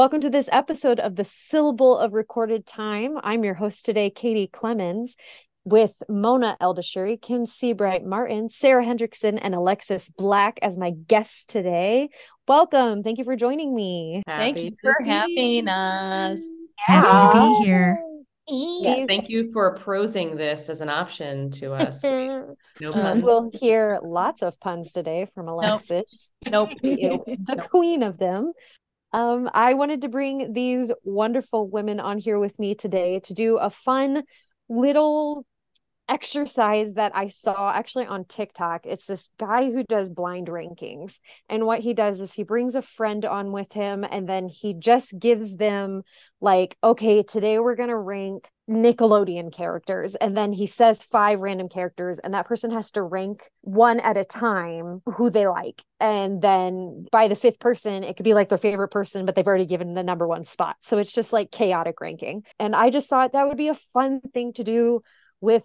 Welcome 0.00 0.22
to 0.22 0.30
this 0.30 0.48
episode 0.50 0.98
of 0.98 1.14
the 1.14 1.24
Syllable 1.24 1.98
of 1.98 2.14
Recorded 2.14 2.64
Time. 2.64 3.18
I'm 3.22 3.44
your 3.44 3.52
host 3.52 3.84
today, 3.84 4.08
Katie 4.08 4.48
Clemons, 4.50 5.10
with 5.64 5.92
Mona 6.08 6.56
Eldahshoury, 6.58 7.20
Kim 7.20 7.44
Seabright 7.44 8.02
Martin, 8.02 8.48
Sarah 8.48 8.82
Hendrickson, 8.82 9.38
and 9.42 9.54
Alexis 9.54 10.08
Black 10.08 10.58
as 10.62 10.78
my 10.78 10.92
guests 10.92 11.44
today. 11.44 12.08
Welcome. 12.48 13.02
Thank 13.02 13.18
you 13.18 13.24
for 13.24 13.36
joining 13.36 13.74
me. 13.74 14.22
Thank 14.26 14.60
you 14.60 14.74
for 14.80 14.94
having 15.04 15.68
us. 15.68 16.40
Happy 16.76 17.38
to 17.38 17.58
be 17.58 17.64
here. 17.66 18.02
Yeah, 18.48 19.04
thank 19.06 19.28
you 19.28 19.52
for 19.52 19.74
prosing 19.74 20.34
this 20.34 20.70
as 20.70 20.80
an 20.80 20.88
option 20.88 21.50
to 21.50 21.74
us. 21.74 22.02
No 22.80 22.94
um, 22.94 23.02
puns. 23.02 23.22
We'll 23.22 23.50
hear 23.52 24.00
lots 24.02 24.40
of 24.40 24.58
puns 24.58 24.92
today 24.92 25.26
from 25.34 25.48
Alexis. 25.48 26.32
Nope. 26.46 26.70
nope. 26.82 26.82
She 26.82 26.94
is 26.94 27.20
the 27.44 27.56
queen 27.70 28.02
of 28.02 28.16
them. 28.16 28.54
Um, 29.12 29.50
I 29.52 29.74
wanted 29.74 30.02
to 30.02 30.08
bring 30.08 30.52
these 30.52 30.92
wonderful 31.02 31.68
women 31.68 32.00
on 32.00 32.18
here 32.18 32.38
with 32.38 32.58
me 32.58 32.74
today 32.74 33.20
to 33.24 33.34
do 33.34 33.56
a 33.56 33.70
fun 33.70 34.22
little 34.68 35.44
exercise 36.08 36.94
that 36.94 37.12
I 37.14 37.28
saw 37.28 37.72
actually 37.72 38.06
on 38.06 38.24
TikTok. 38.24 38.84
It's 38.84 39.06
this 39.06 39.30
guy 39.38 39.70
who 39.70 39.84
does 39.84 40.10
blind 40.10 40.48
rankings. 40.48 41.20
And 41.48 41.66
what 41.66 41.80
he 41.80 41.94
does 41.94 42.20
is 42.20 42.32
he 42.32 42.42
brings 42.42 42.74
a 42.74 42.82
friend 42.82 43.24
on 43.24 43.52
with 43.52 43.72
him 43.72 44.04
and 44.04 44.28
then 44.28 44.48
he 44.48 44.74
just 44.74 45.16
gives 45.18 45.56
them, 45.56 46.02
like, 46.40 46.76
okay, 46.82 47.22
today 47.22 47.58
we're 47.58 47.76
going 47.76 47.90
to 47.90 47.96
rank 47.96 48.48
Nickelodeon 48.70 49.52
characters. 49.52 50.14
And 50.14 50.36
then 50.36 50.52
he 50.52 50.66
says 50.66 51.02
five 51.02 51.40
random 51.40 51.68
characters, 51.68 52.20
and 52.20 52.34
that 52.34 52.46
person 52.46 52.70
has 52.70 52.92
to 52.92 53.02
rank 53.02 53.50
one 53.62 53.98
at 53.98 54.16
a 54.16 54.24
time 54.24 55.02
who 55.06 55.28
they 55.28 55.48
like. 55.48 55.82
And 55.98 56.40
then 56.40 57.06
by 57.10 57.26
the 57.26 57.34
fifth 57.34 57.58
person, 57.58 58.04
it 58.04 58.16
could 58.16 58.24
be 58.24 58.34
like 58.34 58.48
their 58.48 58.58
favorite 58.58 58.88
person, 58.88 59.26
but 59.26 59.34
they've 59.34 59.46
already 59.46 59.66
given 59.66 59.94
the 59.94 60.04
number 60.04 60.26
one 60.26 60.44
spot. 60.44 60.76
So 60.80 60.98
it's 60.98 61.12
just 61.12 61.32
like 61.32 61.50
chaotic 61.50 62.00
ranking. 62.00 62.44
And 62.60 62.76
I 62.76 62.90
just 62.90 63.08
thought 63.08 63.32
that 63.32 63.48
would 63.48 63.56
be 63.56 63.68
a 63.68 63.74
fun 63.74 64.20
thing 64.32 64.52
to 64.52 64.62
do 64.62 65.02
with 65.40 65.64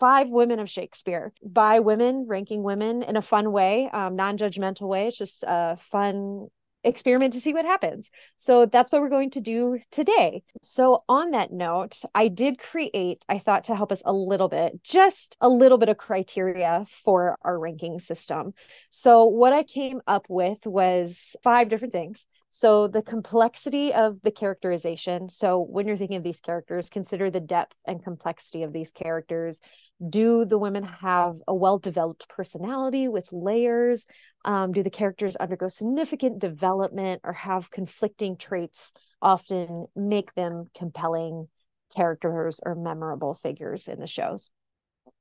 five 0.00 0.30
women 0.30 0.58
of 0.58 0.68
Shakespeare 0.68 1.32
by 1.44 1.78
women, 1.80 2.26
ranking 2.26 2.64
women 2.64 3.04
in 3.04 3.16
a 3.16 3.22
fun 3.22 3.52
way, 3.52 3.88
um, 3.92 4.16
non 4.16 4.36
judgmental 4.36 4.88
way. 4.88 5.06
It's 5.06 5.18
just 5.18 5.44
a 5.46 5.78
fun 5.92 6.48
experiment 6.84 7.32
to 7.34 7.40
see 7.40 7.52
what 7.52 7.64
happens. 7.64 8.10
So 8.36 8.66
that's 8.66 8.90
what 8.90 9.00
we're 9.00 9.08
going 9.08 9.30
to 9.30 9.40
do 9.40 9.78
today. 9.90 10.42
So, 10.62 11.04
on 11.08 11.32
that 11.32 11.52
note, 11.52 12.00
I 12.14 12.28
did 12.28 12.58
create, 12.58 13.24
I 13.28 13.38
thought 13.38 13.64
to 13.64 13.76
help 13.76 13.92
us 13.92 14.02
a 14.04 14.12
little 14.12 14.48
bit, 14.48 14.82
just 14.82 15.36
a 15.40 15.48
little 15.48 15.78
bit 15.78 15.88
of 15.88 15.98
criteria 15.98 16.84
for 16.88 17.36
our 17.42 17.58
ranking 17.58 17.98
system. 17.98 18.54
So, 18.90 19.24
what 19.24 19.52
I 19.52 19.62
came 19.62 20.00
up 20.06 20.26
with 20.28 20.66
was 20.66 21.36
five 21.42 21.68
different 21.68 21.92
things. 21.92 22.26
So, 22.48 22.88
the 22.88 23.02
complexity 23.02 23.92
of 23.92 24.20
the 24.22 24.30
characterization. 24.30 25.28
So, 25.28 25.60
when 25.60 25.86
you're 25.86 25.96
thinking 25.96 26.16
of 26.16 26.24
these 26.24 26.40
characters, 26.40 26.88
consider 26.90 27.30
the 27.30 27.40
depth 27.40 27.76
and 27.86 28.02
complexity 28.02 28.62
of 28.62 28.72
these 28.72 28.90
characters 28.90 29.60
do 30.08 30.44
the 30.44 30.58
women 30.58 30.84
have 30.84 31.36
a 31.46 31.54
well 31.54 31.78
developed 31.78 32.28
personality 32.28 33.08
with 33.08 33.32
layers? 33.32 34.06
Um, 34.44 34.72
do 34.72 34.82
the 34.82 34.90
characters 34.90 35.36
undergo 35.36 35.68
significant 35.68 36.38
development 36.38 37.20
or 37.24 37.34
have 37.34 37.70
conflicting 37.70 38.36
traits 38.36 38.92
often 39.20 39.86
make 39.94 40.34
them 40.34 40.70
compelling 40.74 41.48
characters 41.94 42.60
or 42.64 42.74
memorable 42.74 43.34
figures 43.34 43.88
in 43.88 44.00
the 44.00 44.06
shows 44.06 44.50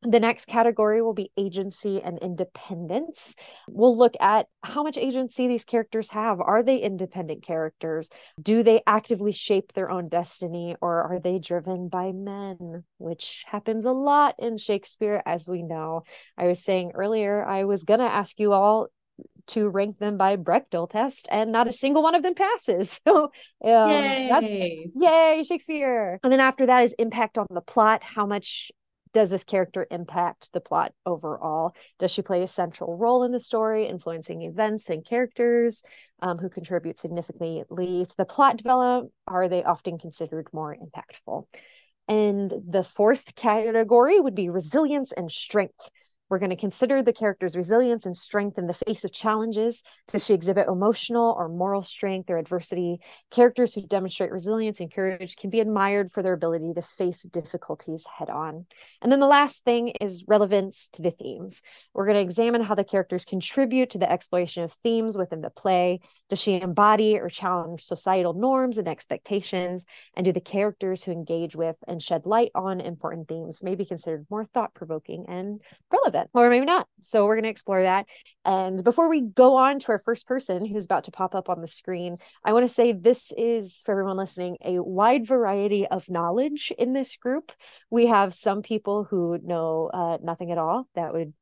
the 0.02 0.20
next 0.20 0.46
category 0.46 1.02
will 1.02 1.14
be 1.14 1.32
agency 1.38 2.02
and 2.02 2.20
independence. 2.20 3.36
We'll 3.68 3.98
look 3.98 4.14
at 4.22 4.48
how 4.64 4.84
much 4.84 4.98
agency 4.98 5.48
these 5.48 5.66
characters 5.66 6.10
have. 6.12 6.40
Are 6.40 6.64
they 6.64 6.78
independent 6.78 7.44
characters? 7.44 8.10
Do 8.42 8.64
they 8.64 8.82
actively 8.88 9.34
shape 9.34 9.74
their 9.74 9.92
own 9.92 10.08
destiny 10.08 10.76
or 10.82 11.04
are 11.04 11.20
they 11.20 11.40
driven 11.40 11.90
by 11.90 12.14
men, 12.14 12.84
which 12.98 13.44
happens 13.46 13.86
a 13.86 13.92
lot 13.92 14.36
in 14.40 14.58
Shakespeare, 14.58 15.22
as 15.26 15.50
we 15.50 15.64
know? 15.64 16.04
I 16.38 16.48
was 16.48 16.64
saying 16.64 16.92
earlier, 16.96 17.46
I 17.46 17.66
was 17.66 17.84
going 17.84 18.00
to 18.00 18.06
ask 18.06 18.40
you 18.40 18.54
all 18.54 18.88
to 19.48 19.68
rank 19.68 19.98
them 19.98 20.16
by 20.16 20.38
Bechdel 20.38 20.90
test, 20.90 21.28
and 21.32 21.52
not 21.52 21.68
a 21.68 21.74
single 21.74 22.04
one 22.04 22.16
of 22.16 22.24
them 22.24 22.36
passes. 22.36 23.00
So, 23.10 23.32
um, 23.64 24.44
yay. 24.44 24.92
yay, 24.96 25.44
Shakespeare. 25.46 26.20
And 26.24 26.32
then 26.32 26.40
after 26.40 26.68
that 26.68 26.84
is 26.84 26.94
impact 27.00 27.38
on 27.38 27.48
the 27.50 27.62
plot. 27.62 28.04
How 28.04 28.26
much 28.26 28.72
does 29.14 29.30
this 29.30 29.44
character 29.44 29.88
impact 29.90 30.52
the 30.54 30.62
plot 30.62 30.94
overall? 31.06 31.76
Does 31.98 32.12
she 32.12 32.22
play 32.22 32.44
a 32.44 32.48
central 32.48 32.98
role 32.98 33.24
in 33.24 33.32
the 33.32 33.40
story, 33.40 33.88
influencing 33.88 34.44
events 34.44 34.90
and 34.90 35.06
characters 35.06 35.84
um, 36.22 36.38
who 36.38 36.50
contribute 36.50 37.00
significantly 37.00 38.06
to 38.06 38.18
the 38.18 38.26
plot 38.26 38.58
development? 38.58 39.12
Are 39.28 39.48
they 39.48 39.64
often 39.64 39.98
considered 39.98 40.48
more 40.54 40.76
impactful? 40.76 41.46
And 42.08 42.54
the 42.68 42.84
fourth 42.84 43.36
category 43.36 44.20
would 44.20 44.36
be 44.36 44.50
resilience 44.50 45.12
and 45.12 45.32
strength. 45.32 45.90
We're 46.30 46.38
going 46.40 46.52
to 46.52 46.56
consider 46.56 47.02
the 47.02 47.12
character's 47.12 47.56
resilience 47.56 48.06
and 48.06 48.16
strength 48.16 48.60
in 48.60 48.68
the 48.68 48.74
face 48.74 49.04
of 49.04 49.12
challenges. 49.12 49.82
Does 50.12 50.26
she 50.26 50.36
exhibit 50.36 50.68
emotional 50.68 51.36
or 51.38 51.50
moral 51.50 51.82
strength 51.82 52.30
or 52.30 52.38
adversity? 52.38 53.00
Characters 53.32 53.74
who 53.74 53.82
demonstrate 53.82 54.32
resilience 54.32 54.80
and 54.80 54.94
courage 54.94 55.36
can 55.38 55.50
be 55.50 55.60
admired 55.60 56.12
for 56.12 56.22
their 56.22 56.34
ability 56.34 56.74
to 56.76 56.84
face 56.84 57.24
difficulties 57.24 58.06
head 58.06 58.30
on. 58.30 58.68
And 59.02 59.12
then 59.12 59.20
the 59.20 59.26
last 59.26 59.64
thing 59.64 59.90
is 60.02 60.24
relevance 60.28 60.90
to 60.94 61.02
the 61.02 61.10
themes. 61.10 61.64
We're 61.96 62.06
going 62.06 62.18
to 62.18 62.22
examine 62.22 62.62
how 62.62 62.76
the 62.76 62.84
characters 62.84 63.26
contribute 63.26 63.90
to 63.92 63.98
the 63.98 64.12
exploration 64.12 64.64
of 64.64 64.74
themes 64.84 65.18
within 65.18 65.42
the 65.42 65.50
play. 65.50 66.00
Does 66.30 66.40
she 66.40 66.62
embody 66.62 67.18
or 67.18 67.30
challenge 67.30 67.82
societal 67.82 68.34
norms 68.34 68.78
and 68.78 68.88
expectations? 68.88 69.86
And 70.14 70.26
do 70.26 70.32
the 70.32 70.42
characters 70.42 71.04
who 71.04 71.12
engage 71.12 71.56
with 71.56 71.78
and 71.88 72.02
shed 72.02 72.28
light 72.28 72.52
on 72.54 72.82
important 72.82 73.28
themes 73.28 73.64
may 73.64 73.74
be 73.74 73.86
considered 73.86 74.28
more 74.30 74.46
thought 74.46 74.76
provoking 74.76 75.26
and 75.28 75.60
relevant? 75.92 76.19
It 76.20 76.30
or 76.34 76.50
maybe 76.50 76.66
not. 76.66 76.88
So 77.02 77.26
we're 77.26 77.36
going 77.36 77.44
to 77.44 77.50
explore 77.50 77.84
that. 77.84 78.06
And 78.46 78.84
before 78.84 79.10
we 79.10 79.22
go 79.22 79.56
on 79.56 79.80
to 79.80 79.90
our 79.90 80.02
first 80.06 80.28
person 80.28 80.66
who's 80.66 80.86
about 80.86 81.06
to 81.06 81.12
pop 81.12 81.36
up 81.36 81.50
on 81.50 81.62
the 81.62 81.68
screen, 81.68 82.18
I 82.44 82.54
want 82.54 82.68
to 82.68 82.74
say 82.74 82.94
this 82.94 83.32
is 83.38 83.82
for 83.86 83.92
everyone 83.92 84.18
listening 84.18 84.58
a 84.64 84.80
wide 84.80 85.28
variety 85.28 85.86
of 85.88 86.10
knowledge 86.10 86.72
in 86.78 86.94
this 86.94 87.16
group. 87.18 87.52
We 87.90 88.08
have 88.08 88.34
some 88.34 88.62
people 88.62 89.04
who 89.04 89.40
know 89.44 89.90
uh, 89.94 90.18
nothing 90.22 90.52
at 90.52 90.58
all. 90.58 90.88
That 90.96 91.14
would 91.14 91.34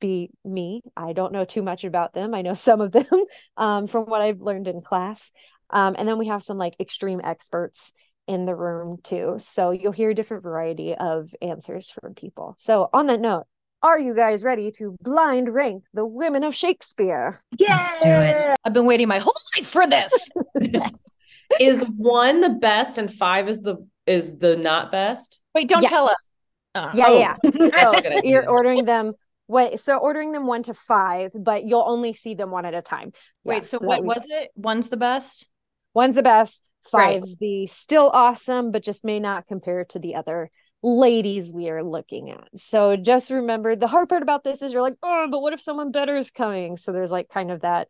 be 0.00 0.30
me. 0.44 0.82
I 0.96 1.12
don't 1.12 1.32
know 1.32 1.44
too 1.44 1.62
much 1.62 1.84
about 1.84 2.12
them. 2.12 2.34
I 2.34 2.42
know 2.42 2.54
some 2.54 2.80
of 2.80 2.92
them 2.92 3.06
um, 3.56 3.86
from 3.86 4.04
what 4.04 4.22
I've 4.22 4.40
learned 4.40 4.68
in 4.68 4.82
class. 4.82 5.30
Um, 5.70 5.96
and 5.98 6.08
then 6.08 6.18
we 6.18 6.28
have 6.28 6.42
some 6.42 6.56
like 6.56 6.74
extreme 6.80 7.20
experts 7.22 7.92
in 8.26 8.44
the 8.44 8.54
room 8.54 8.98
too. 9.02 9.36
So 9.38 9.70
you'll 9.70 9.92
hear 9.92 10.10
a 10.10 10.14
different 10.14 10.42
variety 10.42 10.94
of 10.94 11.34
answers 11.40 11.90
from 11.90 12.14
people. 12.14 12.54
So 12.58 12.88
on 12.92 13.06
that 13.06 13.20
note, 13.20 13.46
are 13.82 13.98
you 13.98 14.14
guys 14.14 14.42
ready 14.42 14.70
to 14.72 14.96
blind 15.02 15.52
rank 15.52 15.84
the 15.94 16.04
women 16.04 16.44
of 16.44 16.54
Shakespeare? 16.54 17.40
Yeah. 17.58 17.76
Let's 17.76 17.96
do 17.98 18.10
it. 18.10 18.56
I've 18.64 18.72
been 18.72 18.86
waiting 18.86 19.08
my 19.08 19.18
whole 19.18 19.34
life 19.56 19.66
for 19.66 19.86
this. 19.86 20.30
is 21.60 21.84
one 21.96 22.40
the 22.40 22.50
best 22.50 22.98
and 22.98 23.12
five 23.12 23.48
is 23.48 23.60
the 23.60 23.86
is 24.06 24.38
the 24.38 24.56
not 24.56 24.90
best? 24.90 25.40
Wait, 25.54 25.68
don't 25.68 25.82
yes. 25.82 25.90
tell 25.90 26.06
us. 26.06 26.28
Uh, 26.74 26.90
yeah, 26.94 27.04
oh. 27.08 27.18
yeah. 27.18 27.90
so 27.90 28.20
you're 28.24 28.48
ordering 28.48 28.84
them 28.84 29.12
what 29.46 29.80
so 29.80 29.96
ordering 29.96 30.32
them 30.32 30.46
one 30.46 30.62
to 30.64 30.74
five, 30.74 31.30
but 31.34 31.64
you'll 31.64 31.84
only 31.86 32.12
see 32.12 32.34
them 32.34 32.50
one 32.50 32.64
at 32.64 32.74
a 32.74 32.82
time. 32.82 33.12
Wait, 33.44 33.56
yeah, 33.56 33.60
so, 33.62 33.78
so 33.78 33.86
what 33.86 34.04
was 34.04 34.24
it? 34.28 34.50
One's 34.56 34.88
the 34.88 34.96
best? 34.96 35.48
One's 35.94 36.16
the 36.16 36.22
best, 36.22 36.62
five's 36.90 37.30
right. 37.30 37.38
the 37.40 37.66
still 37.66 38.10
awesome, 38.12 38.70
but 38.72 38.82
just 38.82 39.04
may 39.04 39.20
not 39.20 39.46
compare 39.46 39.84
to 39.86 39.98
the 39.98 40.16
other 40.16 40.50
ladies 40.82 41.52
we 41.52 41.70
are 41.70 41.82
looking 41.82 42.30
at. 42.30 42.48
So 42.56 42.96
just 42.96 43.30
remember 43.30 43.76
the 43.76 43.86
hard 43.86 44.08
part 44.08 44.22
about 44.22 44.44
this 44.44 44.62
is 44.62 44.72
you're 44.72 44.82
like, 44.82 44.96
oh, 45.02 45.26
but 45.30 45.40
what 45.40 45.52
if 45.52 45.60
someone 45.60 45.90
better 45.90 46.16
is 46.16 46.30
coming? 46.30 46.76
So 46.76 46.92
there's 46.92 47.12
like 47.12 47.28
kind 47.28 47.50
of 47.50 47.62
that. 47.62 47.88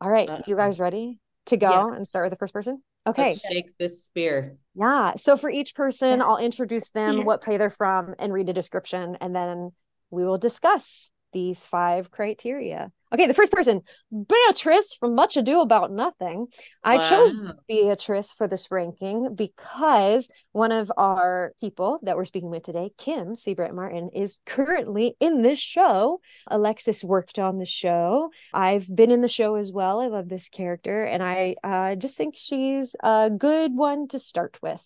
All 0.00 0.10
right, 0.10 0.28
uh, 0.28 0.42
you 0.46 0.56
guys 0.56 0.80
ready 0.80 1.18
to 1.46 1.56
go 1.56 1.70
yeah. 1.70 1.94
and 1.94 2.06
start 2.06 2.26
with 2.26 2.32
the 2.32 2.38
first 2.38 2.54
person? 2.54 2.82
Okay. 3.06 3.28
Let's 3.28 3.46
shake 3.46 3.76
this 3.78 4.02
spear. 4.02 4.56
Yeah. 4.74 5.14
So 5.16 5.36
for 5.36 5.50
each 5.50 5.74
person, 5.74 6.18
yeah. 6.18 6.24
I'll 6.24 6.38
introduce 6.38 6.90
them, 6.90 7.18
yeah. 7.18 7.24
what 7.24 7.42
play 7.42 7.58
they're 7.58 7.70
from, 7.70 8.14
and 8.18 8.32
read 8.32 8.48
a 8.48 8.52
description, 8.52 9.16
and 9.20 9.34
then 9.34 9.72
we 10.10 10.24
will 10.24 10.38
discuss 10.38 11.10
these 11.34 11.66
five 11.66 12.10
criteria. 12.10 12.90
Okay, 13.12 13.28
the 13.28 13.34
first 13.34 13.52
person, 13.52 13.82
Beatrice 14.10 14.94
from 14.94 15.14
Much 15.14 15.36
Ado 15.36 15.60
About 15.60 15.92
Nothing. 15.92 16.48
I 16.82 16.96
wow. 16.96 17.08
chose 17.08 17.32
Beatrice 17.68 18.32
for 18.32 18.48
this 18.48 18.72
ranking 18.72 19.36
because 19.36 20.28
one 20.50 20.72
of 20.72 20.90
our 20.96 21.52
people 21.60 22.00
that 22.02 22.16
we're 22.16 22.24
speaking 22.24 22.50
with 22.50 22.64
today, 22.64 22.90
Kim 22.98 23.36
Seabright 23.36 23.72
Martin, 23.72 24.10
is 24.14 24.38
currently 24.46 25.16
in 25.20 25.42
this 25.42 25.60
show. 25.60 26.20
Alexis 26.48 27.04
worked 27.04 27.38
on 27.38 27.58
the 27.58 27.66
show. 27.66 28.30
I've 28.52 28.92
been 28.92 29.12
in 29.12 29.20
the 29.20 29.28
show 29.28 29.54
as 29.54 29.70
well. 29.70 30.00
I 30.00 30.06
love 30.06 30.28
this 30.28 30.48
character, 30.48 31.04
and 31.04 31.22
I 31.22 31.54
uh, 31.62 31.94
just 31.94 32.16
think 32.16 32.34
she's 32.36 32.96
a 33.00 33.30
good 33.30 33.76
one 33.76 34.08
to 34.08 34.18
start 34.18 34.58
with. 34.60 34.82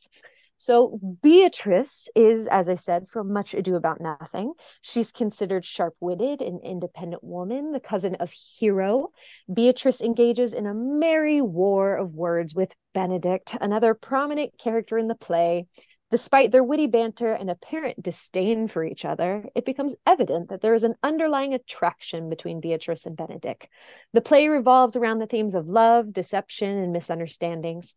So 0.60 0.98
Beatrice 1.22 2.08
is, 2.16 2.48
as 2.48 2.68
I 2.68 2.74
said, 2.74 3.06
from 3.06 3.32
Much 3.32 3.54
Ado 3.54 3.76
About 3.76 4.00
Nothing. 4.00 4.54
She's 4.82 5.12
considered 5.12 5.64
sharp-witted 5.64 6.42
and 6.42 6.60
independent 6.64 7.22
woman, 7.22 7.70
the 7.70 7.78
cousin 7.78 8.16
of 8.16 8.32
Hero. 8.32 9.10
Beatrice 9.52 10.00
engages 10.00 10.54
in 10.54 10.66
a 10.66 10.74
merry 10.74 11.40
war 11.40 11.96
of 11.96 12.12
words 12.14 12.56
with 12.56 12.74
Benedict, 12.92 13.56
another 13.60 13.94
prominent 13.94 14.58
character 14.58 14.98
in 14.98 15.06
the 15.06 15.14
play. 15.14 15.68
Despite 16.10 16.50
their 16.50 16.64
witty 16.64 16.86
banter 16.86 17.34
and 17.34 17.50
apparent 17.50 18.02
disdain 18.02 18.66
for 18.66 18.82
each 18.82 19.04
other, 19.04 19.44
it 19.54 19.64
becomes 19.64 19.94
evident 20.06 20.48
that 20.48 20.60
there 20.60 20.74
is 20.74 20.82
an 20.82 20.94
underlying 21.04 21.54
attraction 21.54 22.30
between 22.30 22.60
Beatrice 22.60 23.06
and 23.06 23.16
Benedict. 23.16 23.68
The 24.12 24.22
play 24.22 24.48
revolves 24.48 24.96
around 24.96 25.18
the 25.18 25.26
themes 25.26 25.54
of 25.54 25.68
love, 25.68 26.12
deception, 26.12 26.78
and 26.78 26.92
misunderstandings. 26.92 27.94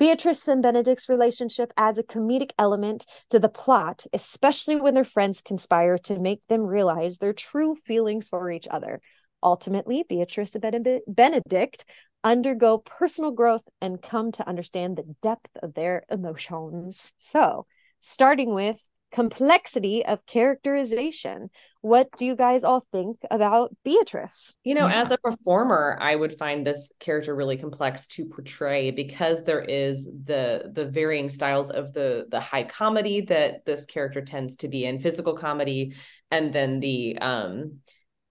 Beatrice 0.00 0.48
and 0.48 0.62
Benedict's 0.62 1.10
relationship 1.10 1.74
adds 1.76 1.98
a 1.98 2.02
comedic 2.02 2.52
element 2.58 3.04
to 3.28 3.38
the 3.38 3.50
plot, 3.50 4.06
especially 4.14 4.76
when 4.76 4.94
their 4.94 5.04
friends 5.04 5.42
conspire 5.42 5.98
to 5.98 6.18
make 6.18 6.40
them 6.48 6.62
realize 6.62 7.18
their 7.18 7.34
true 7.34 7.74
feelings 7.74 8.26
for 8.30 8.50
each 8.50 8.66
other. 8.68 9.02
Ultimately, 9.42 10.02
Beatrice 10.08 10.54
and 10.54 11.02
Benedict 11.06 11.84
undergo 12.24 12.78
personal 12.78 13.30
growth 13.30 13.68
and 13.82 14.00
come 14.00 14.32
to 14.32 14.48
understand 14.48 14.96
the 14.96 15.14
depth 15.20 15.50
of 15.62 15.74
their 15.74 16.04
emotions. 16.10 17.12
So, 17.18 17.66
starting 17.98 18.54
with 18.54 18.80
complexity 19.12 20.06
of 20.06 20.24
characterization. 20.24 21.50
What 21.82 22.08
do 22.18 22.26
you 22.26 22.36
guys 22.36 22.62
all 22.62 22.84
think 22.92 23.16
about 23.30 23.74
Beatrice? 23.84 24.54
You 24.64 24.74
know, 24.74 24.86
yeah. 24.86 25.00
as 25.00 25.12
a 25.12 25.18
performer, 25.18 25.96
I 25.98 26.14
would 26.14 26.36
find 26.36 26.66
this 26.66 26.92
character 27.00 27.34
really 27.34 27.56
complex 27.56 28.06
to 28.08 28.26
portray 28.26 28.90
because 28.90 29.44
there 29.44 29.62
is 29.62 30.04
the 30.04 30.70
the 30.74 30.84
varying 30.84 31.30
styles 31.30 31.70
of 31.70 31.94
the 31.94 32.26
the 32.30 32.40
high 32.40 32.64
comedy 32.64 33.22
that 33.22 33.64
this 33.64 33.86
character 33.86 34.20
tends 34.20 34.56
to 34.56 34.68
be 34.68 34.84
in, 34.84 34.98
physical 34.98 35.34
comedy, 35.34 35.94
and 36.30 36.52
then 36.52 36.80
the 36.80 37.16
um 37.18 37.78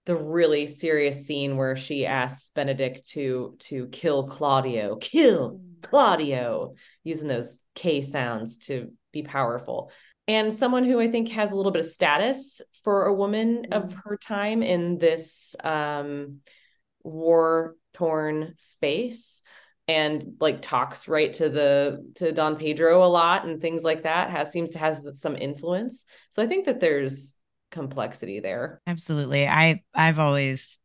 the 0.06 0.14
really 0.14 0.66
serious 0.66 1.26
scene 1.26 1.56
where 1.56 1.76
she 1.76 2.06
asks 2.06 2.52
Benedict 2.52 3.08
to 3.10 3.56
to 3.58 3.88
kill 3.88 4.28
Claudio, 4.28 4.96
kill 4.96 5.58
mm. 5.58 5.82
Claudio, 5.82 6.74
using 7.02 7.26
those 7.26 7.62
K 7.74 8.00
sounds 8.00 8.58
to 8.58 8.92
be 9.12 9.22
powerful 9.22 9.90
and 10.30 10.54
someone 10.54 10.84
who 10.84 11.00
I 11.00 11.08
think 11.08 11.30
has 11.30 11.50
a 11.50 11.56
little 11.56 11.72
bit 11.72 11.80
of 11.80 11.90
status 11.90 12.62
for 12.84 13.06
a 13.06 13.12
woman 13.12 13.64
mm-hmm. 13.64 13.72
of 13.72 13.94
her 14.04 14.16
time 14.16 14.62
in 14.62 14.96
this 14.96 15.56
um, 15.64 16.38
war 17.02 17.74
torn 17.94 18.54
space 18.56 19.42
and 19.88 20.36
like 20.38 20.62
talks 20.62 21.08
right 21.08 21.32
to 21.32 21.48
the 21.48 22.08
to 22.14 22.30
Don 22.30 22.54
Pedro 22.56 23.04
a 23.04 23.10
lot 23.10 23.44
and 23.44 23.60
things 23.60 23.82
like 23.82 24.04
that 24.04 24.30
has 24.30 24.52
seems 24.52 24.70
to 24.72 24.78
have 24.78 25.02
some 25.14 25.34
influence. 25.34 26.06
So 26.28 26.44
I 26.44 26.46
think 26.46 26.66
that 26.66 26.78
there's 26.78 27.34
complexity 27.72 28.38
there. 28.38 28.80
Absolutely. 28.86 29.48
I 29.48 29.82
I've 29.92 30.20
always 30.20 30.78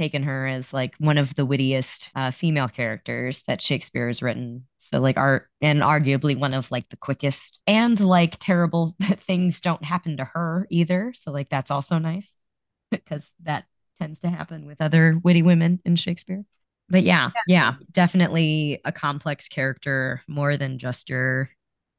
taken 0.00 0.22
her 0.22 0.46
as 0.46 0.72
like 0.72 0.96
one 0.96 1.18
of 1.18 1.34
the 1.34 1.44
wittiest 1.44 2.10
uh, 2.14 2.30
female 2.30 2.68
characters 2.68 3.42
that 3.42 3.60
Shakespeare 3.60 4.06
has 4.06 4.22
written. 4.22 4.66
So 4.78 4.98
like 4.98 5.18
art 5.18 5.50
and 5.60 5.82
arguably 5.82 6.38
one 6.38 6.54
of 6.54 6.70
like 6.70 6.88
the 6.88 6.96
quickest 6.96 7.60
and 7.66 8.00
like 8.00 8.38
terrible 8.38 8.96
things 9.02 9.60
don't 9.60 9.84
happen 9.84 10.16
to 10.16 10.24
her 10.24 10.66
either. 10.70 11.12
So 11.14 11.32
like 11.32 11.50
that's 11.50 11.70
also 11.70 11.98
nice 11.98 12.38
because 12.90 13.30
that 13.42 13.66
tends 13.98 14.20
to 14.20 14.30
happen 14.30 14.64
with 14.64 14.80
other 14.80 15.20
witty 15.22 15.42
women 15.42 15.80
in 15.84 15.96
Shakespeare. 15.96 16.44
But 16.88 17.02
yeah, 17.02 17.30
yeah, 17.46 17.74
definitely 17.90 18.80
a 18.86 18.92
complex 18.92 19.50
character 19.50 20.22
more 20.26 20.56
than 20.56 20.78
just 20.78 21.10
your 21.10 21.50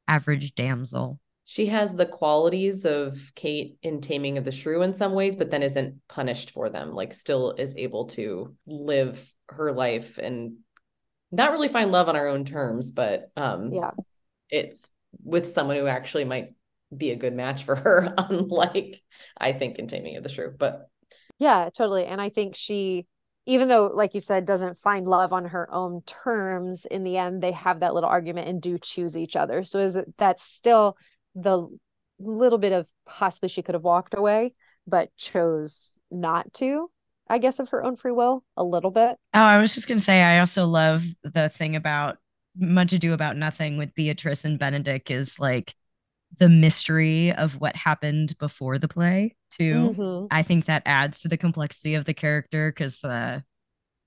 average 0.07 0.55
damsel 0.55 1.19
she 1.45 1.67
has 1.67 1.95
the 1.95 2.05
qualities 2.05 2.85
of 2.85 3.31
Kate 3.35 3.77
in 3.81 4.01
Taming 4.01 4.37
of 4.37 4.45
the 4.45 4.51
Shrew 4.51 4.83
in 4.83 4.93
some 4.93 5.13
ways, 5.13 5.35
but 5.35 5.49
then 5.49 5.63
isn't 5.63 5.95
punished 6.07 6.51
for 6.51 6.69
them, 6.69 6.93
like 6.93 7.13
still 7.13 7.51
is 7.51 7.75
able 7.77 8.05
to 8.07 8.55
live 8.67 9.33
her 9.49 9.71
life 9.71 10.17
and 10.17 10.57
not 11.31 11.51
really 11.51 11.67
find 11.67 11.91
love 11.91 12.09
on 12.09 12.15
her 12.15 12.27
own 12.27 12.45
terms, 12.45 12.91
but 12.91 13.31
um 13.35 13.73
yeah, 13.73 13.91
it's 14.49 14.91
with 15.23 15.47
someone 15.47 15.77
who 15.77 15.87
actually 15.87 16.25
might 16.25 16.53
be 16.95 17.11
a 17.11 17.15
good 17.15 17.33
match 17.33 17.63
for 17.63 17.75
her, 17.75 18.13
unlike 18.17 19.01
I 19.37 19.53
think 19.53 19.77
in 19.77 19.87
Taming 19.87 20.17
of 20.17 20.23
the 20.23 20.29
Shrew. 20.29 20.53
But 20.57 20.87
yeah, 21.39 21.69
totally. 21.73 22.05
And 22.05 22.21
I 22.21 22.29
think 22.29 22.55
she 22.55 23.07
even 23.47 23.67
though 23.67 23.91
like 23.93 24.13
you 24.13 24.19
said 24.19 24.45
doesn't 24.45 24.77
find 24.77 25.07
love 25.07 25.33
on 25.33 25.45
her 25.45 25.71
own 25.73 26.01
terms 26.03 26.85
in 26.85 27.03
the 27.03 27.17
end 27.17 27.41
they 27.41 27.51
have 27.51 27.79
that 27.79 27.93
little 27.93 28.09
argument 28.09 28.47
and 28.47 28.61
do 28.61 28.77
choose 28.77 29.17
each 29.17 29.35
other 29.35 29.63
so 29.63 29.79
is 29.79 29.95
it 29.95 30.13
that's 30.17 30.43
still 30.43 30.95
the 31.35 31.67
little 32.19 32.57
bit 32.57 32.71
of 32.71 32.87
possibly 33.05 33.49
she 33.49 33.61
could 33.61 33.75
have 33.75 33.83
walked 33.83 34.13
away, 34.13 34.53
but 34.87 35.15
chose 35.17 35.93
not 36.09 36.53
to. 36.55 36.89
I 37.29 37.37
guess 37.37 37.59
of 37.59 37.69
her 37.69 37.83
own 37.83 37.95
free 37.95 38.11
will, 38.11 38.43
a 38.57 38.63
little 38.63 38.91
bit. 38.91 39.15
Oh, 39.33 39.39
I 39.39 39.57
was 39.57 39.73
just 39.73 39.87
gonna 39.87 39.99
say, 39.99 40.21
I 40.21 40.39
also 40.39 40.65
love 40.65 41.05
the 41.23 41.49
thing 41.49 41.75
about 41.75 42.17
much 42.57 42.93
ado 42.93 43.13
about 43.13 43.37
nothing 43.37 43.77
with 43.77 43.95
Beatrice 43.95 44.43
and 44.43 44.59
Benedict 44.59 45.09
is 45.09 45.39
like 45.39 45.73
the 46.37 46.49
mystery 46.49 47.31
of 47.31 47.59
what 47.59 47.75
happened 47.75 48.37
before 48.37 48.77
the 48.77 48.87
play 48.87 49.35
too. 49.51 49.93
Mm-hmm. 49.95 50.27
I 50.31 50.43
think 50.43 50.65
that 50.65 50.83
adds 50.85 51.21
to 51.21 51.27
the 51.27 51.37
complexity 51.37 51.95
of 51.95 52.05
the 52.05 52.13
character 52.13 52.71
because 52.71 52.99
the 52.99 53.43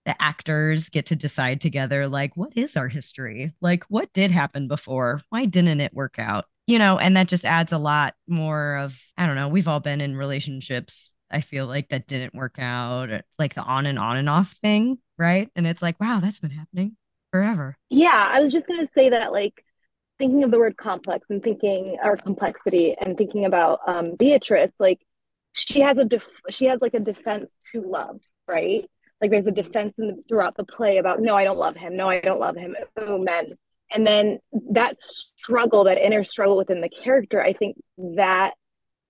the 0.05 0.21
actors 0.23 0.91
get 0.91 1.07
to 1.07 1.17
decide 1.17 1.63
together 1.63 2.07
like 2.09 2.37
what 2.37 2.57
is 2.57 2.77
our 2.77 2.89
history? 2.89 3.53
Like 3.61 3.85
what 3.85 4.13
did 4.13 4.31
happen 4.31 4.69
before? 4.69 5.23
Why 5.31 5.47
didn't 5.47 5.81
it 5.81 5.95
work 5.95 6.19
out? 6.19 6.45
You 6.67 6.79
know, 6.79 6.99
and 6.99 7.17
that 7.17 7.29
just 7.29 7.45
adds 7.45 7.73
a 7.73 7.79
lot 7.79 8.15
more 8.27 8.77
of, 8.77 8.99
I 9.17 9.27
don't 9.27 9.37
know, 9.37 9.49
we've 9.49 9.69
all 9.69 9.81
been 9.81 10.01
in 10.01 10.17
relationships, 10.17 11.15
I 11.31 11.41
feel 11.41 11.67
like 11.67 11.89
that 11.89 12.07
didn't 12.07 12.35
work 12.35 12.57
out, 12.59 13.11
like 13.39 13.55
the 13.55 13.63
on 13.63 13.87
and 13.87 13.99
on 13.99 14.17
and 14.17 14.29
off 14.29 14.53
thing, 14.53 14.99
right? 15.19 15.51
And 15.57 15.67
it's 15.67 15.83
like, 15.83 16.01
wow, 16.01 16.21
that's 16.21 16.41
been 16.41 16.51
happening 16.51 16.97
forever. 17.33 17.77
Yeah, 17.91 18.29
I 18.31 18.41
was 18.41 18.53
just 18.53 18.67
going 18.67 18.87
to 18.87 18.93
say 18.95 19.11
that, 19.11 19.33
like, 19.33 19.65
thinking 20.19 20.45
of 20.45 20.51
the 20.51 20.59
word 20.59 20.77
complex 20.77 21.27
and 21.31 21.43
thinking, 21.43 21.99
or 22.03 22.17
complexity, 22.17 22.95
and 23.01 23.17
thinking 23.19 23.45
about 23.45 23.81
um, 23.87 24.15
Beatrice, 24.17 24.73
like, 24.79 25.01
she 25.55 25.81
has 25.81 25.97
a 25.99 26.05
def- 26.05 26.23
she 26.51 26.67
has 26.67 26.81
like 26.81 26.95
a 26.95 27.01
defense 27.01 27.57
to 27.71 27.81
love, 27.81 28.21
right? 28.49 28.85
Like 29.21 29.31
there's 29.31 29.47
a 29.47 29.53
defense 29.53 29.99
in 29.99 30.09
the, 30.09 30.23
throughout 30.29 30.57
the 30.57 30.65
play 30.65 30.99
about 30.99 31.21
no, 31.21 31.37
I 31.37 31.45
don't 31.45 31.59
love 31.59 31.77
him. 31.77 31.97
No, 31.97 32.09
I 32.09 32.21
don't 32.21 32.41
love 32.41 32.57
him. 32.57 32.75
Oh, 32.97 33.19
men 33.19 33.57
and 33.93 34.07
then 34.07 34.39
that 34.71 35.01
struggle 35.01 35.85
that 35.85 35.99
inner 35.99 36.25
struggle 36.25 36.57
within 36.57 36.81
the 36.81 36.89
character 36.89 37.41
i 37.41 37.53
think 37.53 37.77
that 37.97 38.55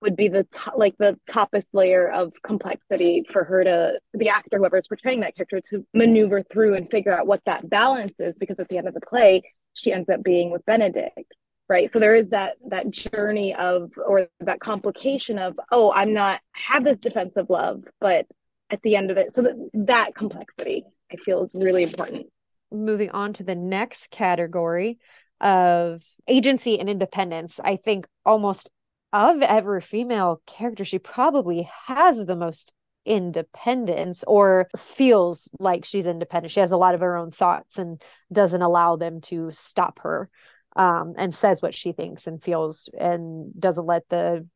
would 0.00 0.16
be 0.16 0.28
the 0.28 0.44
top, 0.44 0.74
like 0.76 0.94
the 0.98 1.18
toppest 1.30 1.68
layer 1.72 2.10
of 2.10 2.32
complexity 2.42 3.24
for 3.32 3.42
her 3.42 3.64
to 3.64 3.98
the 4.12 4.28
actor 4.28 4.58
whoever's 4.58 4.86
portraying 4.86 5.20
that 5.20 5.34
character 5.34 5.60
to 5.70 5.84
maneuver 5.94 6.42
through 6.42 6.74
and 6.74 6.90
figure 6.90 7.18
out 7.18 7.26
what 7.26 7.40
that 7.46 7.68
balance 7.70 8.20
is 8.20 8.36
because 8.38 8.58
at 8.58 8.68
the 8.68 8.76
end 8.76 8.86
of 8.86 8.94
the 8.94 9.00
play 9.00 9.42
she 9.72 9.92
ends 9.92 10.08
up 10.08 10.22
being 10.22 10.50
with 10.50 10.64
benedict 10.66 11.34
right? 11.68 11.90
So 11.90 11.98
there 11.98 12.14
is 12.14 12.30
that 12.30 12.56
that 12.68 12.90
journey 12.90 13.54
of 13.54 13.90
or 13.96 14.28
that 14.40 14.60
complication 14.60 15.38
of 15.38 15.58
oh 15.70 15.92
i'm 15.92 16.12
not 16.12 16.40
have 16.52 16.84
this 16.84 16.98
defensive 16.98 17.46
love 17.48 17.82
but 18.00 18.26
at 18.70 18.82
the 18.82 18.96
end 18.96 19.10
of 19.10 19.16
it 19.16 19.34
so 19.34 19.42
that, 19.42 19.70
that 19.74 20.14
complexity 20.14 20.84
i 21.12 21.16
feel 21.16 21.42
is 21.42 21.50
really 21.54 21.82
important 21.82 22.26
moving 22.70 23.10
on 23.10 23.32
to 23.34 23.44
the 23.44 23.54
next 23.54 24.10
category 24.10 24.98
of 25.40 26.02
agency 26.28 26.78
and 26.78 26.88
independence, 26.88 27.60
I 27.62 27.76
think 27.76 28.06
almost 28.24 28.70
of 29.12 29.42
every 29.42 29.80
female 29.80 30.42
character, 30.46 30.84
she 30.84 30.98
probably 30.98 31.68
has 31.86 32.24
the 32.24 32.36
most 32.36 32.72
independence 33.04 34.24
or 34.26 34.68
feels 34.76 35.48
like 35.58 35.84
she's 35.84 36.06
independent. 36.06 36.52
She 36.52 36.60
has 36.60 36.72
a 36.72 36.76
lot 36.76 36.94
of 36.94 37.00
her 37.00 37.16
own 37.16 37.30
thoughts 37.30 37.78
and 37.78 38.02
doesn't 38.32 38.62
allow 38.62 38.96
them 38.96 39.20
to 39.22 39.50
stop 39.50 40.00
her 40.00 40.30
um, 40.76 41.14
and 41.16 41.32
says 41.32 41.62
what 41.62 41.74
she 41.74 41.92
thinks 41.92 42.26
and 42.26 42.42
feels 42.42 42.88
and 42.98 43.52
doesn't 43.58 43.86
let 43.86 44.08
the 44.08 44.46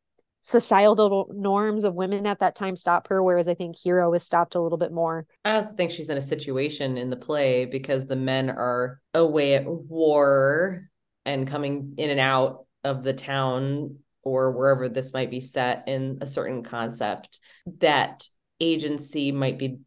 societal 0.41 1.31
norms 1.35 1.83
of 1.83 1.95
women 1.95 2.25
at 2.25 2.39
that 2.39 2.55
time 2.55 2.75
stop 2.75 3.07
her 3.07 3.21
whereas 3.21 3.49
i 3.49 3.53
think 3.53 3.75
hero 3.77 4.09
was 4.09 4.23
stopped 4.23 4.55
a 4.55 4.61
little 4.61 4.77
bit 4.77 4.91
more. 4.91 5.25
I 5.43 5.55
also 5.55 5.75
think 5.75 5.91
she's 5.91 6.09
in 6.09 6.17
a 6.17 6.21
situation 6.21 6.97
in 6.97 7.09
the 7.09 7.15
play 7.15 7.65
because 7.65 8.05
the 8.05 8.15
men 8.15 8.49
are 8.49 9.01
away 9.13 9.55
at 9.55 9.65
war 9.67 10.89
and 11.25 11.47
coming 11.47 11.93
in 11.97 12.09
and 12.09 12.19
out 12.19 12.65
of 12.83 13.03
the 13.03 13.13
town 13.13 13.97
or 14.23 14.51
wherever 14.51 14.89
this 14.89 15.13
might 15.13 15.31
be 15.31 15.39
set 15.39 15.87
in 15.87 16.19
a 16.21 16.27
certain 16.27 16.63
concept 16.63 17.39
that 17.79 18.27
agency 18.59 19.31
might 19.31 19.57
be 19.57 19.79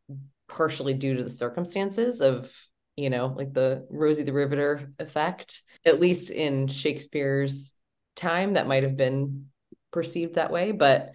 partially 0.49 0.95
due 0.95 1.15
to 1.15 1.23
the 1.23 1.31
circumstances 1.31 2.21
of 2.21 2.55
you 2.97 3.09
know 3.09 3.27
like 3.37 3.53
the 3.53 3.87
rosie 3.91 4.23
the 4.23 4.33
riveter 4.33 4.93
effect 4.99 5.63
at 5.87 6.01
least 6.01 6.31
in 6.31 6.67
shakespeare's 6.67 7.75
time 8.17 8.55
that 8.55 8.67
might 8.67 8.83
have 8.83 8.97
been 8.97 9.47
perceived 9.93 10.35
that 10.35 10.51
way 10.51 10.73
but 10.73 11.13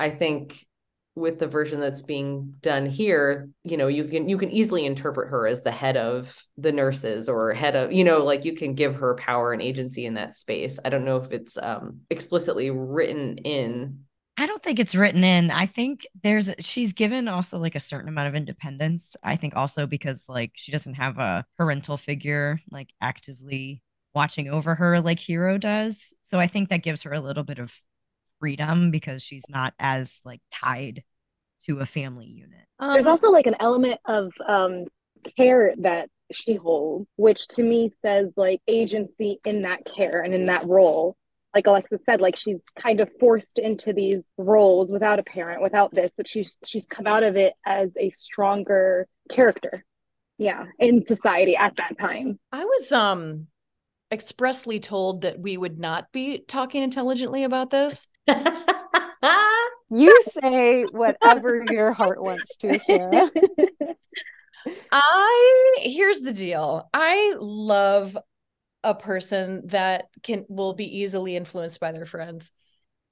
i 0.00 0.08
think 0.08 0.66
with 1.16 1.38
the 1.38 1.46
version 1.46 1.78
that's 1.78 2.02
being 2.02 2.54
done 2.60 2.86
here 2.86 3.48
you 3.62 3.76
know 3.76 3.86
you 3.86 4.04
can 4.04 4.28
you 4.28 4.36
can 4.36 4.50
easily 4.50 4.84
interpret 4.84 5.30
her 5.30 5.46
as 5.46 5.62
the 5.62 5.70
head 5.70 5.96
of 5.96 6.42
the 6.58 6.72
nurses 6.72 7.28
or 7.28 7.52
head 7.52 7.76
of 7.76 7.92
you 7.92 8.02
know 8.02 8.24
like 8.24 8.44
you 8.44 8.54
can 8.54 8.74
give 8.74 8.96
her 8.96 9.14
power 9.14 9.52
and 9.52 9.62
agency 9.62 10.06
in 10.06 10.14
that 10.14 10.36
space 10.36 10.80
i 10.84 10.88
don't 10.88 11.04
know 11.04 11.16
if 11.16 11.30
it's 11.30 11.56
um 11.58 12.00
explicitly 12.10 12.70
written 12.70 13.38
in 13.38 14.00
I 14.36 14.46
don't 14.46 14.62
think 14.62 14.80
it's 14.80 14.96
written 14.96 15.22
in. 15.22 15.52
I 15.52 15.66
think 15.66 16.06
there's 16.22 16.50
she's 16.58 16.92
given 16.92 17.28
also 17.28 17.56
like 17.58 17.76
a 17.76 17.80
certain 17.80 18.08
amount 18.08 18.28
of 18.28 18.34
independence. 18.34 19.16
I 19.22 19.36
think 19.36 19.54
also 19.54 19.86
because 19.86 20.28
like 20.28 20.52
she 20.54 20.72
doesn't 20.72 20.94
have 20.94 21.18
a 21.18 21.44
parental 21.56 21.96
figure 21.96 22.58
like 22.68 22.88
actively 23.00 23.80
watching 24.12 24.48
over 24.48 24.74
her 24.74 25.00
like 25.00 25.20
Hero 25.20 25.56
does. 25.56 26.14
So 26.22 26.40
I 26.40 26.48
think 26.48 26.68
that 26.68 26.82
gives 26.82 27.04
her 27.04 27.12
a 27.12 27.20
little 27.20 27.44
bit 27.44 27.60
of 27.60 27.80
freedom 28.44 28.90
because 28.90 29.22
she's 29.22 29.48
not 29.48 29.72
as 29.78 30.20
like 30.22 30.42
tied 30.52 31.02
to 31.62 31.80
a 31.80 31.86
family 31.86 32.26
unit. 32.26 32.66
Um, 32.78 32.92
there's 32.92 33.06
also 33.06 33.30
like 33.30 33.46
an 33.46 33.56
element 33.58 33.98
of 34.04 34.32
um 34.46 34.84
care 35.34 35.72
that 35.78 36.10
she 36.30 36.56
holds, 36.56 37.06
which 37.16 37.46
to 37.48 37.62
me 37.62 37.90
says 38.04 38.30
like 38.36 38.60
agency 38.68 39.40
in 39.46 39.62
that 39.62 39.86
care 39.86 40.20
and 40.20 40.34
in 40.34 40.46
that 40.46 40.66
role 40.66 41.16
like 41.54 41.66
Alexis 41.66 42.02
said, 42.04 42.20
like 42.20 42.36
she's 42.36 42.60
kind 42.76 43.00
of 43.00 43.08
forced 43.20 43.58
into 43.58 43.92
these 43.92 44.24
roles 44.36 44.90
without 44.90 45.20
a 45.20 45.22
parent, 45.22 45.62
without 45.62 45.94
this, 45.94 46.12
but 46.16 46.28
she's 46.28 46.58
she's 46.64 46.84
come 46.84 47.06
out 47.06 47.22
of 47.22 47.36
it 47.36 47.54
as 47.64 47.90
a 47.96 48.10
stronger 48.10 49.06
character. 49.30 49.84
Yeah, 50.36 50.64
in 50.80 51.06
society 51.06 51.56
at 51.56 51.76
that 51.76 51.96
time. 51.96 52.40
I 52.50 52.64
was 52.64 52.90
um 52.90 53.46
expressly 54.14 54.80
told 54.80 55.22
that 55.22 55.38
we 55.38 55.56
would 55.56 55.78
not 55.78 56.10
be 56.12 56.38
talking 56.38 56.82
intelligently 56.82 57.44
about 57.44 57.68
this. 57.68 58.06
you 59.90 60.22
say 60.22 60.84
whatever 60.84 61.62
your 61.70 61.92
heart 61.92 62.22
wants 62.22 62.56
to, 62.56 62.78
Sarah. 62.78 63.30
I 64.90 65.76
here's 65.80 66.20
the 66.20 66.32
deal. 66.32 66.88
I 66.94 67.34
love 67.38 68.16
a 68.82 68.94
person 68.94 69.66
that 69.66 70.06
can 70.22 70.44
will 70.48 70.74
be 70.74 71.00
easily 71.00 71.36
influenced 71.36 71.80
by 71.80 71.92
their 71.92 72.06
friends. 72.06 72.50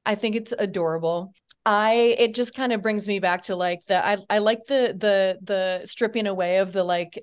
I 0.07 0.15
think 0.15 0.37
it's 0.37 0.55
adorable. 0.59 1.35
I 1.65 2.17
it 2.19 2.35
just 2.35 2.55
kind 2.55 2.73
of 2.73 2.83
brings 2.83 3.07
me 3.07 3.19
back 3.19 3.43
to 3.43 3.57
like 3.57 3.81
the 3.87 4.05
I 4.05 4.19
I 4.29 4.39
like 4.39 4.61
the 4.67 4.95
the 4.99 5.39
the 5.43 5.83
stripping 5.87 6.27
away 6.27 6.59
of 6.59 6.73
the 6.73 6.85
like 6.85 7.23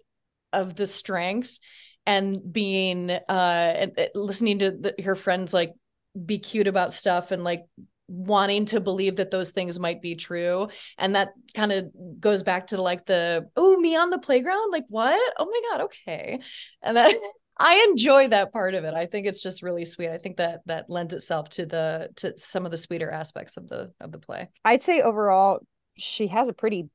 of 0.53 0.75
the 0.75 0.87
strength 0.87 1.57
and 2.09 2.51
being 2.51 3.11
uh 3.11 3.21
and, 3.75 4.09
listening 4.15 4.57
to 4.57 4.71
the, 4.71 4.95
her 5.03 5.15
friends 5.15 5.53
like 5.53 5.73
be 6.25 6.39
cute 6.39 6.65
about 6.65 6.91
stuff 6.91 7.29
and 7.29 7.43
like 7.43 7.65
wanting 8.07 8.65
to 8.65 8.79
believe 8.79 9.17
that 9.17 9.29
those 9.29 9.51
things 9.51 9.79
might 9.79 10.01
be 10.01 10.15
true 10.15 10.67
and 10.97 11.13
that 11.13 11.29
kind 11.53 11.71
of 11.71 11.85
goes 12.19 12.41
back 12.41 12.65
to 12.65 12.81
like 12.81 13.05
the 13.05 13.47
oh 13.55 13.77
me 13.77 13.95
on 13.95 14.09
the 14.09 14.17
playground 14.17 14.71
like 14.71 14.85
what 14.89 15.33
oh 15.37 15.45
my 15.45 15.61
god 15.69 15.85
okay 15.85 16.39
and 16.81 16.97
that 16.97 17.15
I 17.61 17.85
enjoy 17.89 18.29
that 18.29 18.53
part 18.53 18.73
of 18.73 18.85
it. 18.85 18.93
I 18.93 19.05
think 19.05 19.27
it's 19.27 19.43
just 19.43 19.61
really 19.61 19.83
sweet. 19.83 20.07
I 20.07 20.17
think 20.17 20.37
that 20.37 20.61
that 20.67 20.89
lends 20.89 21.13
itself 21.13 21.49
to 21.49 21.65
the 21.65 22.07
to 22.15 22.37
some 22.37 22.63
of 22.63 22.71
the 22.71 22.77
sweeter 22.77 23.11
aspects 23.11 23.57
of 23.57 23.67
the 23.67 23.91
of 23.99 24.13
the 24.13 24.17
play. 24.17 24.47
I'd 24.63 24.81
say 24.81 25.01
overall 25.01 25.59
she 25.97 26.27
has 26.27 26.47
a 26.47 26.53
pretty 26.53 26.87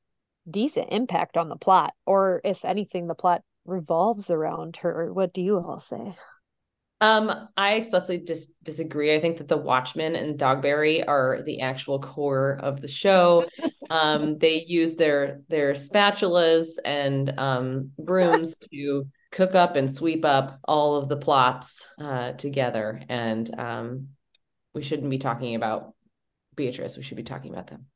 decent 0.49 0.87
impact 0.91 1.37
on 1.37 1.49
the 1.49 1.55
plot 1.55 1.93
or 2.07 2.41
if 2.43 2.65
anything 2.65 3.05
the 3.05 3.13
plot 3.13 3.43
revolves 3.65 4.29
around 4.29 4.77
her. 4.77 5.11
What 5.11 5.33
do 5.33 5.41
you 5.41 5.57
all 5.57 5.79
say? 5.79 6.15
Um, 7.01 7.49
I 7.57 7.73
explicitly 7.73 8.17
dis- 8.17 8.51
disagree. 8.63 9.13
I 9.13 9.19
think 9.19 9.37
that 9.37 9.47
the 9.47 9.57
Watchmen 9.57 10.15
and 10.15 10.39
Dogberry 10.39 11.03
are 11.05 11.41
the 11.43 11.61
actual 11.61 11.99
core 11.99 12.57
of 12.61 12.79
the 12.81 12.87
show. 12.87 13.45
um, 13.89 14.37
they 14.37 14.63
use 14.63 14.95
their 14.95 15.41
their 15.49 15.73
spatulas 15.73 16.77
and 16.85 17.37
um, 17.37 17.91
brooms 17.99 18.57
to 18.73 19.07
cook 19.31 19.55
up 19.55 19.75
and 19.75 19.93
sweep 19.93 20.23
up 20.23 20.59
all 20.63 20.95
of 20.95 21.09
the 21.09 21.17
plots 21.17 21.87
uh, 21.99 22.31
together. 22.31 23.01
And 23.09 23.59
um, 23.59 24.07
we 24.73 24.81
shouldn't 24.81 25.09
be 25.09 25.17
talking 25.17 25.55
about 25.55 25.93
Beatrice. 26.55 26.95
We 26.95 27.03
should 27.03 27.17
be 27.17 27.23
talking 27.23 27.51
about 27.51 27.67
them. 27.67 27.87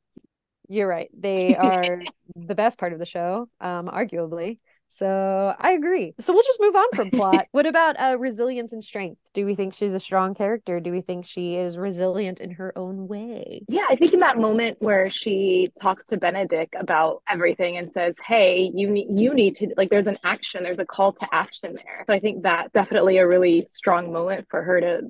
You're 0.68 0.88
right. 0.88 1.10
They 1.18 1.56
are 1.56 2.02
the 2.36 2.54
best 2.54 2.78
part 2.78 2.92
of 2.92 2.98
the 2.98 3.06
show, 3.06 3.48
um, 3.60 3.88
arguably. 3.88 4.58
So 4.92 5.54
I 5.56 5.70
agree. 5.70 6.14
So 6.18 6.32
we'll 6.32 6.42
just 6.42 6.60
move 6.60 6.74
on 6.74 6.86
from 6.94 7.10
plot. 7.12 7.46
what 7.52 7.64
about 7.64 7.94
uh, 7.98 8.18
resilience 8.18 8.72
and 8.72 8.82
strength? 8.82 9.20
Do 9.32 9.46
we 9.46 9.54
think 9.54 9.72
she's 9.72 9.94
a 9.94 10.00
strong 10.00 10.34
character? 10.34 10.80
Do 10.80 10.90
we 10.90 11.00
think 11.00 11.24
she 11.24 11.54
is 11.54 11.78
resilient 11.78 12.40
in 12.40 12.50
her 12.50 12.76
own 12.76 13.06
way? 13.06 13.62
Yeah, 13.68 13.84
I 13.88 13.94
think 13.94 14.12
in 14.12 14.20
that 14.20 14.36
moment 14.36 14.78
where 14.80 15.08
she 15.08 15.70
talks 15.80 16.06
to 16.06 16.16
Benedick 16.16 16.70
about 16.76 17.22
everything 17.28 17.76
and 17.76 17.92
says, 17.92 18.16
"Hey, 18.26 18.72
you 18.74 18.90
need 18.90 19.06
you 19.10 19.32
need 19.32 19.54
to 19.56 19.72
like." 19.76 19.90
There's 19.90 20.08
an 20.08 20.18
action. 20.24 20.64
There's 20.64 20.80
a 20.80 20.84
call 20.84 21.12
to 21.12 21.28
action 21.30 21.74
there. 21.76 22.04
So 22.08 22.12
I 22.12 22.18
think 22.18 22.42
that 22.42 22.72
definitely 22.72 23.18
a 23.18 23.28
really 23.28 23.66
strong 23.66 24.12
moment 24.12 24.48
for 24.50 24.60
her 24.60 24.80
to 24.80 25.02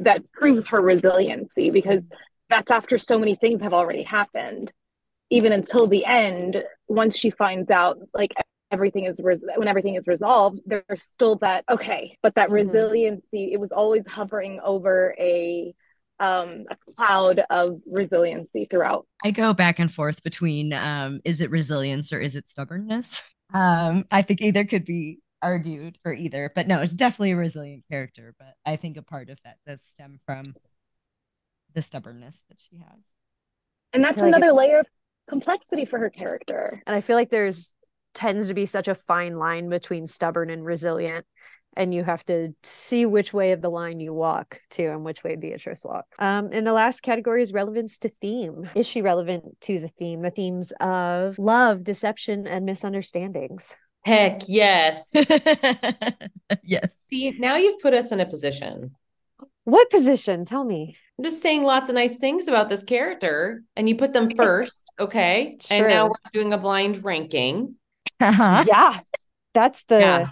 that 0.00 0.22
proves 0.32 0.68
her 0.68 0.80
resiliency 0.80 1.68
because 1.68 2.08
that's 2.48 2.70
after 2.70 2.96
so 2.96 3.18
many 3.18 3.34
things 3.34 3.60
have 3.60 3.74
already 3.74 4.02
happened 4.02 4.72
even 5.32 5.50
until 5.50 5.88
the 5.88 6.04
end 6.04 6.62
once 6.88 7.16
she 7.16 7.30
finds 7.30 7.70
out 7.70 7.98
like 8.12 8.32
everything 8.72 9.04
is 9.04 9.20
res- 9.22 9.44
when 9.56 9.68
everything 9.68 9.94
is 9.94 10.06
resolved 10.06 10.60
there's 10.66 11.02
still 11.02 11.36
that 11.36 11.64
okay 11.70 12.16
but 12.22 12.34
that 12.34 12.48
mm-hmm. 12.48 12.68
resiliency 12.68 13.52
it 13.52 13.60
was 13.60 13.72
always 13.72 14.06
hovering 14.06 14.58
over 14.64 15.14
a 15.18 15.74
um, 16.22 16.66
a 16.70 16.76
cloud 16.94 17.42
of 17.50 17.80
resiliency 17.84 18.68
throughout. 18.70 19.06
I 19.24 19.32
go 19.32 19.52
back 19.52 19.80
and 19.80 19.92
forth 19.92 20.22
between 20.22 20.72
um, 20.72 21.20
is 21.24 21.40
it 21.40 21.50
resilience 21.50 22.12
or 22.12 22.20
is 22.20 22.36
it 22.36 22.48
stubbornness? 22.48 23.22
Um, 23.54 24.06
I 24.10 24.22
think 24.22 24.40
either 24.40 24.64
could 24.64 24.86
be 24.86 25.18
argued 25.42 25.98
for 26.02 26.10
either, 26.10 26.50
but 26.54 26.66
no, 26.66 26.80
it's 26.80 26.94
definitely 26.94 27.32
a 27.32 27.36
resilient 27.36 27.84
character. 27.90 28.34
But 28.38 28.54
I 28.64 28.76
think 28.76 28.96
a 28.96 29.02
part 29.02 29.28
of 29.28 29.38
that 29.44 29.58
does 29.66 29.82
stem 29.82 30.20
from 30.24 30.42
the 31.74 31.82
stubbornness 31.82 32.42
that 32.48 32.58
she 32.58 32.78
has. 32.78 33.14
And 33.92 34.02
that's 34.02 34.22
another 34.22 34.52
like 34.52 34.68
layer 34.68 34.78
of 34.78 34.86
complexity 35.28 35.84
for 35.84 35.98
her 35.98 36.08
character. 36.08 36.82
And 36.86 36.96
I 36.96 37.02
feel 37.02 37.14
like 37.14 37.28
there's 37.28 37.74
tends 38.14 38.48
to 38.48 38.54
be 38.54 38.66
such 38.66 38.88
a 38.88 38.94
fine 38.94 39.38
line 39.38 39.68
between 39.68 40.06
stubborn 40.06 40.50
and 40.50 40.64
resilient 40.64 41.26
and 41.76 41.94
you 41.94 42.04
have 42.04 42.24
to 42.26 42.54
see 42.62 43.06
which 43.06 43.32
way 43.32 43.52
of 43.52 43.62
the 43.62 43.70
line 43.70 44.00
you 44.00 44.12
walk 44.12 44.60
to 44.70 44.84
and 44.84 45.04
which 45.04 45.24
way 45.24 45.36
Beatrice 45.36 45.84
walked. 45.84 46.12
Um, 46.18 46.50
and 46.52 46.66
the 46.66 46.72
last 46.72 47.02
category 47.02 47.42
is 47.42 47.52
relevance 47.52 47.98
to 47.98 48.08
theme. 48.08 48.68
Is 48.74 48.86
she 48.86 49.02
relevant 49.02 49.60
to 49.62 49.78
the 49.78 49.88
theme? 49.88 50.22
The 50.22 50.30
themes 50.30 50.72
of 50.80 51.38
love, 51.38 51.84
deception, 51.84 52.46
and 52.46 52.66
misunderstandings. 52.66 53.74
Heck 54.04 54.42
yes. 54.48 55.12
yes. 56.64 56.88
See, 57.08 57.30
now 57.38 57.56
you've 57.56 57.80
put 57.80 57.94
us 57.94 58.10
in 58.12 58.20
a 58.20 58.26
position. 58.26 58.96
What 59.64 59.90
position? 59.90 60.44
Tell 60.44 60.64
me. 60.64 60.96
I'm 61.18 61.24
just 61.24 61.40
saying 61.40 61.62
lots 61.62 61.88
of 61.88 61.94
nice 61.94 62.18
things 62.18 62.48
about 62.48 62.68
this 62.68 62.82
character, 62.82 63.62
and 63.76 63.88
you 63.88 63.94
put 63.94 64.12
them 64.12 64.28
first, 64.36 64.90
okay? 64.98 65.56
Sure. 65.60 65.78
And 65.78 65.88
now 65.88 66.06
we're 66.06 66.32
doing 66.32 66.52
a 66.52 66.58
blind 66.58 67.04
ranking. 67.04 67.76
Uh-huh. 68.20 68.64
Yeah. 68.66 69.00
That's 69.54 69.84
the 69.84 70.00
yeah. 70.00 70.28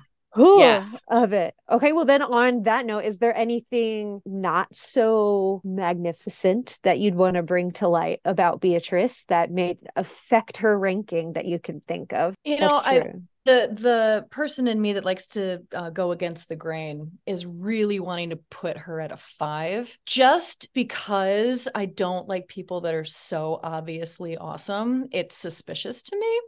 yeah. 0.61 0.91
of 1.09 1.33
it. 1.33 1.55
Okay, 1.71 1.93
well 1.93 2.05
then 2.05 2.23
on 2.23 2.63
that 2.63 2.87
note, 2.87 3.05
is 3.05 3.19
there 3.19 3.37
anything 3.37 4.23
not 4.25 4.75
so 4.75 5.61
magnificent 5.65 6.79
that 6.85 6.99
you'd 6.99 7.15
want 7.15 7.35
to 7.35 7.43
bring 7.43 7.73
to 7.73 7.89
light 7.89 8.21
about 8.25 8.61
Beatrice 8.61 9.25
that 9.29 9.51
may 9.51 9.77
affect 9.97 10.59
her 10.59 10.79
ranking 10.79 11.35
that 11.35 11.47
you 11.47 11.59
can 11.59 11.81
think 11.81 12.13
of? 12.13 12.35
You 12.45 12.61
know, 12.61 12.81
I 12.83 13.03
the 13.47 13.71
the 13.73 14.27
person 14.31 14.69
in 14.69 14.81
me 14.81 14.95
that 14.95 15.05
likes 15.05 15.29
to 15.29 15.61
uh, 15.75 15.91
go 15.91 16.13
against 16.13 16.49
the 16.49 16.57
grain 16.57 17.19
is 17.27 17.47
really 17.47 17.99
wanting 17.99 18.31
to 18.31 18.37
put 18.37 18.77
her 18.77 19.01
at 19.01 19.13
a 19.13 19.17
five 19.17 19.97
just 20.05 20.73
because 20.75 21.67
i 21.75 21.87
don't 21.87 22.29
like 22.29 22.49
people 22.49 22.83
that 22.83 22.95
are 22.95 23.05
so 23.05 23.59
obviously 23.63 24.37
awesome 24.37 25.07
it's 25.11 25.37
suspicious 25.37 26.03
to 26.03 26.19
me 26.19 26.41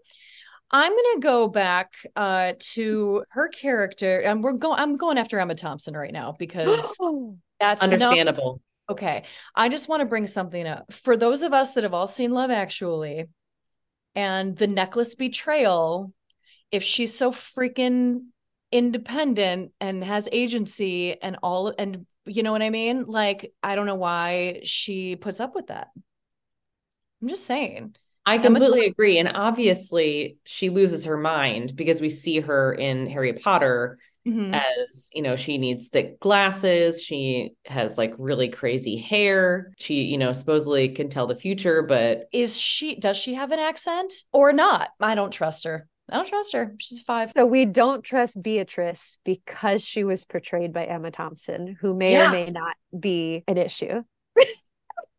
I'm 0.72 0.92
gonna 0.92 1.20
go 1.20 1.48
back 1.48 1.92
uh, 2.16 2.54
to 2.58 3.24
her 3.30 3.48
character, 3.48 4.20
and 4.20 4.42
we're 4.42 4.54
going. 4.54 4.78
I'm 4.78 4.96
going 4.96 5.18
after 5.18 5.38
Emma 5.38 5.54
Thompson 5.54 5.94
right 5.94 6.12
now 6.12 6.34
because 6.38 6.98
that's 7.60 7.82
understandable. 7.82 8.62
Enough. 8.88 8.96
Okay, 8.98 9.24
I 9.54 9.68
just 9.68 9.88
want 9.88 10.00
to 10.00 10.06
bring 10.06 10.26
something 10.26 10.66
up 10.66 10.92
for 10.92 11.16
those 11.16 11.42
of 11.42 11.52
us 11.52 11.74
that 11.74 11.84
have 11.84 11.94
all 11.94 12.06
seen 12.06 12.30
Love 12.30 12.50
Actually, 12.50 13.26
and 14.14 14.56
the 14.56 14.66
necklace 14.66 15.14
betrayal. 15.14 16.12
If 16.70 16.82
she's 16.82 17.14
so 17.14 17.32
freaking 17.32 18.28
independent 18.70 19.72
and 19.78 20.02
has 20.02 20.26
agency 20.32 21.20
and 21.20 21.36
all, 21.42 21.74
and 21.78 22.06
you 22.24 22.42
know 22.42 22.52
what 22.52 22.62
I 22.62 22.70
mean, 22.70 23.04
like 23.04 23.52
I 23.62 23.74
don't 23.74 23.84
know 23.84 23.94
why 23.94 24.60
she 24.64 25.16
puts 25.16 25.38
up 25.38 25.54
with 25.54 25.66
that. 25.66 25.88
I'm 27.20 27.28
just 27.28 27.44
saying. 27.44 27.94
I 28.24 28.38
completely 28.38 28.86
agree. 28.86 29.18
And 29.18 29.32
obviously, 29.34 30.36
she 30.44 30.70
loses 30.70 31.04
her 31.06 31.16
mind 31.16 31.74
because 31.74 32.00
we 32.00 32.08
see 32.08 32.40
her 32.40 32.72
in 32.72 33.08
Harry 33.08 33.32
Potter 33.32 33.98
mm-hmm. 34.26 34.54
as 34.54 35.10
you 35.12 35.22
know 35.22 35.36
she 35.36 35.58
needs 35.58 35.88
thick 35.88 36.20
glasses 36.20 37.02
she 37.02 37.52
has 37.66 37.98
like 37.98 38.14
really 38.18 38.48
crazy 38.48 38.96
hair 38.96 39.72
she 39.78 40.02
you 40.02 40.18
know 40.18 40.32
supposedly 40.32 40.88
can 40.88 41.08
tell 41.08 41.26
the 41.26 41.36
future 41.36 41.82
but 41.82 42.28
is 42.32 42.58
she 42.58 42.94
does 42.96 43.16
she 43.16 43.34
have 43.34 43.52
an 43.52 43.58
accent 43.58 44.12
or 44.32 44.52
not 44.52 44.90
i 45.00 45.14
don't 45.14 45.32
trust 45.32 45.64
her 45.64 45.88
I 46.10 46.16
don't 46.16 46.26
trust 46.26 46.52
her. 46.52 46.74
She's 46.78 47.00
five. 47.00 47.30
So 47.30 47.46
we 47.46 47.64
don't 47.64 48.04
trust 48.04 48.42
Beatrice 48.42 49.16
because 49.24 49.82
she 49.82 50.04
was 50.04 50.26
portrayed 50.26 50.72
by 50.72 50.84
Emma 50.84 51.10
Thompson, 51.10 51.74
who 51.80 51.94
may 51.94 52.12
yeah. 52.12 52.28
or 52.28 52.32
may 52.32 52.50
not 52.50 52.74
be 52.98 53.44
an 53.48 53.56
issue. 53.56 54.02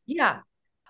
yeah. 0.05 0.41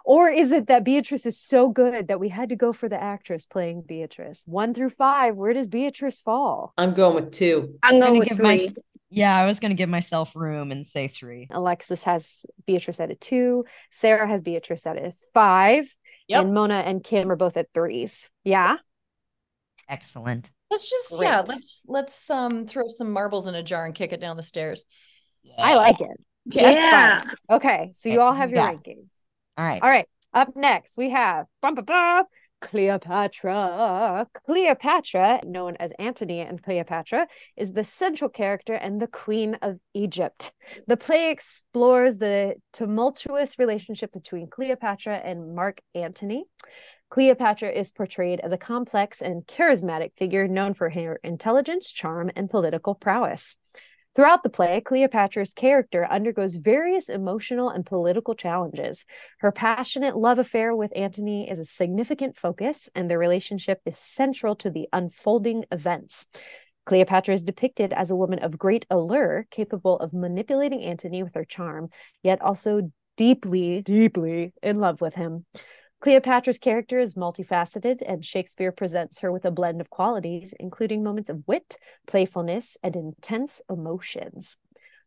Or 0.03 0.29
is 0.29 0.51
it 0.51 0.67
that 0.67 0.83
Beatrice 0.83 1.25
is 1.25 1.39
so 1.39 1.69
good 1.69 2.09
that 2.09 2.19
we 2.19 2.29
had 2.29 2.49
to 2.49 2.55
go 2.55 2.73
for 2.73 2.89
the 2.89 3.01
actress 3.01 3.45
playing 3.45 3.83
Beatrice? 3.83 4.43
One 4.45 4.73
through 4.73 4.89
five, 4.89 5.35
where 5.35 5.53
does 5.53 5.67
Beatrice 5.67 6.19
fall? 6.19 6.73
I'm 6.77 6.93
going 6.93 7.15
with 7.15 7.31
two. 7.31 7.79
I'm 7.81 7.99
going 7.99 8.19
with 8.19 8.29
three. 8.29 8.37
My, 8.37 8.73
yeah, 9.09 9.37
I 9.37 9.45
was 9.45 9.59
going 9.59 9.71
to 9.71 9.75
give 9.75 9.89
myself 9.89 10.35
room 10.35 10.71
and 10.71 10.85
say 10.85 11.07
three. 11.07 11.47
Alexis 11.51 12.03
has 12.03 12.45
Beatrice 12.65 12.99
at 12.99 13.11
a 13.11 13.15
two. 13.15 13.65
Sarah 13.91 14.27
has 14.27 14.41
Beatrice 14.41 14.85
at 14.85 14.97
a 14.97 15.13
five. 15.33 15.85
Yep. 16.27 16.43
And 16.43 16.53
Mona 16.53 16.75
and 16.75 17.03
Kim 17.03 17.31
are 17.31 17.35
both 17.35 17.57
at 17.57 17.67
threes. 17.73 18.29
Yeah. 18.43 18.77
Excellent. 19.89 20.51
Let's 20.71 20.89
just 20.89 21.11
Great. 21.11 21.27
yeah, 21.27 21.43
let's 21.45 21.85
let's 21.87 22.29
um 22.29 22.65
throw 22.65 22.87
some 22.87 23.11
marbles 23.11 23.47
in 23.47 23.55
a 23.55 23.61
jar 23.61 23.85
and 23.85 23.93
kick 23.93 24.11
it 24.11 24.19
down 24.19 24.37
the 24.37 24.43
stairs. 24.43 24.85
Yeah. 25.43 25.55
I 25.59 25.75
like 25.75 26.01
it. 26.01 26.17
Okay, 26.49 26.73
yeah. 26.73 27.19
Okay, 27.49 27.91
so 27.93 28.09
you 28.09 28.21
all 28.21 28.33
have 28.33 28.49
your 28.49 28.59
yeah. 28.59 28.73
rankings. 28.73 29.05
All 29.57 29.65
right. 29.65 29.81
All 29.81 29.89
right. 29.89 30.07
Up 30.33 30.55
next, 30.55 30.97
we 30.97 31.11
have 31.11 31.45
bum, 31.61 31.75
bum, 31.75 31.85
bum, 31.85 32.25
Cleopatra. 32.63 34.25
Cleopatra, 34.45 35.41
known 35.43 35.75
as 35.79 35.91
Antony 35.99 36.39
and 36.39 36.63
Cleopatra, 36.63 37.27
is 37.57 37.73
the 37.73 37.83
central 37.83 38.29
character 38.29 38.73
and 38.73 39.01
the 39.01 39.07
queen 39.07 39.55
of 39.61 39.79
Egypt. 39.93 40.53
The 40.87 40.97
play 40.97 41.29
explores 41.29 42.17
the 42.17 42.55
tumultuous 42.71 43.59
relationship 43.59 44.11
between 44.13 44.47
Cleopatra 44.47 45.17
and 45.17 45.53
Mark 45.53 45.81
Antony. 45.93 46.45
Cleopatra 47.09 47.69
is 47.69 47.91
portrayed 47.91 48.39
as 48.39 48.53
a 48.53 48.57
complex 48.57 49.21
and 49.21 49.45
charismatic 49.45 50.13
figure 50.17 50.47
known 50.47 50.73
for 50.73 50.89
her 50.89 51.19
intelligence, 51.23 51.91
charm, 51.91 52.31
and 52.35 52.49
political 52.49 52.95
prowess. 52.95 53.57
Throughout 54.15 54.43
the 54.43 54.49
play, 54.49 54.79
Cleopatra's 54.79 55.55
character 55.55 56.05
undergoes 56.07 56.57
various 56.57 57.09
emotional 57.09 57.69
and 57.69 57.83
political 57.83 58.35
challenges. 58.35 59.05
Her 59.39 59.51
passionate 59.51 60.15
love 60.15 60.37
affair 60.37 60.75
with 60.75 60.95
Antony 60.95 61.49
is 61.49 61.57
a 61.57 61.65
significant 61.65 62.37
focus, 62.37 62.91
and 62.93 63.09
their 63.09 63.17
relationship 63.17 63.81
is 63.87 63.97
central 63.97 64.55
to 64.57 64.69
the 64.69 64.87
unfolding 64.93 65.65
events. 65.71 66.27
Cleopatra 66.85 67.33
is 67.33 67.41
depicted 67.41 67.91
as 67.91 68.11
a 68.11 68.15
woman 68.15 68.37
of 68.39 68.59
great 68.59 68.85
allure, 68.91 69.47
capable 69.49 69.97
of 69.97 70.13
manipulating 70.13 70.83
Antony 70.83 71.23
with 71.23 71.33
her 71.33 71.45
charm, 71.45 71.89
yet 72.21 72.39
also 72.39 72.91
deeply, 73.17 73.81
deeply 73.81 74.53
in 74.61 74.79
love 74.79 75.01
with 75.01 75.15
him. 75.15 75.45
Cleopatra's 76.03 76.59
character 76.59 76.99
is 76.99 77.15
multifaceted, 77.15 78.03
and 78.05 78.25
Shakespeare 78.25 78.73
presents 78.73 79.21
her 79.21 79.31
with 79.31 79.45
a 79.45 79.51
blend 79.51 79.79
of 79.79 79.89
qualities, 79.89 80.53
including 80.59 81.01
moments 81.01 81.29
of 81.29 81.47
wit, 81.47 81.77
playfulness, 82.07 82.75
and 82.83 82.93
intense 82.97 83.61
emotions. 83.69 84.57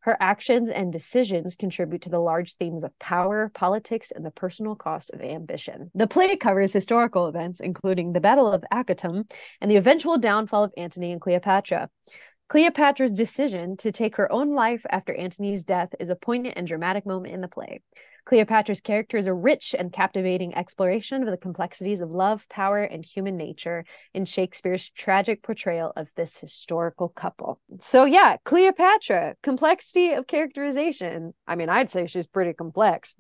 Her 0.01 0.17
actions 0.21 0.71
and 0.71 0.91
decisions 0.91 1.55
contribute 1.55 2.01
to 2.03 2.09
the 2.09 2.19
large 2.19 2.55
themes 2.55 2.83
of 2.83 2.99
power, 2.99 3.51
politics, 3.53 4.11
and 4.11 4.25
the 4.25 4.31
personal 4.31 4.75
cost 4.75 5.11
of 5.11 5.21
ambition. 5.21 5.91
The 5.95 6.07
play 6.07 6.35
covers 6.35 6.73
historical 6.73 7.27
events, 7.27 7.61
including 7.61 8.15
the 8.15 8.21
Battle 8.21 8.51
of 8.51 8.65
Actium 8.73 9.27
and 9.61 9.71
the 9.71 9.77
eventual 9.77 10.17
downfall 10.17 10.65
of 10.65 10.73
Antony 10.79 11.13
and 11.13 11.21
Cleopatra. 11.21 11.91
Cleopatra's 12.49 13.13
decision 13.13 13.77
to 13.79 13.93
take 13.93 14.17
her 14.17 14.33
own 14.33 14.55
life 14.55 14.87
after 14.89 15.13
Antony's 15.13 15.65
death 15.65 15.95
is 16.01 16.09
a 16.09 16.17
poignant 16.17 16.57
and 16.57 16.67
dramatic 16.67 17.05
moment 17.05 17.35
in 17.35 17.43
the 17.43 17.49
play. 17.49 17.83
Cleopatra's 18.27 18.81
character 18.81 19.17
is 19.17 19.27
a 19.27 19.33
rich 19.33 19.75
and 19.79 19.93
captivating 19.93 20.55
exploration 20.55 21.23
of 21.23 21.31
the 21.31 21.37
complexities 21.37 22.01
of 22.01 22.11
love, 22.11 22.47
power, 22.49 22.83
and 22.83 23.05
human 23.05 23.37
nature 23.37 23.85
in 24.13 24.25
Shakespeare's 24.25 24.91
tragic 24.91 25.43
portrayal 25.43 25.93
of 25.97 26.13
this 26.17 26.37
historical 26.37 27.09
couple. 27.09 27.61
So, 27.81 28.05
yeah, 28.05 28.37
Cleopatra, 28.45 29.37
complexity 29.43 30.13
of 30.13 30.27
characterization. 30.27 31.35
I 31.47 31.55
mean, 31.55 31.69
I'd 31.69 31.89
say 31.89 32.07
she's 32.07 32.27
pretty 32.27 32.53
complex. 32.53 33.17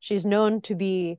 She's 0.00 0.26
known 0.26 0.60
to 0.62 0.74
be 0.74 1.18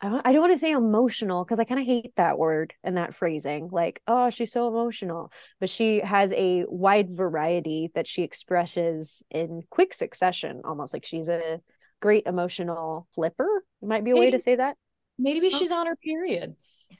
I 0.00 0.32
don't 0.32 0.42
want 0.42 0.52
to 0.52 0.58
say 0.58 0.72
emotional 0.72 1.44
because 1.44 1.58
I 1.58 1.64
kind 1.64 1.80
of 1.80 1.86
hate 1.86 2.14
that 2.16 2.36
word 2.36 2.74
and 2.82 2.98
that 2.98 3.14
phrasing. 3.14 3.70
Like, 3.72 4.02
oh, 4.06 4.28
she's 4.28 4.52
so 4.52 4.68
emotional. 4.68 5.32
But 5.60 5.70
she 5.70 6.00
has 6.00 6.30
a 6.32 6.66
wide 6.68 7.08
variety 7.08 7.90
that 7.94 8.06
she 8.06 8.22
expresses 8.22 9.22
in 9.30 9.62
quick 9.70 9.94
succession, 9.94 10.60
almost 10.64 10.92
like 10.92 11.06
she's 11.06 11.30
a 11.30 11.58
great 12.04 12.26
emotional 12.26 13.08
flipper 13.14 13.64
might 13.80 14.04
be 14.04 14.10
a 14.10 14.14
maybe, 14.14 14.26
way 14.26 14.30
to 14.32 14.38
say 14.38 14.56
that. 14.56 14.76
Maybe 15.18 15.48
she's 15.48 15.72
on 15.72 15.86
her 15.86 15.96
period. 15.96 16.54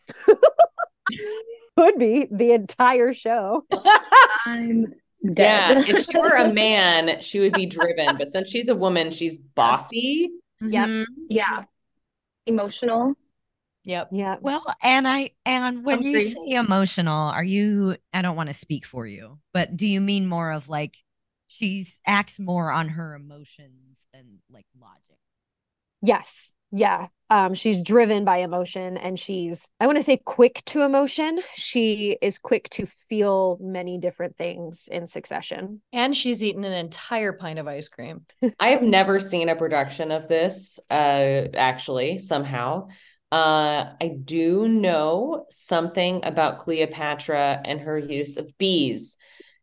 Could 1.77 1.99
be 1.99 2.27
the 2.31 2.53
entire 2.53 3.12
show. 3.12 3.67
I'm 4.47 4.95
dead. 5.35 5.85
yeah 5.87 5.95
if 5.95 6.07
she 6.07 6.19
were 6.19 6.37
a 6.37 6.51
man 6.53 7.21
she 7.21 7.40
would 7.40 7.53
be 7.53 7.67
driven 7.67 8.17
but 8.17 8.29
since 8.29 8.49
she's 8.49 8.71
a 8.71 8.75
woman 8.75 9.11
she's 9.11 9.40
bossy. 9.40 10.31
Yep. 10.62 10.88
Mm-hmm. 10.88 11.12
yeah. 11.29 11.64
Emotional. 12.47 13.14
Yep. 13.85 14.09
Yeah. 14.12 14.37
Well, 14.40 14.64
and 14.83 15.07
I 15.07 15.33
and 15.45 15.85
when 15.85 16.01
you 16.01 16.19
say 16.19 16.53
emotional, 16.53 17.29
are 17.29 17.45
you 17.45 17.97
I 18.14 18.23
don't 18.23 18.37
want 18.37 18.49
to 18.49 18.55
speak 18.55 18.87
for 18.87 19.07
you, 19.07 19.38
but 19.53 19.77
do 19.77 19.87
you 19.87 20.01
mean 20.01 20.27
more 20.27 20.51
of 20.51 20.71
like 20.71 20.97
she's 21.55 22.01
acts 22.07 22.40
more 22.40 22.71
on 22.71 22.88
her 22.88 23.14
emotions 23.14 24.07
than 24.12 24.40
like 24.51 24.67
logic. 24.81 25.19
Yes. 26.03 26.55
Yeah. 26.71 27.07
Um, 27.31 27.55
she's 27.55 27.81
driven 27.81 28.25
by 28.25 28.38
emotion 28.38 28.97
and 28.97 29.19
she's, 29.19 29.71
I 29.81 29.87
want 29.87 29.97
to 29.97 30.03
say 30.03 30.19
quick 30.25 30.62
to 30.67 30.83
emotion. 30.83 31.40
She 31.55 32.19
is 32.21 32.38
quick 32.38 32.69
to 32.71 32.87
feel 32.87 33.59
many 33.61 33.99
different 33.99 34.37
things 34.37 34.88
in 34.90 35.07
succession. 35.07 35.81
And 35.93 36.14
she's 36.14 36.43
eaten 36.43 36.64
an 36.64 36.73
entire 36.73 37.33
pint 37.33 37.59
of 37.59 37.67
ice 37.69 37.88
cream. 37.88 38.27
I 38.61 38.71
have 38.71 38.83
never 38.83 39.19
seen 39.19 39.49
a 39.49 39.57
production 39.57 40.11
of 40.11 40.29
this, 40.29 40.79
uh, 40.90 41.49
actually, 41.55 42.19
somehow. 42.19 42.88
Uh, 43.33 43.93
I 44.01 44.17
do 44.23 44.69
know 44.69 45.47
something 45.51 46.25
about 46.25 46.59
Cleopatra 46.59 47.62
and 47.64 47.81
her 47.81 47.99
use 47.99 48.37
of 48.37 48.57
bees. 48.59 49.17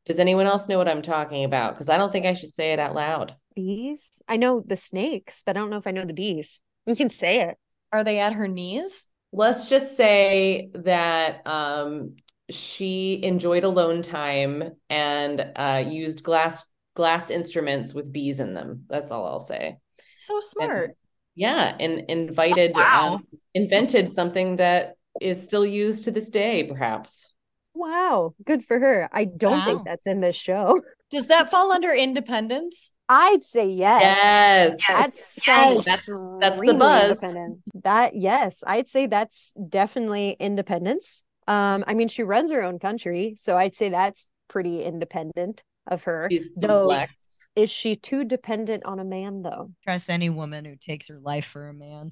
Does 0.05 0.19
anyone 0.19 0.47
else 0.47 0.67
know 0.67 0.77
what 0.77 0.87
I'm 0.87 1.01
talking 1.01 1.43
about? 1.43 1.73
Because 1.73 1.89
I 1.89 1.97
don't 1.97 2.11
think 2.11 2.25
I 2.25 2.33
should 2.33 2.49
say 2.49 2.73
it 2.73 2.79
out 2.79 2.95
loud. 2.95 3.35
Bees? 3.55 4.21
I 4.27 4.37
know 4.37 4.61
the 4.61 4.75
snakes, 4.75 5.43
but 5.45 5.55
I 5.55 5.59
don't 5.59 5.69
know 5.69 5.77
if 5.77 5.87
I 5.87 5.91
know 5.91 6.05
the 6.05 6.13
bees. 6.13 6.59
You 6.87 6.95
can 6.95 7.11
say 7.11 7.41
it. 7.41 7.57
Are 7.93 8.03
they 8.03 8.17
at 8.17 8.33
her 8.33 8.47
knees? 8.47 9.05
Let's 9.31 9.67
just 9.67 9.95
say 9.95 10.71
that 10.73 11.45
um, 11.45 12.15
she 12.49 13.23
enjoyed 13.23 13.63
alone 13.63 14.01
time 14.01 14.71
and 14.89 15.51
uh, 15.55 15.83
used 15.87 16.23
glass 16.23 16.65
glass 16.95 17.29
instruments 17.29 17.93
with 17.93 18.11
bees 18.11 18.39
in 18.39 18.55
them. 18.55 18.85
That's 18.89 19.11
all 19.11 19.27
I'll 19.27 19.39
say. 19.39 19.77
So 20.15 20.39
smart. 20.39 20.85
And, 20.85 20.93
yeah, 21.35 21.75
and 21.79 22.05
invited, 22.09 22.71
oh, 22.75 22.79
wow. 22.79 23.13
um, 23.15 23.27
invented 23.53 24.11
something 24.11 24.57
that 24.57 24.95
is 25.21 25.43
still 25.43 25.65
used 25.65 26.05
to 26.05 26.11
this 26.11 26.29
day, 26.29 26.63
perhaps. 26.63 27.31
Wow, 27.73 28.33
good 28.45 28.63
for 28.63 28.79
her. 28.79 29.09
I 29.13 29.25
don't 29.25 29.59
wow. 29.59 29.65
think 29.65 29.85
that's 29.85 30.07
in 30.07 30.21
this 30.21 30.35
show. 30.35 30.81
Does 31.11 31.27
that 31.27 31.51
fall 31.51 31.71
under 31.71 31.91
independence? 31.91 32.91
I'd 33.09 33.43
say 33.43 33.67
yes. 33.67 34.01
Yes. 34.01 34.77
That's 34.87 35.39
yes. 35.45 35.85
that's 35.85 36.09
that's 36.39 36.61
the 36.61 36.73
buzz. 36.73 37.19
That 37.83 38.15
yes, 38.15 38.63
I'd 38.65 38.87
say 38.87 39.07
that's 39.07 39.51
definitely 39.67 40.37
independence. 40.39 41.23
Um, 41.47 41.83
I 41.85 41.95
mean, 41.95 42.07
she 42.07 42.23
runs 42.23 42.51
her 42.51 42.63
own 42.63 42.79
country, 42.79 43.35
so 43.37 43.57
I'd 43.57 43.75
say 43.75 43.89
that's 43.89 44.29
pretty 44.47 44.83
independent 44.83 45.63
of 45.87 46.03
her. 46.03 46.29
She's 46.31 46.49
though, 46.55 46.87
complex. 46.87 47.13
is 47.57 47.69
she 47.69 47.97
too 47.97 48.23
dependent 48.23 48.85
on 48.85 48.99
a 48.99 49.03
man 49.03 49.41
though? 49.41 49.71
Trust 49.83 50.09
any 50.09 50.29
woman 50.29 50.63
who 50.63 50.75
takes 50.77 51.09
her 51.09 51.19
life 51.19 51.45
for 51.45 51.67
a 51.67 51.73
man. 51.73 52.11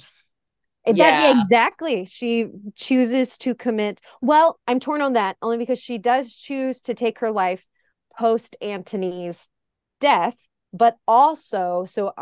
Yeah. 0.96 1.40
exactly. 1.40 2.06
She 2.06 2.48
chooses 2.76 3.38
to 3.40 3.56
commit. 3.56 4.02
Well, 4.22 4.60
I'm 4.68 4.80
torn 4.80 5.02
on 5.02 5.14
that 5.14 5.38
only 5.42 5.58
because 5.58 5.80
she 5.80 5.98
does 5.98 6.36
choose 6.36 6.82
to 6.84 6.94
take 6.94 7.20
her 7.20 7.32
life 7.32 7.66
post 8.18 8.56
Antony's 8.62 9.48
death, 10.00 10.38
but 10.74 10.98
also 11.08 11.86
so 11.86 12.14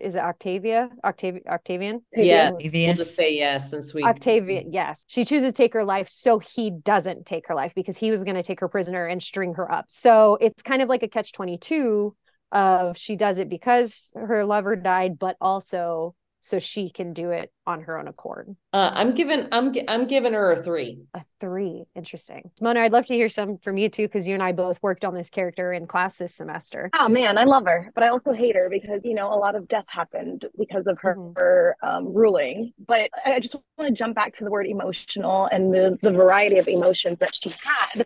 is 0.00 0.16
it 0.16 0.20
Octavia? 0.20 0.90
Octav- 1.04 1.46
Octavian? 1.46 2.02
Yes. 2.14 2.54
We'll 2.60 2.94
just 2.94 3.14
say 3.14 3.36
yes 3.36 3.70
since 3.70 3.94
we 3.94 4.04
Octavian, 4.04 4.72
yes. 4.72 5.04
She 5.06 5.24
chooses 5.24 5.52
to 5.52 5.56
take 5.56 5.72
her 5.72 5.84
life 5.84 6.08
so 6.08 6.38
he 6.38 6.70
doesn't 6.70 7.26
take 7.26 7.46
her 7.48 7.54
life 7.54 7.72
because 7.74 7.96
he 7.96 8.10
was 8.10 8.24
going 8.24 8.36
to 8.36 8.42
take 8.42 8.60
her 8.60 8.68
prisoner 8.68 9.06
and 9.06 9.22
string 9.22 9.54
her 9.54 9.70
up. 9.70 9.86
So 9.88 10.36
it's 10.40 10.62
kind 10.62 10.82
of 10.82 10.88
like 10.88 11.02
a 11.02 11.08
catch 11.08 11.32
22 11.32 12.14
of 12.52 12.96
she 12.96 13.16
does 13.16 13.38
it 13.38 13.48
because 13.48 14.12
her 14.14 14.44
lover 14.44 14.76
died, 14.76 15.18
but 15.18 15.36
also 15.40 16.14
so 16.44 16.58
she 16.58 16.90
can 16.90 17.14
do 17.14 17.30
it 17.30 17.50
on 17.66 17.80
her 17.80 17.98
own 17.98 18.06
accord. 18.06 18.54
Uh, 18.74 18.90
I'm 18.92 19.14
giving 19.14 19.48
I'm 19.50 19.72
I'm 19.88 20.06
giving 20.06 20.34
her 20.34 20.52
a 20.52 20.56
three. 20.62 21.00
A 21.14 21.24
three, 21.40 21.84
interesting. 21.96 22.50
Mona, 22.60 22.80
I'd 22.80 22.92
love 22.92 23.06
to 23.06 23.14
hear 23.14 23.30
some 23.30 23.56
from 23.56 23.78
you 23.78 23.88
too, 23.88 24.02
because 24.02 24.28
you 24.28 24.34
and 24.34 24.42
I 24.42 24.52
both 24.52 24.78
worked 24.82 25.06
on 25.06 25.14
this 25.14 25.30
character 25.30 25.72
in 25.72 25.86
class 25.86 26.18
this 26.18 26.34
semester. 26.34 26.90
Oh 26.98 27.08
man, 27.08 27.38
I 27.38 27.44
love 27.44 27.64
her, 27.64 27.90
but 27.94 28.04
I 28.04 28.08
also 28.08 28.34
hate 28.34 28.56
her 28.56 28.68
because 28.68 29.00
you 29.04 29.14
know 29.14 29.32
a 29.32 29.40
lot 29.40 29.54
of 29.54 29.66
death 29.68 29.86
happened 29.88 30.44
because 30.58 30.86
of 30.86 30.98
her, 31.00 31.16
mm-hmm. 31.16 31.32
her 31.34 31.76
um, 31.82 32.12
ruling. 32.12 32.74
But 32.86 33.08
I 33.24 33.40
just 33.40 33.56
want 33.78 33.88
to 33.88 33.94
jump 33.94 34.14
back 34.14 34.36
to 34.36 34.44
the 34.44 34.50
word 34.50 34.66
emotional 34.66 35.46
and 35.46 35.72
the 35.72 35.98
the 36.02 36.12
variety 36.12 36.58
of 36.58 36.68
emotions 36.68 37.18
that 37.20 37.34
she 37.34 37.48
had. 37.48 38.04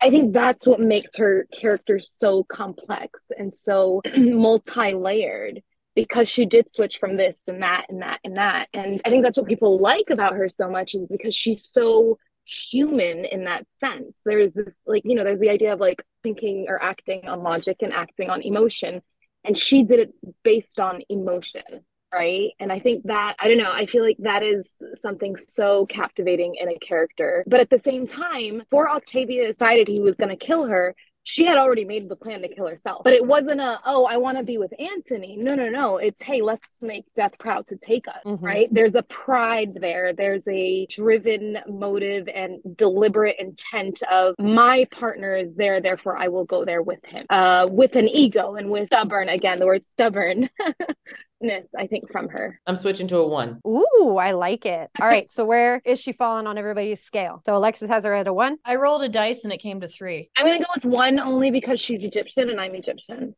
I 0.00 0.10
think 0.10 0.32
that's 0.32 0.64
what 0.64 0.78
makes 0.78 1.16
her 1.16 1.48
character 1.52 1.98
so 1.98 2.44
complex 2.44 3.32
and 3.36 3.52
so 3.52 4.00
multi-layered 4.16 5.60
because 5.94 6.28
she 6.28 6.46
did 6.46 6.72
switch 6.72 6.98
from 6.98 7.16
this 7.16 7.42
and 7.48 7.62
that 7.62 7.86
and 7.88 8.02
that 8.02 8.20
and 8.24 8.36
that. 8.36 8.68
And 8.72 9.00
I 9.04 9.10
think 9.10 9.24
that's 9.24 9.38
what 9.38 9.48
people 9.48 9.78
like 9.78 10.10
about 10.10 10.34
her 10.34 10.48
so 10.48 10.68
much 10.68 10.94
is 10.94 11.06
because 11.10 11.34
she's 11.34 11.66
so 11.66 12.18
human 12.44 13.24
in 13.24 13.44
that 13.44 13.66
sense. 13.78 14.22
There 14.24 14.38
is 14.38 14.54
this 14.54 14.74
like, 14.86 15.02
you 15.04 15.14
know, 15.14 15.24
there's 15.24 15.40
the 15.40 15.50
idea 15.50 15.72
of 15.72 15.80
like 15.80 16.02
thinking 16.22 16.66
or 16.68 16.82
acting 16.82 17.26
on 17.28 17.42
logic 17.42 17.78
and 17.80 17.92
acting 17.92 18.30
on 18.30 18.42
emotion. 18.42 19.02
And 19.44 19.56
she 19.56 19.84
did 19.84 20.00
it 20.00 20.14
based 20.42 20.78
on 20.78 21.02
emotion 21.08 21.84
right 22.12 22.50
and 22.58 22.72
i 22.72 22.80
think 22.80 23.04
that 23.04 23.36
i 23.38 23.48
don't 23.48 23.58
know 23.58 23.70
i 23.70 23.86
feel 23.86 24.02
like 24.02 24.16
that 24.18 24.42
is 24.42 24.82
something 24.94 25.36
so 25.36 25.86
captivating 25.86 26.56
in 26.56 26.68
a 26.68 26.78
character 26.78 27.44
but 27.46 27.60
at 27.60 27.70
the 27.70 27.78
same 27.78 28.06
time 28.06 28.58
before 28.58 28.90
octavia 28.90 29.46
decided 29.46 29.86
he 29.86 30.00
was 30.00 30.14
going 30.16 30.28
to 30.28 30.46
kill 30.46 30.66
her 30.66 30.94
she 31.30 31.44
had 31.44 31.58
already 31.58 31.84
made 31.84 32.08
the 32.08 32.16
plan 32.16 32.42
to 32.42 32.48
kill 32.48 32.66
herself. 32.66 33.02
But 33.04 33.12
it 33.12 33.24
wasn't 33.24 33.60
a, 33.60 33.80
oh, 33.86 34.04
I 34.04 34.16
want 34.16 34.38
to 34.38 34.44
be 34.44 34.58
with 34.58 34.72
Antony. 34.78 35.36
No, 35.36 35.54
no, 35.54 35.68
no. 35.68 35.98
It's, 35.98 36.20
hey, 36.20 36.42
let's 36.42 36.82
make 36.82 37.04
death 37.14 37.38
proud 37.38 37.68
to 37.68 37.76
take 37.76 38.08
us, 38.08 38.22
mm-hmm. 38.26 38.44
right? 38.44 38.68
There's 38.72 38.96
a 38.96 39.02
pride 39.04 39.78
there. 39.80 40.12
There's 40.12 40.46
a 40.48 40.86
driven 40.86 41.58
motive 41.68 42.28
and 42.28 42.58
deliberate 42.76 43.36
intent 43.38 44.02
of 44.10 44.34
my 44.38 44.86
partner 44.90 45.36
is 45.36 45.54
there, 45.54 45.80
therefore 45.80 46.16
I 46.16 46.28
will 46.28 46.44
go 46.44 46.64
there 46.64 46.82
with 46.82 47.04
him. 47.04 47.26
Uh, 47.30 47.68
with 47.70 47.94
an 47.94 48.08
ego 48.08 48.56
and 48.56 48.70
with 48.70 48.86
stubborn, 48.86 49.28
again, 49.28 49.60
the 49.60 49.66
word 49.66 49.84
stubborn. 49.92 50.50
I 51.42 51.86
think, 51.86 52.10
from 52.10 52.28
her. 52.28 52.60
I'm 52.66 52.76
switching 52.76 53.08
to 53.08 53.18
a 53.18 53.26
one. 53.26 53.60
Ooh, 53.66 54.16
I 54.20 54.32
like 54.32 54.66
it. 54.66 54.90
All 55.00 55.06
right. 55.06 55.30
So 55.30 55.44
where 55.44 55.80
is 55.84 56.00
she 56.00 56.12
falling 56.12 56.46
on 56.46 56.58
everybody's 56.58 57.02
scale? 57.02 57.42
So 57.46 57.56
Alexis 57.56 57.88
has 57.88 58.04
her 58.04 58.14
at 58.14 58.26
a 58.26 58.32
one. 58.32 58.58
I 58.64 58.76
rolled 58.76 59.02
a 59.02 59.08
dice 59.08 59.44
and 59.44 59.52
it 59.52 59.58
came 59.58 59.80
to 59.80 59.88
three. 59.88 60.30
I'm 60.36 60.46
gonna 60.46 60.58
go 60.58 60.66
with 60.74 60.84
one 60.84 61.18
only 61.18 61.50
because 61.50 61.80
she's 61.80 62.04
Egyptian 62.04 62.50
and 62.50 62.60
I'm 62.60 62.74
Egyptian. 62.74 63.34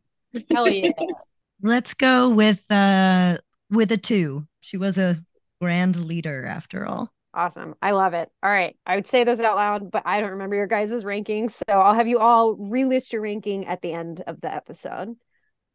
Hell 0.50 0.68
yeah. 0.68 0.90
Let's 1.62 1.94
go 1.94 2.30
with 2.30 2.68
uh 2.70 3.38
with 3.70 3.92
a 3.92 3.96
two. 3.96 4.46
She 4.60 4.76
was 4.76 4.98
a 4.98 5.22
grand 5.60 6.04
leader 6.04 6.44
after 6.44 6.86
all. 6.86 7.12
Awesome. 7.34 7.74
I 7.80 7.92
love 7.92 8.12
it. 8.12 8.30
All 8.42 8.50
right. 8.50 8.76
I 8.86 8.96
would 8.96 9.06
say 9.06 9.24
those 9.24 9.40
out 9.40 9.56
loud, 9.56 9.90
but 9.90 10.02
I 10.04 10.20
don't 10.20 10.32
remember 10.32 10.56
your 10.56 10.66
guys' 10.66 11.02
rankings. 11.02 11.52
So 11.52 11.80
I'll 11.80 11.94
have 11.94 12.08
you 12.08 12.18
all 12.18 12.56
relist 12.56 13.12
your 13.12 13.22
ranking 13.22 13.66
at 13.66 13.80
the 13.80 13.92
end 13.92 14.22
of 14.26 14.40
the 14.40 14.52
episode. 14.52 15.16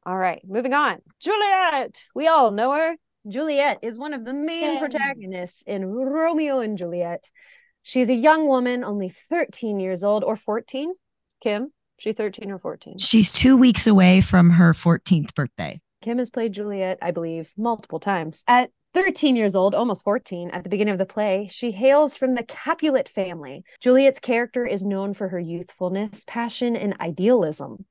All 0.08 0.18
right, 0.18 0.42
moving 0.48 0.74
on. 0.74 1.00
Juliet. 1.20 2.02
We 2.16 2.30
all 2.30 2.52
know 2.52 2.72
her. 2.72 2.96
Juliet 3.28 3.80
is 3.82 4.00
one 4.00 4.14
of 4.14 4.24
the 4.24 4.34
main 4.34 4.76
yeah. 4.76 4.80
protagonists 4.80 5.64
in 5.68 5.86
Romeo 5.86 6.60
and 6.60 6.78
Juliet. 6.78 7.30
She's 7.84 8.08
a 8.08 8.14
young 8.14 8.48
woman, 8.48 8.86
only 8.86 9.10
13 9.10 9.82
years 9.82 10.06
old 10.06 10.24
or 10.24 10.38
14. 10.38 10.94
Kim, 11.44 11.74
she 11.98 12.14
13 12.14 12.52
or 12.52 12.58
14? 12.58 13.00
She's 13.00 13.34
two 13.34 13.58
weeks 13.58 13.86
away 13.86 14.22
from 14.22 14.52
her 14.52 14.72
14th 14.72 15.36
birthday. 15.36 15.82
Kim 16.02 16.20
has 16.20 16.32
played 16.32 16.54
Juliet, 16.54 17.00
I 17.02 17.12
believe, 17.12 17.52
multiple 17.58 18.00
times. 18.00 18.46
At 18.48 18.70
13 18.98 19.36
years 19.36 19.56
old, 19.56 19.76
almost 19.76 20.04
14, 20.04 20.50
at 20.50 20.64
the 20.64 20.70
beginning 20.70 20.92
of 20.92 20.98
the 20.98 21.06
play, 21.06 21.48
she 21.52 21.70
hails 21.70 22.16
from 22.16 22.34
the 22.34 22.42
Capulet 22.42 23.08
family. 23.08 23.64
Juliet's 23.80 24.20
character 24.20 24.66
is 24.66 24.84
known 24.84 25.14
for 25.14 25.28
her 25.28 25.40
youthfulness, 25.40 26.24
passion, 26.26 26.76
and 26.76 27.00
idealism. 27.00 27.86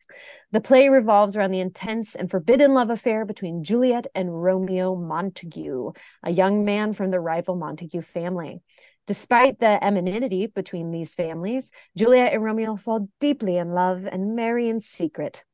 The 0.51 0.61
play 0.61 0.89
revolves 0.89 1.37
around 1.37 1.53
the 1.53 1.61
intense 1.61 2.17
and 2.17 2.29
forbidden 2.29 2.75
love 2.75 2.91
affair 2.91 3.25
between 3.25 3.63
Juliet 3.63 4.09
and 4.17 4.43
Romeo 4.43 4.97
Montague, 4.97 5.93
a 6.25 6.31
young 6.33 6.65
man 6.65 6.93
from 6.93 7.13
the 7.13 7.21
rival 7.21 7.55
Montague 7.55 8.03
family. 8.03 8.61
Despite 9.07 9.61
the 9.61 9.83
enmity 9.85 10.49
between 10.49 10.91
these 10.91 11.15
families, 11.15 11.71
Juliet 11.97 12.33
and 12.33 12.43
Romeo 12.43 12.75
fall 12.75 13.09
deeply 13.21 13.59
in 13.59 13.71
love 13.71 14.09
and 14.11 14.35
marry 14.35 14.69
in 14.69 14.81
secret. 14.81 15.45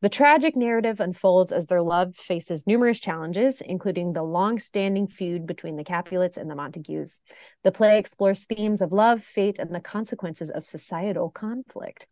The 0.00 0.08
tragic 0.08 0.54
narrative 0.54 1.00
unfolds 1.00 1.50
as 1.50 1.66
their 1.66 1.82
love 1.82 2.14
faces 2.14 2.68
numerous 2.68 3.00
challenges, 3.00 3.60
including 3.60 4.12
the 4.12 4.22
long 4.22 4.60
standing 4.60 5.08
feud 5.08 5.44
between 5.44 5.74
the 5.74 5.82
Capulets 5.82 6.36
and 6.36 6.48
the 6.48 6.54
Montagues. 6.54 7.20
The 7.64 7.72
play 7.72 7.98
explores 7.98 8.46
themes 8.46 8.80
of 8.80 8.92
love, 8.92 9.24
fate, 9.24 9.58
and 9.58 9.74
the 9.74 9.80
consequences 9.80 10.50
of 10.50 10.64
societal 10.64 11.30
conflict. 11.30 12.06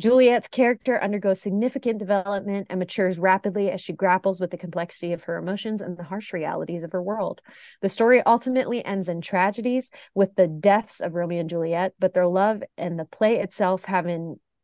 Juliet's 0.00 0.48
character 0.48 1.02
undergoes 1.02 1.42
significant 1.42 1.98
development 1.98 2.68
and 2.70 2.78
matures 2.78 3.18
rapidly 3.18 3.70
as 3.70 3.82
she 3.82 3.92
grapples 3.92 4.40
with 4.40 4.50
the 4.50 4.56
complexity 4.56 5.12
of 5.12 5.24
her 5.24 5.36
emotions 5.36 5.82
and 5.82 5.98
the 5.98 6.04
harsh 6.04 6.32
realities 6.32 6.82
of 6.82 6.92
her 6.92 7.02
world. 7.02 7.42
The 7.82 7.90
story 7.90 8.22
ultimately 8.22 8.82
ends 8.82 9.10
in 9.10 9.20
tragedies 9.20 9.90
with 10.14 10.34
the 10.36 10.48
deaths 10.48 11.00
of 11.00 11.14
Romeo 11.14 11.40
and 11.40 11.50
Juliet, 11.50 11.92
but 11.98 12.14
their 12.14 12.28
love 12.28 12.62
and 12.78 12.98
the 12.98 13.04
play 13.04 13.40
itself 13.40 13.84
have 13.84 14.06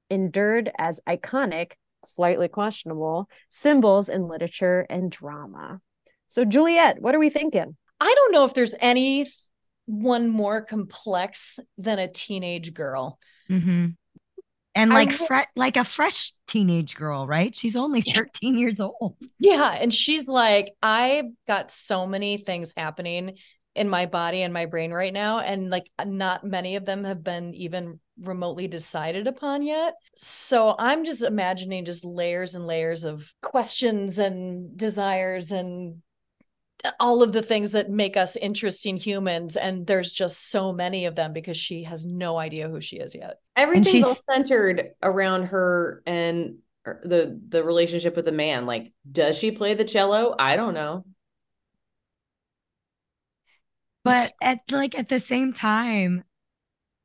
endured 0.09 0.71
as 0.79 1.01
iconic 1.07 1.73
slightly 2.07 2.49
questionable 2.49 3.29
symbols 3.51 4.09
in 4.09 4.29
literature 4.29 4.87
and 4.89 5.11
drama. 5.11 5.81
So, 6.27 6.45
Juliet, 6.45 7.01
what 7.01 7.15
are 7.15 7.19
we 7.19 7.31
thinking? 7.31 7.77
I 8.01 8.15
don't 8.15 8.33
know 8.33 8.45
if 8.45 8.55
there's 8.55 8.75
any 8.81 9.27
one 9.87 10.29
more 10.29 10.63
complex 10.63 11.59
than 11.79 11.99
a 11.99 12.09
teenage 12.09 12.75
girl. 12.75 13.19
Mm-hmm. 13.51 13.87
And 14.77 14.91
like 14.93 15.13
fre- 15.13 15.51
like 15.55 15.77
a 15.77 15.85
fresh 15.85 16.33
teenage 16.49 16.97
girl, 16.97 17.29
right? 17.29 17.55
She's 17.55 17.77
only 17.77 18.01
13 18.01 18.59
years 18.59 18.81
old. 18.81 19.17
Yeah, 19.39 19.71
and 19.71 19.95
she's 19.95 20.27
like, 20.27 20.73
I've 20.83 21.27
got 21.47 21.71
so 21.71 22.07
many 22.07 22.39
things 22.39 22.73
happening 22.77 23.37
in 23.75 23.89
my 23.89 24.07
body 24.07 24.43
and 24.43 24.53
my 24.53 24.67
brain 24.67 24.93
right 24.93 25.13
now 25.13 25.41
and 25.41 25.69
like 25.69 25.91
not 26.05 26.45
many 26.45 26.77
of 26.77 26.85
them 26.85 27.05
have 27.05 27.25
been 27.25 27.55
even 27.55 27.99
remotely 28.21 28.69
decided 28.69 29.27
upon 29.27 29.63
yet. 29.63 29.95
So 30.15 30.77
I'm 30.79 31.05
just 31.05 31.23
imagining 31.23 31.85
just 31.85 32.05
layers 32.05 32.55
and 32.55 32.67
layers 32.67 33.05
of 33.05 33.33
questions 33.43 34.19
and 34.19 34.77
desires 34.77 35.51
and 35.51 36.03
all 37.01 37.23
of 37.23 37.33
the 37.33 37.43
things 37.43 37.73
that 37.73 37.91
make 37.91 38.17
us 38.17 38.37
interesting 38.37 38.97
humans 38.97 39.57
and 39.57 39.87
there's 39.87 40.13
just 40.13 40.51
so 40.51 40.73
many 40.73 41.07
of 41.07 41.15
them 41.15 41.33
because 41.33 41.57
she 41.57 41.85
has 41.85 42.05
no 42.05 42.37
idea 42.37 42.69
who 42.69 42.81
she 42.81 42.97
is 42.97 43.15
yet. 43.15 43.41
Everything's 43.57 44.05
all 44.05 44.17
centered 44.31 44.91
around 45.03 45.45
her 45.45 46.03
and 46.07 46.59
er, 46.87 47.01
the 47.03 47.41
the 47.49 47.65
relationship 47.65 48.15
with 48.15 48.27
the 48.27 48.33
man. 48.33 48.67
Like 48.67 48.93
does 49.11 49.39
she 49.39 49.51
play 49.51 49.75
the 49.75 49.85
cello? 49.85 50.37
I 50.39 50.57
don't 50.57 50.75
know 50.75 51.05
but 54.05 54.35
at 54.43 54.61
like 54.71 54.97
at 54.97 55.09
the 55.09 55.19
same 55.19 55.53
time 55.53 56.25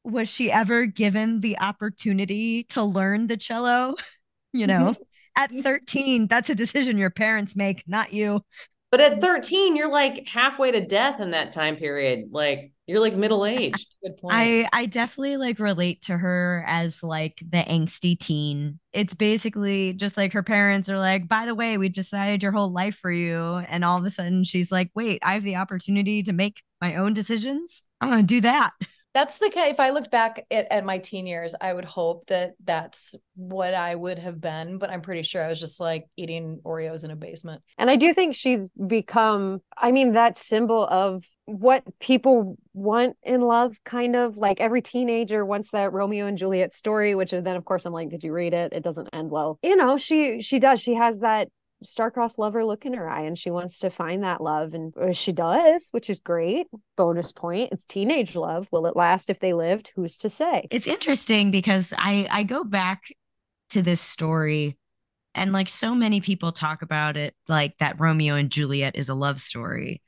was 0.03 0.29
she 0.29 0.51
ever 0.51 0.85
given 0.85 1.39
the 1.39 1.57
opportunity 1.59 2.63
to 2.63 2.83
learn 2.83 3.27
the 3.27 3.37
cello? 3.37 3.95
You 4.51 4.65
know, 4.65 4.95
mm-hmm. 4.95 5.01
at 5.35 5.51
13, 5.51 6.25
that's 6.25 6.49
a 6.49 6.55
decision 6.55 6.97
your 6.97 7.11
parents 7.11 7.55
make, 7.55 7.83
not 7.85 8.13
you. 8.13 8.41
But 8.89 8.99
at 8.99 9.21
13, 9.21 9.75
you're 9.75 9.91
like 9.91 10.27
halfway 10.27 10.71
to 10.71 10.83
death 10.83 11.19
in 11.19 11.29
that 11.31 11.51
time 11.51 11.75
period. 11.75 12.29
Like 12.31 12.71
you're 12.89 12.99
like 12.99 13.15
middle 13.15 13.45
aged. 13.45 13.95
Good 14.03 14.17
point. 14.17 14.35
I 14.35 14.67
I 14.73 14.87
definitely 14.87 15.37
like 15.37 15.59
relate 15.59 16.01
to 16.03 16.17
her 16.17 16.63
as 16.67 17.03
like 17.03 17.39
the 17.47 17.59
angsty 17.59 18.17
teen. 18.17 18.79
It's 18.93 19.13
basically 19.13 19.93
just 19.93 20.17
like 20.17 20.33
her 20.33 20.41
parents 20.41 20.89
are 20.89 20.97
like, 20.97 21.27
by 21.27 21.45
the 21.45 21.53
way, 21.53 21.77
we've 21.77 21.93
decided 21.93 22.41
your 22.41 22.51
whole 22.51 22.71
life 22.71 22.95
for 22.95 23.11
you, 23.11 23.39
and 23.39 23.85
all 23.85 23.97
of 23.97 24.05
a 24.05 24.09
sudden 24.09 24.43
she's 24.43 24.71
like, 24.71 24.89
wait, 24.95 25.19
I 25.23 25.33
have 25.33 25.43
the 25.43 25.57
opportunity 25.57 26.23
to 26.23 26.33
make 26.33 26.63
my 26.81 26.95
own 26.95 27.13
decisions. 27.13 27.83
I'm 28.01 28.09
gonna 28.09 28.23
do 28.23 28.41
that. 28.41 28.71
that's 29.13 29.37
the 29.37 29.49
kind 29.49 29.71
if 29.71 29.79
i 29.79 29.89
look 29.89 30.11
back 30.11 30.45
at, 30.51 30.71
at 30.71 30.85
my 30.85 30.97
teen 30.97 31.25
years 31.25 31.55
i 31.61 31.73
would 31.73 31.85
hope 31.85 32.25
that 32.27 32.53
that's 32.63 33.15
what 33.35 33.73
i 33.73 33.95
would 33.95 34.19
have 34.19 34.39
been 34.39 34.77
but 34.77 34.89
i'm 34.89 35.01
pretty 35.01 35.23
sure 35.23 35.43
i 35.43 35.47
was 35.47 35.59
just 35.59 35.79
like 35.79 36.05
eating 36.17 36.59
oreos 36.65 37.03
in 37.03 37.11
a 37.11 37.15
basement. 37.15 37.61
And 37.77 37.89
i 37.89 37.95
do 37.95 38.13
think 38.13 38.35
she's 38.35 38.67
become 38.87 39.61
i 39.77 39.91
mean 39.91 40.13
that 40.13 40.37
symbol 40.37 40.85
of 40.85 41.23
what 41.45 41.83
people 41.99 42.57
want 42.73 43.15
in 43.23 43.41
love 43.41 43.75
kind 43.83 44.15
of 44.15 44.37
like 44.37 44.59
every 44.59 44.83
teenager 44.83 45.43
wants 45.43 45.71
that 45.71 45.91
romeo 45.93 46.27
and 46.27 46.37
juliet 46.37 46.73
story 46.73 47.15
which 47.15 47.31
then 47.31 47.55
of 47.55 47.65
course 47.65 47.85
i'm 47.85 47.93
like 47.93 48.09
did 48.09 48.23
you 48.23 48.33
read 48.33 48.53
it? 48.53 48.73
It 48.73 48.83
doesn't 48.83 49.09
end 49.13 49.29
well. 49.29 49.59
You 49.63 49.75
know 49.75 49.97
she 49.97 50.41
she 50.41 50.59
does. 50.59 50.81
She 50.81 50.95
has 50.95 51.19
that 51.19 51.49
star-crossed 51.83 52.39
lover 52.39 52.65
look 52.65 52.85
in 52.85 52.93
her 52.93 53.09
eye 53.09 53.21
and 53.21 53.37
she 53.37 53.51
wants 53.51 53.79
to 53.79 53.89
find 53.89 54.23
that 54.23 54.41
love 54.41 54.73
and 54.73 54.93
she 55.15 55.31
does 55.31 55.89
which 55.91 56.09
is 56.09 56.19
great. 56.19 56.67
Bonus 56.97 57.31
point 57.31 57.71
it's 57.71 57.85
teenage 57.85 58.35
love. 58.35 58.67
Will 58.71 58.85
it 58.85 58.95
last 58.95 59.29
if 59.29 59.39
they 59.39 59.53
lived? 59.53 59.91
Who's 59.95 60.17
to 60.17 60.29
say? 60.29 60.67
It's 60.71 60.87
interesting 60.87 61.51
because 61.51 61.93
i 61.97 62.27
i 62.29 62.43
go 62.43 62.63
back 62.63 63.03
to 63.71 63.81
this 63.81 64.01
story 64.01 64.77
and 65.35 65.53
like 65.53 65.69
so 65.69 65.93
many 65.93 66.21
people 66.21 66.51
talk 66.51 66.81
about 66.81 67.15
it 67.15 67.35
like 67.47 67.77
that 67.77 67.99
romeo 67.99 68.35
and 68.35 68.49
juliet 68.49 68.95
is 68.95 69.09
a 69.09 69.15
love 69.15 69.39
story. 69.39 70.01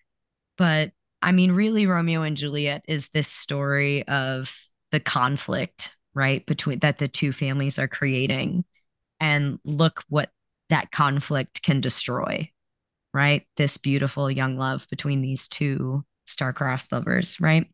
But 0.57 0.91
I 1.21 1.31
mean, 1.31 1.51
really, 1.51 1.86
Romeo 1.86 2.23
and 2.23 2.36
Juliet 2.36 2.84
is 2.88 3.10
this 3.10 3.27
story 3.27 4.07
of 4.07 4.55
the 4.91 4.99
conflict, 4.99 5.95
right, 6.13 6.45
between 6.45 6.79
that 6.79 6.97
the 6.97 7.07
two 7.07 7.31
families 7.31 7.77
are 7.77 7.88
creating. 7.88 8.65
And 9.19 9.60
look 9.63 10.03
what 10.10 10.31
that 10.71 10.91
conflict 10.91 11.62
can 11.62 11.81
destroy, 11.81 12.49
right? 13.13 13.45
This 13.57 13.77
beautiful 13.77 14.31
young 14.31 14.57
love 14.57 14.88
between 14.89 15.21
these 15.21 15.47
two 15.47 16.03
star-crossed 16.25 16.91
lovers, 16.91 17.39
right? 17.39 17.67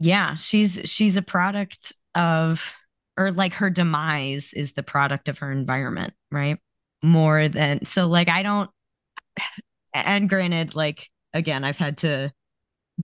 Yeah, 0.00 0.34
she's 0.34 0.80
she's 0.84 1.16
a 1.16 1.22
product 1.22 1.92
of 2.14 2.74
or 3.16 3.30
like 3.30 3.52
her 3.54 3.70
demise 3.70 4.54
is 4.54 4.72
the 4.72 4.82
product 4.82 5.28
of 5.28 5.38
her 5.38 5.52
environment, 5.52 6.14
right? 6.32 6.58
More 7.02 7.48
than 7.48 7.84
so 7.84 8.08
like 8.08 8.28
I 8.28 8.42
don't 8.42 8.70
and 9.94 10.28
granted 10.28 10.74
like 10.74 11.08
again, 11.34 11.62
I've 11.62 11.76
had 11.76 11.98
to 11.98 12.32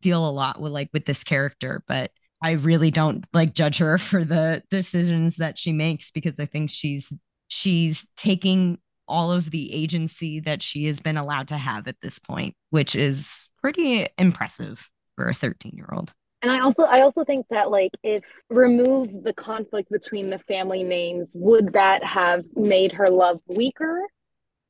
deal 0.01 0.27
a 0.27 0.31
lot 0.31 0.61
with 0.61 0.73
like 0.73 0.89
with 0.93 1.05
this 1.05 1.25
character, 1.25 1.85
but 1.87 2.11
I 2.43 2.53
really 2.53 2.91
don't 2.91 3.27
like 3.35 3.55
judge 3.55 3.79
her 3.79 3.99
for 3.99 4.25
the 4.25 4.63
decisions 4.71 5.37
that 5.37 5.59
she 5.59 5.73
makes 5.73 6.11
because 6.11 6.41
I 6.41 6.47
think 6.47 6.71
she's 6.71 7.15
she's 7.49 8.09
taking 8.17 8.79
all 9.09 9.33
of 9.33 9.51
the 9.51 9.73
agency 9.73 10.41
that 10.41 10.63
she 10.63 10.87
has 10.87 11.01
been 11.01 11.17
allowed 11.17 11.49
to 11.49 11.59
have 11.59 11.87
at 11.89 12.01
this 12.03 12.19
point, 12.19 12.55
which 12.71 12.95
is 12.95 13.51
pretty 13.61 14.07
impressive 14.19 14.89
for 15.15 15.29
a 15.29 15.35
13 15.35 15.73
year 15.75 15.89
old. 15.93 16.13
And 16.43 16.53
I 16.53 16.61
also 16.61 16.83
I 16.83 17.01
also 17.01 17.25
think 17.25 17.47
that 17.51 17.71
like 17.71 17.93
if 18.03 18.23
remove 18.51 19.25
the 19.25 19.33
conflict 19.33 19.91
between 19.91 20.31
the 20.31 20.39
family 20.41 20.85
names, 20.85 21.33
would 21.35 21.73
that 21.73 22.05
have 22.05 22.45
made 22.55 22.93
her 22.93 23.11
love 23.11 23.41
weaker 23.47 24.03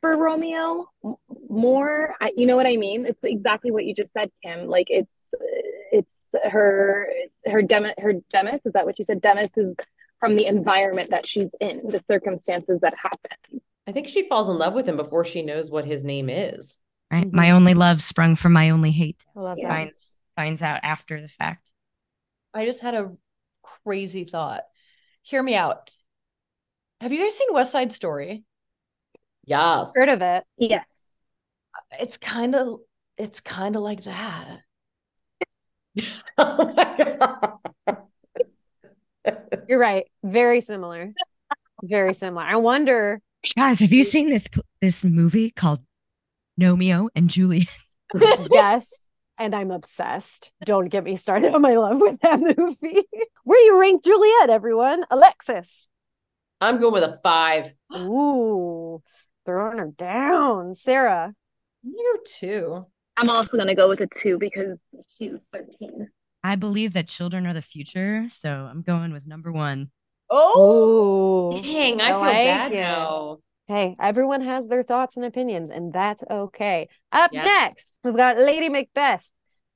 for 0.01 0.16
Romeo 0.16 0.88
more? 1.49 2.14
I, 2.20 2.33
you 2.37 2.46
know 2.46 2.57
what 2.57 2.66
I 2.66 2.77
mean? 2.77 3.05
It's 3.05 3.22
exactly 3.22 3.72
what 3.72 3.85
you 3.85 3.94
just 3.94 4.12
said, 4.12 4.31
Kim. 4.42 4.68
Like 4.68 4.87
it's 4.88 5.12
it's 5.92 6.35
her 6.51 7.09
her 7.46 7.62
Dem 7.62 7.87
her 7.99 8.14
Demis. 8.33 8.64
Is 8.64 8.72
that 8.75 8.87
what 8.87 8.99
you 8.99 9.05
said? 9.05 9.20
Demis 9.20 9.51
is 9.57 9.75
from 10.20 10.37
the 10.37 10.46
environment 10.46 11.11
that 11.11 11.27
she's 11.27 11.51
in, 11.61 11.83
the 11.90 12.03
circumstances 12.07 12.81
that 12.81 12.94
happen. 12.96 13.61
I 13.87 13.92
think 13.92 14.09
she 14.09 14.29
falls 14.29 14.49
in 14.49 14.59
love 14.59 14.75
with 14.75 14.88
him 14.88 14.96
before 14.96 15.25
she 15.25 15.42
knows 15.42 15.70
what 15.70 15.85
his 15.85 16.05
name 16.05 16.29
is. 16.29 16.79
Right. 17.11 17.27
Mm-hmm. 17.27 17.37
My 17.37 17.51
only 17.53 17.75
love 17.75 18.03
sprung 18.03 18.35
from 18.37 18.53
my 18.53 18.70
only 18.70 18.90
hate. 18.90 19.25
I 19.37 19.40
love 19.40 19.59
that. 19.62 19.68
Finds 19.68 20.18
finds 20.35 20.62
out 20.62 20.81
after 20.83 21.20
the 21.20 21.29
fact. 21.29 21.72
I 22.53 22.64
just 22.64 22.81
had 22.81 22.94
a 22.94 23.12
crazy 23.85 24.25
thought. 24.25 24.64
Hear 25.22 25.42
me 25.42 25.55
out. 25.55 25.90
Have 27.01 27.12
you 27.12 27.22
guys 27.22 27.37
seen 27.37 27.49
West 27.53 27.72
Side 27.72 27.92
Story? 27.92 28.44
Yes. 29.44 29.92
Heard 29.94 30.09
of 30.09 30.22
it. 30.22 30.44
Yes. 30.59 30.87
It's 32.01 32.16
kind 32.16 32.55
of 32.55 32.81
it's 33.16 33.40
kind 33.40 33.77
of 33.77 33.83
like 33.83 34.03
that. 34.05 34.61
oh 36.38 36.72
my 36.77 37.18
god. 37.18 38.03
You're 39.68 39.79
right. 39.79 40.07
Very 40.25 40.61
similar. 40.61 41.12
Very 41.83 42.14
similar. 42.14 42.42
I 42.42 42.57
wonder 42.57 43.20
Guys, 43.57 43.81
have 43.81 43.92
you 43.92 44.03
seen 44.03 44.31
this 44.31 44.49
this 44.81 45.05
movie 45.05 45.51
called 45.51 45.81
Romeo 46.61 47.09
and 47.14 47.31
Juliet? 47.31 47.68
yes, 48.51 49.11
and 49.38 49.55
I'm 49.55 49.70
obsessed. 49.70 50.53
Don't 50.64 50.88
get 50.88 51.05
me 51.05 51.16
started 51.16 51.55
on 51.55 51.62
my 51.62 51.77
love 51.77 52.01
with 52.01 52.20
that 52.20 52.40
movie. 52.40 53.03
Where 53.44 53.59
do 53.59 53.64
you 53.64 53.81
rank 53.81 54.05
Juliet, 54.05 54.51
everyone? 54.51 55.05
Alexis. 55.11 55.88
I'm 56.61 56.79
going 56.79 56.94
with 56.94 57.05
a 57.05 57.18
five. 57.22 57.75
Ooh, 57.94 59.03
throwing 59.44 59.79
her 59.79 59.92
down. 59.96 60.75
Sarah. 60.75 61.35
You 61.83 62.18
too. 62.27 62.87
I'm 63.16 63.31
also 63.31 63.57
going 63.57 63.68
to 63.68 63.75
go 63.75 63.88
with 63.88 64.01
a 64.01 64.07
two 64.07 64.38
because 64.38 64.79
she's 65.16 65.38
13. 65.53 66.09
I 66.42 66.57
believe 66.57 66.92
that 66.94 67.09
children 67.09 67.46
are 67.46 67.55
the 67.55 67.62
future. 67.62 68.27
So 68.29 68.51
I'm 68.51 68.83
going 68.83 69.12
with 69.12 69.27
number 69.27 69.51
one. 69.51 69.90
Oh, 70.29 71.53
oh, 71.55 71.62
dang! 71.62 72.01
I, 72.01 72.09
I 72.09 72.12
feel 72.12 72.21
like 72.21 72.35
bad 72.35 72.73
it. 72.73 72.77
now. 72.77 73.39
Hey, 73.69 73.97
everyone 74.01 74.43
has 74.43 74.69
their 74.69 74.83
thoughts 74.83 75.17
and 75.17 75.25
opinions, 75.25 75.71
and 75.71 75.93
that's 75.93 76.23
okay. 76.31 76.89
Up 77.12 77.33
next, 77.33 77.99
we've 78.05 78.17
got 78.17 78.39
Lady 78.39 78.69
Macbeth. 78.69 79.25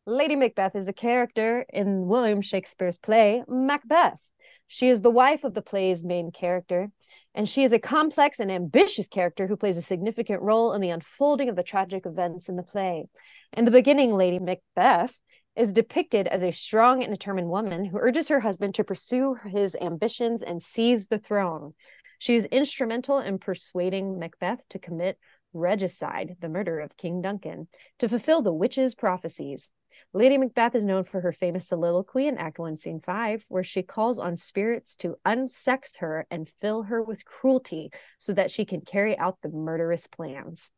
Lady 0.07 0.37
Macbeth 0.37 0.77
is 0.77 0.89
a 0.89 0.93
character 0.93 1.65
in 1.73 2.07
William 2.07 2.41
Shakespeare's 2.41 2.99
play 2.99 3.43
Macbeth. 3.49 4.19
She 4.67 4.89
is 4.89 5.03
the 5.03 5.11
wife 5.11 5.43
of 5.45 5.55
the 5.55 5.63
play's 5.63 6.05
main 6.05 6.31
character, 6.31 6.91
and 7.35 7.49
she 7.49 7.65
is 7.65 7.73
a 7.73 7.79
complex 7.79 8.39
and 8.39 8.51
ambitious 8.51 9.09
character 9.09 9.47
who 9.47 9.57
plays 9.57 9.77
a 9.77 9.83
significant 9.83 10.43
role 10.43 10.73
in 10.73 10.81
the 10.81 10.91
unfolding 10.91 11.49
of 11.49 11.57
the 11.57 11.63
tragic 11.63 12.07
events 12.07 12.49
in 12.49 12.57
the 12.57 12.63
play. 12.63 13.09
In 13.53 13.65
the 13.65 13.71
beginning, 13.71 14.17
Lady 14.17 14.39
Macbeth 14.39 15.21
is 15.61 15.73
depicted 15.75 16.27
as 16.27 16.43
a 16.43 16.51
strong 16.51 17.03
and 17.03 17.13
determined 17.13 17.51
woman 17.51 17.85
who 17.85 17.99
urges 17.99 18.29
her 18.29 18.41
husband 18.41 18.75
to 18.75 18.83
pursue 18.83 19.37
his 19.47 19.77
ambitions 19.79 20.43
and 20.43 20.63
seize 20.63 21.07
the 21.07 21.19
throne. 21.19 21.75
She 22.19 22.35
is 22.35 22.47
instrumental 22.47 23.19
in 23.19 23.39
persuading 23.39 24.19
Macbeth 24.19 24.67
to 24.71 24.79
commit 24.79 25.19
regicide, 25.53 26.37
the 26.41 26.49
murder 26.49 26.81
of 26.81 26.97
King 26.97 27.21
Duncan, 27.21 27.69
to 27.99 28.09
fulfill 28.09 28.41
the 28.41 28.55
witch's 28.55 28.95
prophecies. 28.95 29.71
Lady 30.15 30.39
Macbeth 30.39 30.75
is 30.75 30.87
known 30.87 31.05
for 31.05 31.21
her 31.21 31.33
famous 31.33 31.69
soliloquy 31.69 32.27
in 32.27 32.39
Act 32.39 32.59
1, 32.59 32.79
Scene 32.79 33.01
5, 33.01 33.45
where 33.49 33.63
she 33.63 33.83
calls 33.83 34.19
on 34.19 34.39
spirits 34.39 34.97
to 34.97 35.19
unsex 35.27 35.99
her 35.99 36.27
and 36.31 36.49
fill 36.49 36.85
her 36.85 37.03
with 37.03 37.27
cruelty 37.27 37.91
so 38.17 38.33
that 38.33 38.51
she 38.51 38.65
can 38.65 38.81
carry 38.81 39.19
out 39.19 39.37
the 39.43 39.51
murderous 39.51 40.07
plans. 40.07 40.73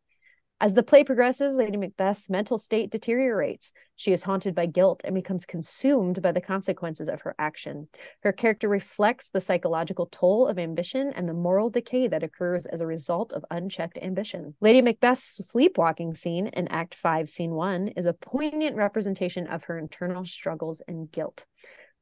As 0.62 0.74
the 0.74 0.84
play 0.84 1.02
progresses, 1.02 1.56
Lady 1.56 1.76
Macbeth's 1.76 2.30
mental 2.30 2.56
state 2.56 2.92
deteriorates. 2.92 3.72
She 3.96 4.12
is 4.12 4.22
haunted 4.22 4.54
by 4.54 4.66
guilt 4.66 5.00
and 5.02 5.12
becomes 5.12 5.44
consumed 5.44 6.22
by 6.22 6.30
the 6.30 6.40
consequences 6.40 7.08
of 7.08 7.20
her 7.22 7.34
action. 7.36 7.88
Her 8.20 8.32
character 8.32 8.68
reflects 8.68 9.28
the 9.28 9.40
psychological 9.40 10.06
toll 10.12 10.46
of 10.46 10.60
ambition 10.60 11.12
and 11.14 11.28
the 11.28 11.34
moral 11.34 11.68
decay 11.68 12.06
that 12.06 12.22
occurs 12.22 12.66
as 12.66 12.80
a 12.80 12.86
result 12.86 13.32
of 13.32 13.44
unchecked 13.50 13.98
ambition. 13.98 14.54
Lady 14.60 14.80
Macbeth's 14.80 15.44
sleepwalking 15.44 16.14
scene 16.14 16.46
in 16.46 16.68
Act 16.68 16.94
5, 16.94 17.28
Scene 17.28 17.56
1 17.56 17.88
is 17.96 18.06
a 18.06 18.12
poignant 18.12 18.76
representation 18.76 19.48
of 19.48 19.64
her 19.64 19.78
internal 19.78 20.24
struggles 20.24 20.80
and 20.86 21.10
guilt. 21.10 21.44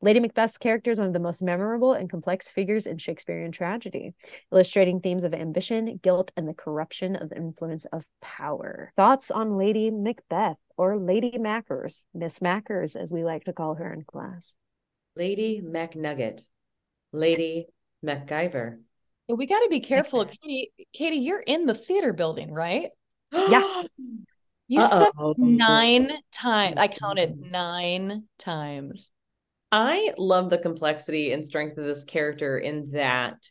Lady 0.02 0.18
Macbeth's 0.18 0.56
character 0.56 0.90
is 0.90 0.98
one 0.98 1.08
of 1.08 1.12
the 1.12 1.20
most 1.20 1.42
memorable 1.42 1.92
and 1.92 2.08
complex 2.08 2.48
figures 2.48 2.86
in 2.86 2.96
Shakespearean 2.96 3.52
tragedy, 3.52 4.14
illustrating 4.50 5.00
themes 5.00 5.24
of 5.24 5.34
ambition, 5.34 6.00
guilt, 6.02 6.32
and 6.36 6.48
the 6.48 6.54
corruption 6.54 7.16
of 7.16 7.28
the 7.28 7.36
influence 7.36 7.84
of 7.86 8.06
power. 8.22 8.92
Thoughts 8.96 9.30
on 9.30 9.58
Lady 9.58 9.90
Macbeth 9.90 10.56
or 10.78 10.96
Lady 10.96 11.36
Mackers, 11.36 12.06
Miss 12.14 12.40
Mackers, 12.40 12.96
as 12.96 13.12
we 13.12 13.24
like 13.24 13.44
to 13.44 13.52
call 13.52 13.74
her 13.74 13.92
in 13.92 14.02
class? 14.04 14.56
Lady 15.16 15.60
MacNugget, 15.60 16.40
Lady 17.12 17.66
MacGyver. 18.02 18.78
We 19.28 19.46
got 19.46 19.60
to 19.60 19.68
be 19.68 19.80
careful, 19.80 20.24
Katie. 20.24 20.72
Katie, 20.94 21.16
you're 21.16 21.40
in 21.40 21.66
the 21.66 21.74
theater 21.74 22.14
building, 22.14 22.52
right? 22.52 22.90
yeah. 23.32 23.82
You 24.66 24.86
said 24.86 25.10
nine 25.36 26.10
times. 26.32 26.74
I 26.78 26.88
counted 26.88 27.38
nine 27.38 28.24
times. 28.38 29.10
I 29.72 30.12
love 30.18 30.50
the 30.50 30.58
complexity 30.58 31.32
and 31.32 31.46
strength 31.46 31.78
of 31.78 31.84
this 31.84 32.04
character 32.04 32.58
in 32.58 32.90
that 32.92 33.48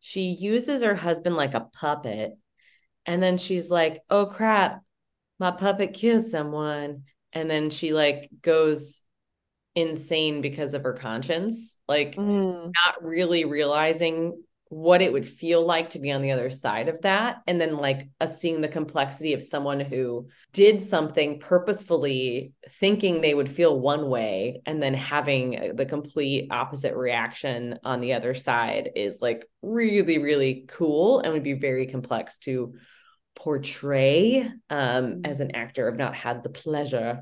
she 0.00 0.32
uses 0.32 0.82
her 0.82 0.94
husband 0.94 1.36
like 1.36 1.54
a 1.54 1.68
puppet. 1.72 2.32
And 3.06 3.22
then 3.22 3.38
she's 3.38 3.70
like, 3.70 4.00
oh 4.10 4.26
crap, 4.26 4.80
my 5.38 5.50
puppet 5.50 5.94
killed 5.94 6.24
someone. 6.24 7.04
And 7.32 7.48
then 7.48 7.70
she 7.70 7.92
like 7.92 8.28
goes 8.42 9.02
insane 9.74 10.42
because 10.42 10.74
of 10.74 10.82
her 10.82 10.92
conscience, 10.92 11.76
like 11.88 12.16
mm. 12.16 12.64
not 12.64 13.02
really 13.02 13.44
realizing 13.44 14.42
what 14.72 15.02
it 15.02 15.12
would 15.12 15.28
feel 15.28 15.66
like 15.66 15.90
to 15.90 15.98
be 15.98 16.10
on 16.10 16.22
the 16.22 16.30
other 16.30 16.48
side 16.48 16.88
of 16.88 17.02
that 17.02 17.42
and 17.46 17.60
then 17.60 17.76
like 17.76 18.08
us 18.22 18.40
seeing 18.40 18.62
the 18.62 18.68
complexity 18.68 19.34
of 19.34 19.42
someone 19.42 19.80
who 19.80 20.26
did 20.54 20.80
something 20.80 21.38
purposefully 21.38 22.54
thinking 22.70 23.20
they 23.20 23.34
would 23.34 23.50
feel 23.50 23.78
one 23.78 24.08
way 24.08 24.62
and 24.64 24.82
then 24.82 24.94
having 24.94 25.72
the 25.74 25.84
complete 25.84 26.48
opposite 26.50 26.96
reaction 26.96 27.78
on 27.84 28.00
the 28.00 28.14
other 28.14 28.32
side 28.32 28.88
is 28.96 29.20
like 29.20 29.46
really 29.60 30.16
really 30.16 30.64
cool 30.68 31.20
and 31.20 31.34
would 31.34 31.42
be 31.42 31.52
very 31.52 31.86
complex 31.86 32.38
to 32.38 32.72
portray 33.34 34.40
um 34.40 34.50
mm-hmm. 34.70 35.20
as 35.26 35.40
an 35.40 35.54
actor 35.54 35.86
i've 35.86 35.98
not 35.98 36.14
had 36.14 36.42
the 36.42 36.48
pleasure 36.48 37.20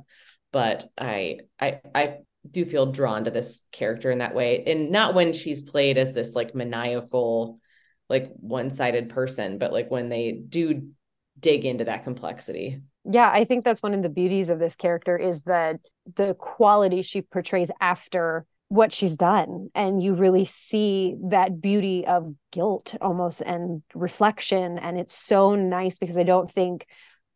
but 0.52 0.86
i 0.96 1.40
i 1.58 1.80
i 1.96 2.18
do 2.48 2.64
feel 2.64 2.86
drawn 2.86 3.24
to 3.24 3.30
this 3.30 3.60
character 3.72 4.10
in 4.10 4.18
that 4.18 4.34
way. 4.34 4.64
And 4.66 4.90
not 4.90 5.14
when 5.14 5.32
she's 5.32 5.60
played 5.60 5.98
as 5.98 6.14
this 6.14 6.34
like 6.34 6.54
maniacal 6.54 7.60
like 8.08 8.32
one-sided 8.36 9.08
person 9.08 9.58
but 9.58 9.72
like 9.72 9.90
when 9.90 10.08
they 10.08 10.32
do 10.32 10.88
dig 11.38 11.64
into 11.64 11.84
that 11.84 12.04
complexity. 12.04 12.80
Yeah 13.10 13.30
i 13.32 13.44
think 13.44 13.64
that's 13.64 13.82
one 13.82 13.94
of 13.94 14.02
the 14.02 14.08
beauties 14.08 14.50
of 14.50 14.58
this 14.58 14.74
character 14.74 15.16
is 15.16 15.42
that 15.44 15.80
the 16.16 16.34
quality 16.34 17.02
she 17.02 17.22
portrays 17.22 17.70
after 17.80 18.44
what 18.68 18.92
she's 18.92 19.16
done 19.16 19.68
and 19.74 20.02
you 20.02 20.14
really 20.14 20.44
see 20.44 21.16
that 21.30 21.60
beauty 21.60 22.06
of 22.06 22.32
guilt 22.52 22.94
almost 23.00 23.40
and 23.40 23.82
reflection. 23.94 24.78
And 24.78 24.98
it's 24.98 25.16
so 25.16 25.56
nice 25.56 25.98
because 25.98 26.18
i 26.18 26.22
don't 26.22 26.50
think 26.50 26.86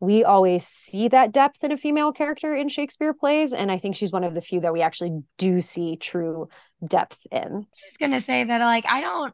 we 0.00 0.24
always 0.24 0.66
see 0.66 1.08
that 1.08 1.32
depth 1.32 1.64
in 1.64 1.72
a 1.72 1.76
female 1.76 2.12
character 2.12 2.54
in 2.54 2.68
Shakespeare 2.68 3.14
plays. 3.14 3.52
And 3.52 3.70
I 3.70 3.78
think 3.78 3.96
she's 3.96 4.12
one 4.12 4.24
of 4.24 4.34
the 4.34 4.40
few 4.40 4.60
that 4.60 4.72
we 4.72 4.82
actually 4.82 5.22
do 5.38 5.60
see 5.60 5.96
true 5.96 6.48
depth 6.86 7.18
in. 7.30 7.66
She's 7.74 7.96
going 7.96 8.12
to 8.12 8.20
say 8.20 8.44
that, 8.44 8.60
like, 8.60 8.84
I 8.86 9.00
don't, 9.00 9.32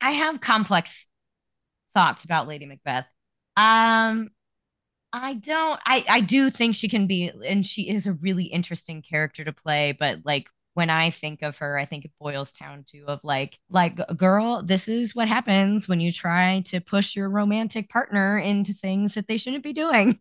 I 0.00 0.10
have 0.10 0.40
complex 0.40 1.06
thoughts 1.94 2.24
about 2.24 2.48
Lady 2.48 2.66
Macbeth. 2.66 3.06
Um, 3.56 4.28
I 5.12 5.34
don't, 5.34 5.80
I, 5.86 6.04
I 6.08 6.20
do 6.20 6.50
think 6.50 6.74
she 6.74 6.88
can 6.88 7.06
be, 7.06 7.30
and 7.46 7.64
she 7.64 7.88
is 7.88 8.06
a 8.06 8.12
really 8.12 8.44
interesting 8.44 9.00
character 9.00 9.44
to 9.44 9.52
play, 9.52 9.96
but 9.98 10.18
like, 10.24 10.50
when 10.76 10.90
I 10.90 11.08
think 11.08 11.40
of 11.40 11.56
her, 11.58 11.78
I 11.78 11.86
think 11.86 12.04
it 12.04 12.10
boils 12.20 12.52
down 12.52 12.84
to 12.88 13.04
of 13.06 13.20
like, 13.24 13.58
like, 13.70 13.98
girl, 14.14 14.62
this 14.62 14.88
is 14.88 15.16
what 15.16 15.26
happens 15.26 15.88
when 15.88 16.00
you 16.00 16.12
try 16.12 16.60
to 16.66 16.80
push 16.80 17.16
your 17.16 17.30
romantic 17.30 17.88
partner 17.88 18.38
into 18.38 18.74
things 18.74 19.14
that 19.14 19.26
they 19.26 19.38
shouldn't 19.38 19.64
be 19.64 19.72
doing. 19.72 20.20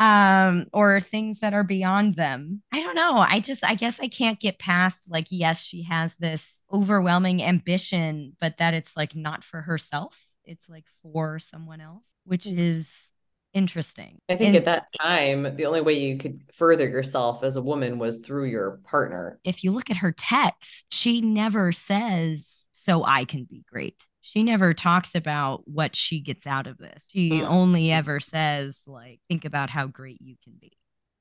Um, 0.00 0.66
or 0.72 0.98
things 0.98 1.40
that 1.40 1.54
are 1.54 1.62
beyond 1.62 2.16
them. 2.16 2.62
I 2.72 2.82
don't 2.82 2.96
know. 2.96 3.18
I 3.18 3.38
just, 3.38 3.62
I 3.62 3.76
guess 3.76 4.00
I 4.00 4.08
can't 4.08 4.40
get 4.40 4.58
past 4.58 5.08
like, 5.12 5.26
yes, 5.30 5.62
she 5.62 5.84
has 5.84 6.16
this 6.16 6.62
overwhelming 6.72 7.40
ambition, 7.40 8.36
but 8.40 8.56
that 8.58 8.74
it's 8.74 8.96
like 8.96 9.14
not 9.14 9.44
for 9.44 9.60
herself. 9.60 10.18
It's 10.44 10.68
like 10.68 10.86
for 11.02 11.38
someone 11.38 11.80
else, 11.80 12.14
which 12.24 12.46
mm-hmm. 12.46 12.58
is 12.58 13.12
interesting. 13.54 14.18
I 14.28 14.36
think 14.36 14.54
and 14.54 14.56
at 14.56 14.64
that 14.66 14.86
time, 15.00 15.56
the 15.56 15.66
only 15.66 15.80
way 15.80 15.94
you 15.94 16.18
could 16.18 16.42
further 16.52 16.88
yourself 16.88 17.42
as 17.42 17.56
a 17.56 17.62
woman 17.62 17.98
was 17.98 18.18
through 18.18 18.46
your 18.46 18.80
partner. 18.84 19.38
If 19.44 19.64
you 19.64 19.72
look 19.72 19.90
at 19.90 19.98
her 19.98 20.12
text, 20.12 20.86
she 20.90 21.20
never 21.20 21.72
says, 21.72 22.68
So 22.72 23.04
I 23.04 23.24
can 23.24 23.44
be 23.44 23.64
great. 23.70 24.06
She 24.22 24.42
never 24.42 24.74
talks 24.74 25.14
about 25.14 25.66
what 25.66 25.96
she 25.96 26.20
gets 26.20 26.46
out 26.46 26.66
of 26.66 26.78
this. 26.78 27.06
She 27.10 27.30
mm. 27.30 27.48
only 27.48 27.90
ever 27.90 28.20
says, 28.20 28.82
like, 28.86 29.20
think 29.28 29.44
about 29.44 29.70
how 29.70 29.86
great 29.86 30.18
you 30.20 30.36
can 30.44 30.52
be. 30.60 30.72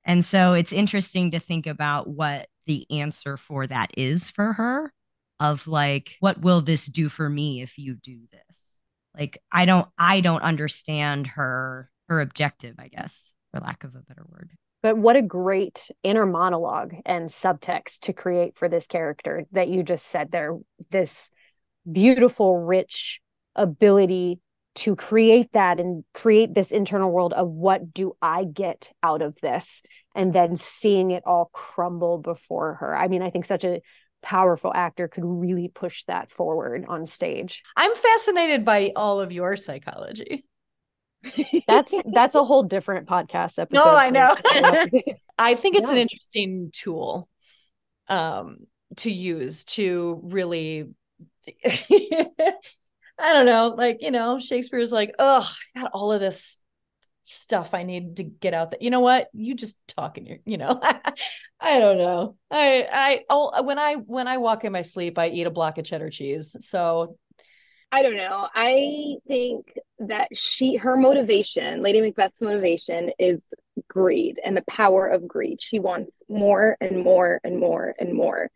And 0.03 0.23
so 0.23 0.53
it's 0.53 0.73
interesting 0.73 1.31
to 1.31 1.39
think 1.39 1.65
about 1.65 2.07
what 2.07 2.47
the 2.65 2.85
answer 2.91 3.37
for 3.37 3.65
that 3.67 3.91
is 3.97 4.29
for 4.29 4.53
her 4.53 4.93
of 5.39 5.67
like, 5.67 6.17
what 6.19 6.41
will 6.41 6.61
this 6.61 6.85
do 6.85 7.09
for 7.09 7.29
me 7.29 7.61
if 7.61 7.77
you 7.77 7.95
do 7.95 8.19
this? 8.31 8.81
Like, 9.17 9.41
I 9.51 9.65
don't, 9.65 9.87
I 9.97 10.19
don't 10.19 10.43
understand 10.43 11.27
her 11.27 11.89
her 12.09 12.21
objective, 12.21 12.75
I 12.79 12.87
guess, 12.87 13.33
for 13.51 13.61
lack 13.61 13.83
of 13.83 13.95
a 13.95 13.99
better 13.99 14.25
word. 14.29 14.49
But 14.81 14.97
what 14.97 15.15
a 15.15 15.21
great 15.21 15.91
inner 16.03 16.25
monologue 16.25 16.95
and 17.05 17.29
subtext 17.29 18.01
to 18.01 18.13
create 18.13 18.57
for 18.57 18.69
this 18.69 18.87
character 18.87 19.45
that 19.51 19.67
you 19.67 19.83
just 19.83 20.05
said 20.05 20.31
there. 20.31 20.57
This 20.89 21.29
beautiful, 21.89 22.57
rich 22.57 23.21
ability 23.55 24.39
to 24.75 24.95
create 24.95 25.51
that 25.51 25.79
and 25.79 26.05
create 26.13 26.53
this 26.53 26.71
internal 26.71 27.11
world 27.11 27.33
of 27.33 27.49
what 27.49 27.93
do 27.93 28.13
I 28.21 28.45
get 28.45 28.91
out 29.03 29.21
of 29.21 29.35
this? 29.41 29.81
And 30.15 30.33
then 30.33 30.55
seeing 30.55 31.11
it 31.11 31.23
all 31.25 31.49
crumble 31.51 32.17
before 32.17 32.75
her. 32.75 32.95
I 32.95 33.09
mean, 33.09 33.21
I 33.21 33.29
think 33.29 33.45
such 33.45 33.65
a 33.65 33.81
powerful 34.21 34.71
actor 34.73 35.07
could 35.07 35.25
really 35.25 35.67
push 35.67 36.05
that 36.05 36.31
forward 36.31 36.85
on 36.87 37.05
stage. 37.05 37.63
I'm 37.75 37.93
fascinated 37.93 38.63
by 38.63 38.93
all 38.95 39.19
of 39.19 39.31
your 39.31 39.57
psychology 39.57 40.45
that's 41.67 41.93
that's 42.13 42.35
a 42.35 42.43
whole 42.43 42.63
different 42.63 43.07
podcast 43.07 43.59
episode. 43.59 43.85
No, 43.85 43.91
I 43.91 44.09
know. 44.09 44.35
I 45.37 45.55
think 45.55 45.75
it's 45.75 45.87
yeah. 45.87 45.93
an 45.93 45.97
interesting 45.97 46.69
tool 46.73 47.27
um 48.07 48.59
to 48.97 49.11
use 49.11 49.65
to 49.65 50.19
really 50.23 50.89
I 53.19 53.33
don't 53.33 53.45
know, 53.45 53.73
like, 53.77 53.97
you 54.01 54.11
know, 54.11 54.39
Shakespeare's 54.39 54.93
like, 54.93 55.13
oh, 55.19 55.47
I 55.75 55.81
got 55.81 55.91
all 55.93 56.13
of 56.13 56.21
this 56.21 56.57
stuff 57.23 57.73
I 57.73 57.83
need 57.83 58.15
to 58.17 58.23
get 58.23 58.53
out 58.53 58.71
there. 58.71 58.79
You 58.81 58.89
know 58.89 59.01
what? 59.01 59.27
You 59.33 59.55
just 59.55 59.77
talk 59.87 60.17
in 60.17 60.25
your, 60.25 60.37
you 60.45 60.57
know, 60.57 60.79
I 61.59 61.79
don't 61.79 61.97
know. 61.97 62.37
I, 62.49 62.87
I, 62.91 63.23
oh, 63.29 63.63
when 63.63 63.77
I, 63.77 63.95
when 63.95 64.27
I 64.27 64.37
walk 64.37 64.63
in 64.63 64.71
my 64.71 64.83
sleep, 64.83 65.19
I 65.19 65.27
eat 65.27 65.47
a 65.47 65.51
block 65.51 65.77
of 65.77 65.83
cheddar 65.83 66.09
cheese. 66.09 66.55
So 66.61 67.17
I 67.91 68.03
don't 68.03 68.17
know. 68.17 68.47
I 68.53 69.15
think 69.27 69.65
that 69.99 70.29
she, 70.33 70.75
her 70.75 70.95
motivation, 70.95 71.81
Lady 71.81 72.01
Macbeth's 72.01 72.41
motivation 72.41 73.11
is 73.17 73.41
greed 73.87 74.39
and 74.43 74.55
the 74.55 74.63
power 74.69 75.07
of 75.07 75.27
greed. 75.27 75.57
She 75.61 75.79
wants 75.79 76.21
more 76.29 76.77
and 76.79 77.03
more 77.03 77.39
and 77.43 77.59
more 77.59 77.95
and 77.99 78.13
more. 78.13 78.51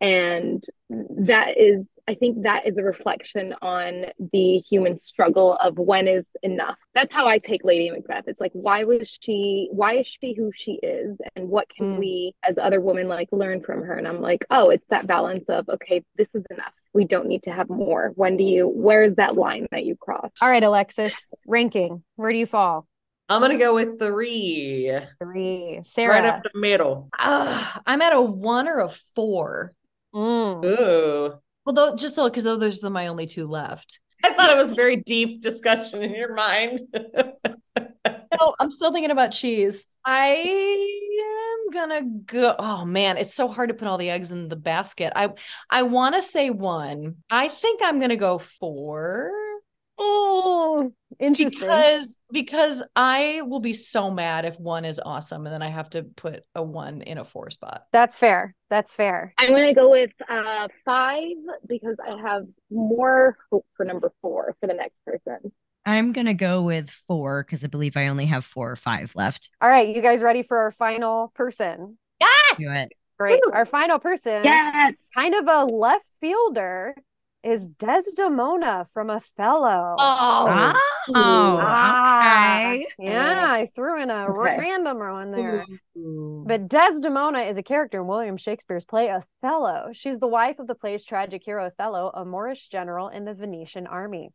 And 0.00 0.64
that 0.88 1.58
is 1.58 1.84
I 2.08 2.14
think 2.14 2.44
that 2.44 2.66
is 2.66 2.78
a 2.78 2.82
reflection 2.82 3.54
on 3.60 4.06
the 4.32 4.58
human 4.60 4.98
struggle 4.98 5.58
of 5.62 5.78
when 5.78 6.08
is 6.08 6.24
enough. 6.42 6.78
That's 6.94 7.12
how 7.12 7.28
I 7.28 7.36
take 7.36 7.64
Lady 7.64 7.90
Macbeth. 7.90 8.24
It's 8.28 8.40
like, 8.40 8.52
why 8.54 8.84
was 8.84 9.18
she, 9.20 9.68
why 9.72 9.98
is 9.98 10.06
she 10.06 10.32
who 10.32 10.50
she 10.54 10.80
is? 10.82 11.18
And 11.36 11.50
what 11.50 11.68
can 11.68 11.96
mm. 11.96 11.98
we 11.98 12.34
as 12.48 12.56
other 12.56 12.80
women 12.80 13.08
like 13.08 13.28
learn 13.30 13.62
from 13.62 13.82
her? 13.82 13.92
And 13.92 14.08
I'm 14.08 14.22
like, 14.22 14.46
oh, 14.50 14.70
it's 14.70 14.86
that 14.88 15.06
balance 15.06 15.44
of, 15.50 15.68
okay, 15.68 16.02
this 16.16 16.34
is 16.34 16.44
enough. 16.50 16.72
We 16.98 17.04
don't 17.04 17.28
need 17.28 17.44
to 17.44 17.52
have 17.52 17.70
more. 17.70 18.10
When 18.16 18.36
do 18.36 18.42
you, 18.42 18.66
where's 18.66 19.14
that 19.18 19.36
line 19.36 19.68
that 19.70 19.84
you 19.84 19.94
cross? 19.94 20.32
All 20.42 20.50
right, 20.50 20.64
Alexis, 20.64 21.14
ranking. 21.46 22.02
Where 22.16 22.32
do 22.32 22.38
you 22.38 22.44
fall? 22.44 22.88
I'm 23.28 23.40
gonna 23.40 23.56
go 23.56 23.72
with 23.72 24.00
three. 24.00 24.90
Three. 25.22 25.78
Sarah. 25.84 26.14
Right 26.14 26.24
up 26.24 26.42
the 26.42 26.58
middle. 26.58 27.08
Uh, 27.16 27.66
I'm 27.86 28.02
at 28.02 28.14
a 28.14 28.20
one 28.20 28.66
or 28.66 28.80
a 28.80 28.88
four. 29.14 29.74
Mm. 30.12 30.64
Ooh. 30.64 31.34
Well, 31.64 31.72
though, 31.72 31.94
just 31.94 32.16
so 32.16 32.28
because 32.28 32.42
those 32.42 32.82
are 32.82 32.90
my 32.90 33.06
only 33.06 33.28
two 33.28 33.46
left. 33.46 34.00
I 34.24 34.32
thought 34.32 34.50
it 34.50 34.60
was 34.60 34.72
very 34.72 34.96
deep 34.96 35.40
discussion 35.40 36.02
in 36.02 36.16
your 36.16 36.34
mind. 36.34 36.80
no, 38.40 38.54
I'm 38.58 38.70
still 38.70 38.92
thinking 38.92 39.10
about 39.10 39.32
cheese. 39.32 39.86
I 40.04 40.26
am 41.24 41.70
gonna 41.70 42.02
go. 42.24 42.54
Oh 42.58 42.84
man, 42.84 43.16
it's 43.16 43.34
so 43.34 43.48
hard 43.48 43.68
to 43.68 43.74
put 43.74 43.88
all 43.88 43.98
the 43.98 44.10
eggs 44.10 44.32
in 44.32 44.48
the 44.48 44.56
basket. 44.56 45.12
I 45.14 45.30
I 45.70 45.82
want 45.82 46.14
to 46.14 46.22
say 46.22 46.50
one. 46.50 47.16
I 47.30 47.48
think 47.48 47.80
I'm 47.82 48.00
gonna 48.00 48.16
go 48.16 48.38
four. 48.38 49.30
Oh, 50.00 50.92
interesting. 51.18 51.58
Because 51.60 52.18
because 52.30 52.82
I 52.94 53.42
will 53.44 53.60
be 53.60 53.72
so 53.72 54.10
mad 54.10 54.44
if 54.44 54.58
one 54.58 54.84
is 54.84 55.00
awesome 55.04 55.44
and 55.44 55.52
then 55.52 55.62
I 55.62 55.68
have 55.68 55.90
to 55.90 56.04
put 56.04 56.44
a 56.54 56.62
one 56.62 57.02
in 57.02 57.18
a 57.18 57.24
four 57.24 57.50
spot. 57.50 57.84
That's 57.92 58.16
fair. 58.16 58.54
That's 58.70 58.92
fair. 58.92 59.34
I'm 59.38 59.50
gonna 59.50 59.74
go 59.74 59.90
with 59.90 60.12
uh 60.28 60.68
five 60.84 61.36
because 61.66 61.96
I 62.06 62.20
have 62.20 62.46
more 62.70 63.36
hope 63.50 63.66
for 63.76 63.84
number 63.84 64.12
four 64.22 64.54
for 64.60 64.68
the 64.68 64.74
next 64.74 64.96
person. 65.04 65.52
I'm 65.86 66.12
gonna 66.12 66.34
go 66.34 66.62
with 66.62 66.90
four 66.90 67.42
because 67.42 67.64
I 67.64 67.68
believe 67.68 67.96
I 67.96 68.08
only 68.08 68.26
have 68.26 68.44
four 68.44 68.70
or 68.70 68.76
five 68.76 69.12
left. 69.14 69.50
All 69.60 69.68
right, 69.68 69.94
you 69.94 70.02
guys 70.02 70.22
ready 70.22 70.42
for 70.42 70.58
our 70.58 70.70
final 70.70 71.32
person? 71.34 71.98
Yes. 72.20 72.88
Great. 73.18 73.40
Woo! 73.44 73.52
Our 73.52 73.64
final 73.64 73.98
person. 73.98 74.44
Yes. 74.44 75.08
Kind 75.14 75.34
of 75.34 75.48
a 75.48 75.64
left 75.64 76.06
fielder 76.20 76.94
is 77.42 77.68
Desdemona 77.68 78.86
from 78.92 79.10
Othello. 79.10 79.96
Oh, 79.98 80.74
oh 81.14 81.60
ah, 81.60 82.72
okay. 82.72 82.86
Yeah, 82.98 83.46
I 83.48 83.66
threw 83.74 84.02
in 84.02 84.10
a 84.10 84.26
okay. 84.26 84.56
random 84.58 84.98
one 84.98 85.30
there. 85.30 85.64
Ooh. 85.96 86.44
But 86.46 86.68
Desdemona 86.68 87.40
is 87.40 87.56
a 87.56 87.62
character 87.62 88.00
in 88.00 88.06
William 88.06 88.36
Shakespeare's 88.36 88.84
play 88.84 89.10
Othello. 89.10 89.90
She's 89.92 90.18
the 90.18 90.26
wife 90.26 90.58
of 90.58 90.66
the 90.66 90.74
play's 90.74 91.04
tragic 91.04 91.44
hero 91.44 91.66
Othello, 91.66 92.10
a 92.12 92.24
Moorish 92.24 92.68
general 92.68 93.08
in 93.08 93.24
the 93.24 93.34
Venetian 93.34 93.86
army. 93.86 94.30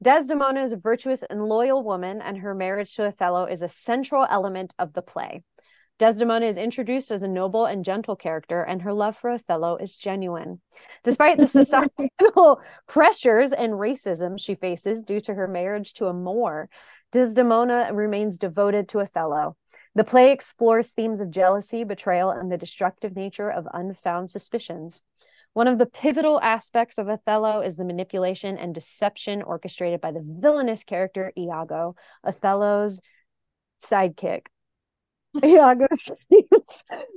Desdemona 0.00 0.62
is 0.62 0.72
a 0.72 0.76
virtuous 0.76 1.24
and 1.24 1.44
loyal 1.44 1.82
woman, 1.82 2.22
and 2.22 2.38
her 2.38 2.54
marriage 2.54 2.94
to 2.94 3.06
Othello 3.06 3.46
is 3.46 3.62
a 3.62 3.68
central 3.68 4.24
element 4.30 4.72
of 4.78 4.92
the 4.92 5.02
play. 5.02 5.42
Desdemona 5.98 6.46
is 6.46 6.56
introduced 6.56 7.10
as 7.10 7.24
a 7.24 7.28
noble 7.28 7.66
and 7.66 7.84
gentle 7.84 8.14
character, 8.14 8.62
and 8.62 8.82
her 8.82 8.92
love 8.92 9.16
for 9.16 9.30
Othello 9.30 9.76
is 9.76 9.96
genuine. 9.96 10.60
Despite 11.02 11.38
the 11.38 11.48
societal 11.48 12.60
pressures 12.86 13.50
and 13.50 13.72
racism 13.72 14.38
she 14.38 14.54
faces 14.54 15.02
due 15.02 15.20
to 15.22 15.34
her 15.34 15.48
marriage 15.48 15.94
to 15.94 16.06
a 16.06 16.14
Moor, 16.14 16.68
Desdemona 17.10 17.90
remains 17.92 18.38
devoted 18.38 18.88
to 18.90 19.00
Othello. 19.00 19.56
The 19.96 20.04
play 20.04 20.30
explores 20.30 20.94
themes 20.94 21.20
of 21.20 21.32
jealousy, 21.32 21.82
betrayal, 21.82 22.30
and 22.30 22.52
the 22.52 22.58
destructive 22.58 23.16
nature 23.16 23.50
of 23.50 23.66
unfound 23.74 24.30
suspicions. 24.30 25.02
One 25.52 25.66
of 25.66 25.78
the 25.78 25.86
pivotal 25.86 26.40
aspects 26.40 26.98
of 26.98 27.08
Othello 27.08 27.60
is 27.60 27.76
the 27.76 27.84
manipulation 27.84 28.58
and 28.58 28.74
deception 28.74 29.42
orchestrated 29.42 30.00
by 30.00 30.12
the 30.12 30.24
villainous 30.24 30.84
character 30.84 31.32
Iago, 31.36 31.96
Othello's 32.24 33.00
sidekick. 33.82 34.46
Iago's 35.44 36.10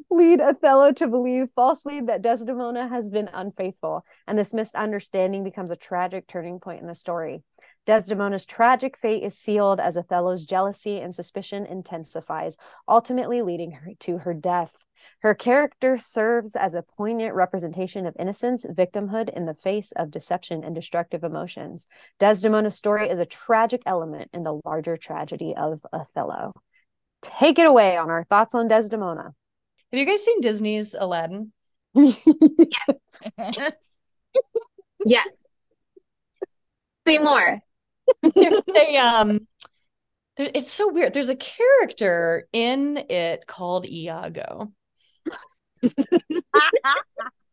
lead 0.09 0.41
Othello 0.41 0.91
to 0.93 1.07
believe 1.07 1.47
falsely 1.55 2.01
that 2.01 2.21
Desdemona 2.21 2.87
has 2.87 3.09
been 3.09 3.29
unfaithful, 3.33 4.05
and 4.27 4.37
this 4.37 4.53
misunderstanding 4.53 5.43
becomes 5.43 5.71
a 5.71 5.75
tragic 5.75 6.27
turning 6.27 6.59
point 6.59 6.81
in 6.81 6.87
the 6.87 6.95
story. 6.95 7.43
Desdemona's 7.85 8.45
tragic 8.45 8.97
fate 8.97 9.23
is 9.23 9.37
sealed 9.37 9.79
as 9.79 9.97
Othello's 9.97 10.45
jealousy 10.45 10.99
and 10.99 11.15
suspicion 11.15 11.65
intensifies, 11.65 12.57
ultimately 12.87 13.41
leading 13.41 13.71
her 13.71 13.91
to 14.01 14.17
her 14.19 14.33
death. 14.33 14.71
Her 15.21 15.35
character 15.35 15.97
serves 15.99 16.55
as 16.55 16.73
a 16.73 16.81
poignant 16.81 17.35
representation 17.35 18.07
of 18.07 18.15
innocence, 18.17 18.65
victimhood 18.65 19.29
in 19.29 19.45
the 19.45 19.53
face 19.53 19.91
of 19.91 20.09
deception 20.09 20.63
and 20.63 20.73
destructive 20.73 21.23
emotions. 21.23 21.87
Desdemona's 22.19 22.75
story 22.75 23.07
is 23.07 23.19
a 23.19 23.25
tragic 23.25 23.83
element 23.85 24.31
in 24.33 24.41
the 24.41 24.59
larger 24.65 24.97
tragedy 24.97 25.53
of 25.55 25.85
Othello. 25.93 26.53
Take 27.21 27.59
it 27.59 27.67
away 27.67 27.97
on 27.97 28.09
our 28.09 28.23
thoughts 28.23 28.55
on 28.55 28.67
Desdemona. 28.67 29.35
Have 29.91 29.99
you 29.99 30.05
guys 30.05 30.25
seen 30.25 30.41
Disney's 30.41 30.95
Aladdin? 30.97 31.51
yes. 31.93 33.31
yes. 35.05 35.27
Say 37.07 37.19
more. 37.19 37.59
There's 38.23 38.63
a 38.75 38.97
um 38.97 39.47
it's 40.37 40.71
so 40.71 40.91
weird. 40.91 41.13
There's 41.13 41.29
a 41.29 41.35
character 41.35 42.47
in 42.53 42.97
it 43.09 43.45
called 43.45 43.85
Iago. 43.85 44.71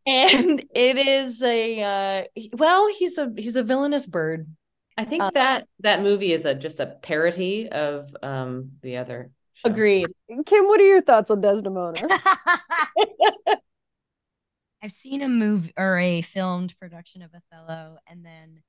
And 0.06 0.64
it 0.74 0.98
is 0.98 1.42
a 1.42 1.82
uh 1.82 2.24
well, 2.54 2.88
he's 2.98 3.18
a 3.18 3.32
he's 3.36 3.56
a 3.56 3.62
villainous 3.62 4.06
bird. 4.06 4.46
I 4.96 5.04
think 5.04 5.22
uh, 5.22 5.30
that 5.34 5.68
that 5.80 6.02
movie 6.02 6.32
is 6.32 6.44
a 6.44 6.54
just 6.54 6.80
a 6.80 6.86
parody 6.86 7.68
of 7.68 8.16
um 8.22 8.72
the 8.82 8.96
other 8.96 9.30
show. 9.54 9.68
Agreed. 9.70 10.08
Kim, 10.46 10.66
what 10.66 10.80
are 10.80 10.86
your 10.86 11.02
thoughts 11.02 11.30
on 11.30 11.40
Desdemona? 11.40 12.00
I've 14.82 14.92
seen 14.92 15.22
a 15.22 15.28
movie 15.28 15.72
or 15.76 15.98
a 15.98 16.22
filmed 16.22 16.78
production 16.78 17.22
of 17.22 17.30
Othello 17.34 17.98
and 18.06 18.24
then 18.24 18.62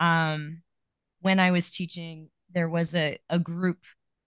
um 0.00 0.62
when 1.20 1.38
I 1.40 1.50
was 1.50 1.70
teaching 1.70 2.30
there 2.52 2.68
was 2.68 2.94
a 2.94 3.18
a 3.28 3.38
group 3.38 3.78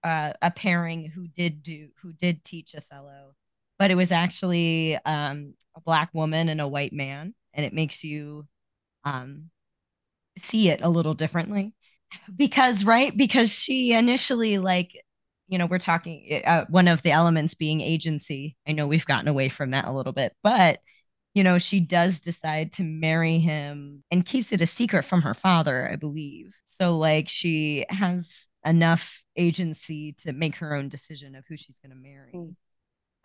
uh 0.04 0.34
a 0.42 0.52
pairing 0.52 1.06
who 1.06 1.28
did 1.28 1.64
do 1.64 1.90
who 2.02 2.14
did 2.14 2.44
teach 2.44 2.76
Othello 2.76 3.36
but 3.82 3.90
it 3.90 3.96
was 3.96 4.12
actually 4.12 4.96
um, 5.08 5.56
a 5.76 5.82
black 5.82 6.12
woman 6.14 6.50
and 6.50 6.62
a 6.62 6.68
white 6.68 6.94
man, 6.94 7.34
and 7.52 7.66
it 7.66 7.74
makes 7.74 8.04
you 8.04 8.46
um, 9.06 9.50
see 10.38 10.70
it 10.70 10.82
a 10.84 10.90
little 10.90 11.16
differently. 11.16 11.74
Because 12.36 12.84
right 12.84 13.16
because 13.18 13.52
she 13.52 13.94
initially 13.94 14.60
like 14.60 14.92
you 15.48 15.58
know 15.58 15.66
we're 15.66 15.80
talking 15.80 16.44
uh, 16.46 16.66
one 16.70 16.88
of 16.88 17.02
the 17.02 17.10
elements 17.10 17.56
being 17.56 17.82
agency. 17.82 18.56
I 18.68 18.74
know 18.74 18.86
we've 18.86 19.06
gotten 19.06 19.28
away 19.28 19.50
from 19.50 19.72
that 19.72 19.86
a 19.86 19.92
little 19.92 20.14
bit 20.14 20.36
but 20.44 20.80
you 21.34 21.44
know 21.44 21.58
she 21.58 21.80
does 21.80 22.20
decide 22.20 22.74
to 22.74 22.84
marry 22.84 23.40
him 23.40 24.04
and 24.12 24.26
keeps 24.26 24.52
it 24.52 24.62
a 24.62 24.68
secret 24.68 25.06
from 25.06 25.22
her 25.22 25.34
father 25.34 25.90
i 25.90 25.96
believe. 25.96 26.54
So 26.66 26.98
like 27.00 27.30
she 27.30 27.86
has 27.90 28.48
enough 28.64 29.24
agency 29.38 30.14
to 30.20 30.34
make 30.34 30.58
her 30.58 30.76
own 30.76 30.90
decision 30.90 31.34
of 31.34 31.46
who 31.48 31.58
she's 31.58 31.80
going 31.80 31.96
to 31.96 32.10
marry. 32.10 32.34
Mm 32.36 32.56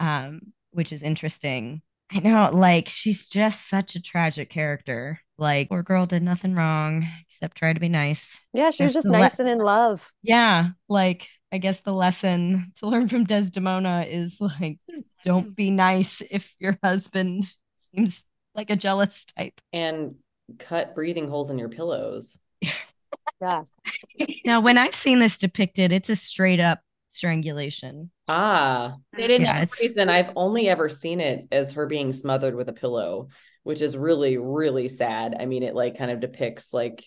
um, 0.01 0.41
which 0.73 0.93
is 0.93 1.03
interesting. 1.03 1.83
I 2.13 2.21
know, 2.21 2.51
like, 2.53 2.89
she's 2.89 3.27
just 3.27 3.69
such 3.69 3.97
a 3.97 4.03
tragic 4.03 4.49
character. 4.49 5.21
Like, 5.39 5.69
poor 5.69 5.83
girl 5.83 6.07
did 6.07 6.23
nothing 6.23 6.55
wrong 6.55 7.07
except 7.27 7.57
try 7.57 7.73
to 7.73 7.81
be 7.81 7.89
nice. 7.89 8.41
Yeah, 8.53 8.71
she 8.71 8.85
was 8.85 8.95
just 8.95 9.09
nice 9.09 9.39
le- 9.39 9.45
and 9.45 9.61
in 9.61 9.65
love. 9.65 10.09
Yeah. 10.23 10.69
Like, 10.89 11.29
I 11.51 11.59
guess 11.59 11.81
the 11.81 11.93
lesson 11.93 12.73
to 12.77 12.87
learn 12.87 13.09
from 13.09 13.25
Desdemona 13.25 14.07
is 14.09 14.41
like, 14.41 14.79
don't 15.25 15.55
be 15.55 15.71
nice 15.71 16.23
if 16.31 16.55
your 16.59 16.79
husband 16.83 17.45
seems 17.93 18.25
like 18.55 18.71
a 18.71 18.77
jealous 18.77 19.25
type. 19.25 19.61
And 19.73 20.15
cut 20.59 20.95
breathing 20.95 21.29
holes 21.29 21.51
in 21.51 21.59
your 21.59 21.69
pillows. 21.69 22.39
yeah. 23.41 23.63
Now, 24.47 24.61
when 24.61 24.79
I've 24.79 24.95
seen 24.95 25.19
this 25.19 25.39
depicted, 25.39 25.91
it's 25.91 26.09
a 26.09 26.15
straight 26.15 26.61
up 26.61 26.79
strangulation. 27.17 28.11
Ah, 28.29 28.97
they 29.17 29.27
didn't 29.27 29.47
yeah, 29.47 29.65
reason 29.81 30.09
I've 30.09 30.33
only 30.37 30.69
ever 30.69 30.89
seen 30.89 31.21
it 31.21 31.49
as 31.51 31.73
her 31.73 31.87
being 31.87 32.13
smothered 32.13 32.55
with 32.55 32.69
a 32.69 32.73
pillow, 32.73 33.29
which 33.63 33.81
is 33.81 33.97
really, 33.97 34.37
really 34.37 34.89
sad. 34.89 35.37
I 35.39 35.47
mean, 35.47 35.63
it 35.63 35.75
like 35.75 35.99
kind 35.99 36.11
of 36.11 36.21
depicts 36.21 36.75
like 36.75 37.05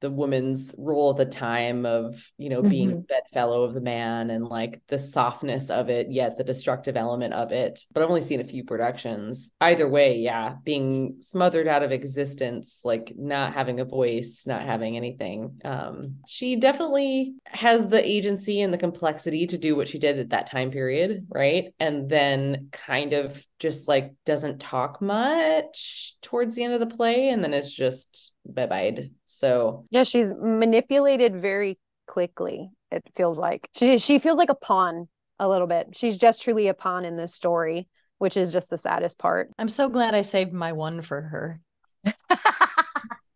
the 0.00 0.10
woman's 0.10 0.74
role 0.78 1.10
at 1.10 1.16
the 1.16 1.26
time 1.26 1.86
of 1.86 2.30
you 2.38 2.48
know 2.48 2.62
being 2.62 2.90
mm-hmm. 2.90 3.00
bedfellow 3.08 3.64
of 3.64 3.74
the 3.74 3.80
man 3.80 4.30
and 4.30 4.46
like 4.46 4.80
the 4.88 4.98
softness 4.98 5.70
of 5.70 5.88
it 5.88 6.10
yet 6.10 6.36
the 6.36 6.44
destructive 6.44 6.96
element 6.96 7.34
of 7.34 7.52
it. 7.52 7.80
But 7.92 8.02
i've 8.02 8.08
only 8.08 8.22
seen 8.22 8.40
a 8.40 8.44
few 8.44 8.64
productions. 8.64 9.52
Either 9.60 9.88
way 9.88 10.18
yeah 10.18 10.54
being 10.64 11.16
smothered 11.20 11.68
out 11.68 11.82
of 11.82 11.92
existence 11.92 12.82
like 12.84 13.12
not 13.16 13.54
having 13.54 13.80
a 13.80 13.84
voice 13.84 14.44
not 14.46 14.62
having 14.62 14.96
anything 14.96 15.60
um 15.64 16.16
she 16.26 16.56
definitely 16.56 17.34
has 17.46 17.88
the 17.88 18.04
agency 18.04 18.60
and 18.60 18.72
the 18.72 18.78
complexity 18.78 19.46
to 19.46 19.58
do 19.58 19.76
what 19.76 19.88
she 19.88 19.98
did 19.98 20.18
at 20.18 20.30
that 20.30 20.46
time 20.46 20.70
period 20.70 21.26
right? 21.30 21.72
And 21.78 22.08
then 22.08 22.68
kind 22.72 23.12
of 23.12 23.44
just 23.58 23.88
like 23.88 24.14
doesn't 24.24 24.60
talk 24.60 25.00
much 25.02 26.14
towards 26.22 26.56
the 26.56 26.64
end 26.64 26.74
of 26.74 26.80
the 26.80 26.86
play 26.86 27.28
and 27.28 27.42
then 27.42 27.52
it's 27.52 27.72
just 27.72 28.32
bye-bye 28.46 29.10
so 29.26 29.84
yeah 29.90 30.04
she's 30.04 30.30
manipulated 30.32 31.40
very 31.40 31.78
quickly 32.06 32.70
it 32.90 33.02
feels 33.14 33.38
like. 33.38 33.68
She 33.74 33.98
she 33.98 34.18
feels 34.18 34.38
like 34.38 34.50
a 34.50 34.54
pawn 34.54 35.08
a 35.38 35.48
little 35.48 35.66
bit. 35.66 35.88
She's 35.92 36.18
just 36.18 36.42
truly 36.42 36.68
a 36.68 36.74
pawn 36.74 37.04
in 37.04 37.16
this 37.16 37.34
story 37.34 37.88
which 38.18 38.36
is 38.36 38.52
just 38.52 38.68
the 38.68 38.76
saddest 38.76 39.16
part. 39.16 39.48
I'm 39.60 39.68
so 39.68 39.88
glad 39.88 40.12
i 40.12 40.22
saved 40.22 40.52
my 40.52 40.72
one 40.72 41.02
for 41.02 41.20
her. 41.20 41.60
That's 42.02 42.16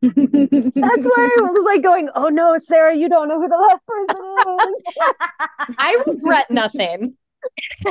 why 0.03 1.31
I 1.39 1.41
was 1.41 1.65
like 1.65 1.83
going, 1.85 2.09
oh 2.17 2.29
no, 2.29 2.57
Sarah, 2.57 2.97
you 2.97 3.09
don't 3.09 3.29
know 3.29 3.41
who 3.41 3.47
the 3.47 3.57
last 3.57 3.87
person 3.87 4.17
is. 4.59 4.83
I 5.79 6.03
regret 6.05 6.51
nothing. 6.51 7.17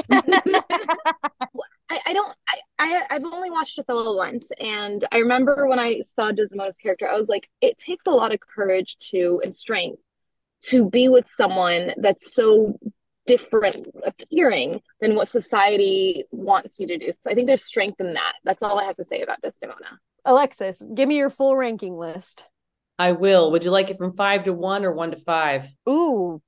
I, 1.92 2.00
I 2.06 2.14
don't 2.14 2.34
I, 2.48 2.60
I 2.80 3.06
I've 3.10 3.26
only 3.26 3.52
watched 3.52 3.78
Othello 3.78 4.16
once 4.16 4.50
and 4.60 5.06
I 5.12 5.18
remember 5.18 5.68
when 5.68 5.78
I 5.78 6.02
saw 6.06 6.32
Desdemona's 6.32 6.78
character, 6.78 7.08
I 7.08 7.20
was 7.20 7.28
like, 7.28 7.50
it 7.60 7.78
takes 7.78 8.06
a 8.06 8.12
lot 8.12 8.34
of 8.34 8.40
courage 8.40 8.96
to 9.10 9.42
and 9.44 9.54
strength 9.54 10.02
to 10.66 10.90
be 10.90 11.10
with 11.10 11.26
someone 11.30 11.94
that's 11.98 12.34
so 12.34 12.80
different 13.28 13.88
appearing 14.06 14.80
than 15.02 15.16
what 15.16 15.28
society 15.28 16.24
wants 16.32 16.80
you 16.80 16.88
to 16.88 16.98
do. 16.98 17.12
So 17.12 17.30
I 17.30 17.34
think 17.34 17.48
there's 17.48 17.66
strength 17.66 18.00
in 18.00 18.14
that. 18.14 18.34
That's 18.46 18.64
all 18.64 18.80
I 18.80 18.86
have 18.86 18.96
to 18.96 19.06
say 19.06 19.22
about 19.22 19.42
Desdemona. 19.42 20.00
Alexis, 20.24 20.82
give 20.94 21.10
me 21.10 21.18
your 21.18 21.30
full 21.30 21.58
ranking 21.58 21.98
list. 21.98 22.46
I 22.98 23.12
will. 23.12 23.52
Would 23.52 23.66
you 23.66 23.72
like 23.72 23.90
it 23.90 23.98
from 23.98 24.16
five 24.16 24.46
to 24.46 24.54
one 24.54 24.86
or 24.86 24.94
one 24.94 25.12
to 25.12 25.18
five? 25.18 25.68
Ooh, 25.90 26.42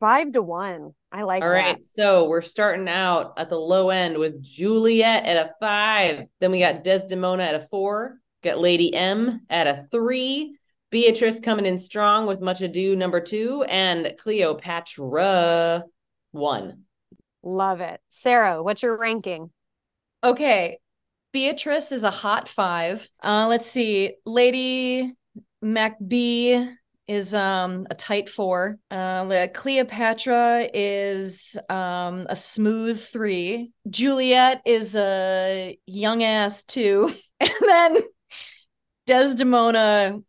five 0.00 0.32
to 0.32 0.42
one. 0.42 0.94
I 1.12 1.24
like 1.24 1.42
All 1.42 1.50
that. 1.50 1.54
right. 1.54 1.84
So 1.84 2.26
we're 2.28 2.40
starting 2.40 2.88
out 2.88 3.34
at 3.36 3.50
the 3.50 3.58
low 3.58 3.90
end 3.90 4.16
with 4.16 4.42
Juliet 4.42 5.24
at 5.26 5.36
a 5.36 5.50
five. 5.60 6.24
Then 6.40 6.50
we 6.50 6.60
got 6.60 6.84
Desdemona 6.84 7.42
at 7.42 7.54
a 7.54 7.60
four. 7.60 8.18
Got 8.42 8.58
Lady 8.58 8.94
M 8.94 9.42
at 9.50 9.66
a 9.66 9.86
three. 9.90 10.56
Beatrice 10.90 11.40
coming 11.40 11.66
in 11.66 11.78
strong 11.78 12.26
with 12.26 12.40
Much 12.40 12.60
Ado 12.62 12.96
number 12.96 13.20
two. 13.20 13.62
And 13.64 14.14
Cleopatra 14.18 15.84
one. 16.32 16.82
Love 17.42 17.80
it. 17.80 18.00
Sarah, 18.08 18.62
what's 18.62 18.82
your 18.82 18.96
ranking? 18.96 19.50
Okay. 20.24 20.78
Beatrice 21.32 21.92
is 21.92 22.04
a 22.04 22.10
hot 22.10 22.48
five. 22.48 23.08
Uh, 23.22 23.46
let's 23.48 23.66
see. 23.66 24.14
Lady 24.24 25.12
Macbee 25.64 26.74
is 27.06 27.34
um 27.34 27.86
a 27.90 27.94
tight 27.94 28.28
four. 28.28 28.78
Uh, 28.90 29.46
Cleopatra 29.52 30.68
is 30.72 31.58
um 31.68 32.26
a 32.28 32.36
smooth 32.36 33.00
three. 33.00 33.72
Juliet 33.88 34.62
is 34.64 34.94
a 34.94 35.78
young 35.86 36.22
ass 36.22 36.64
two, 36.64 37.12
and 37.40 37.50
then 37.60 37.98
Desdemona 39.06 40.20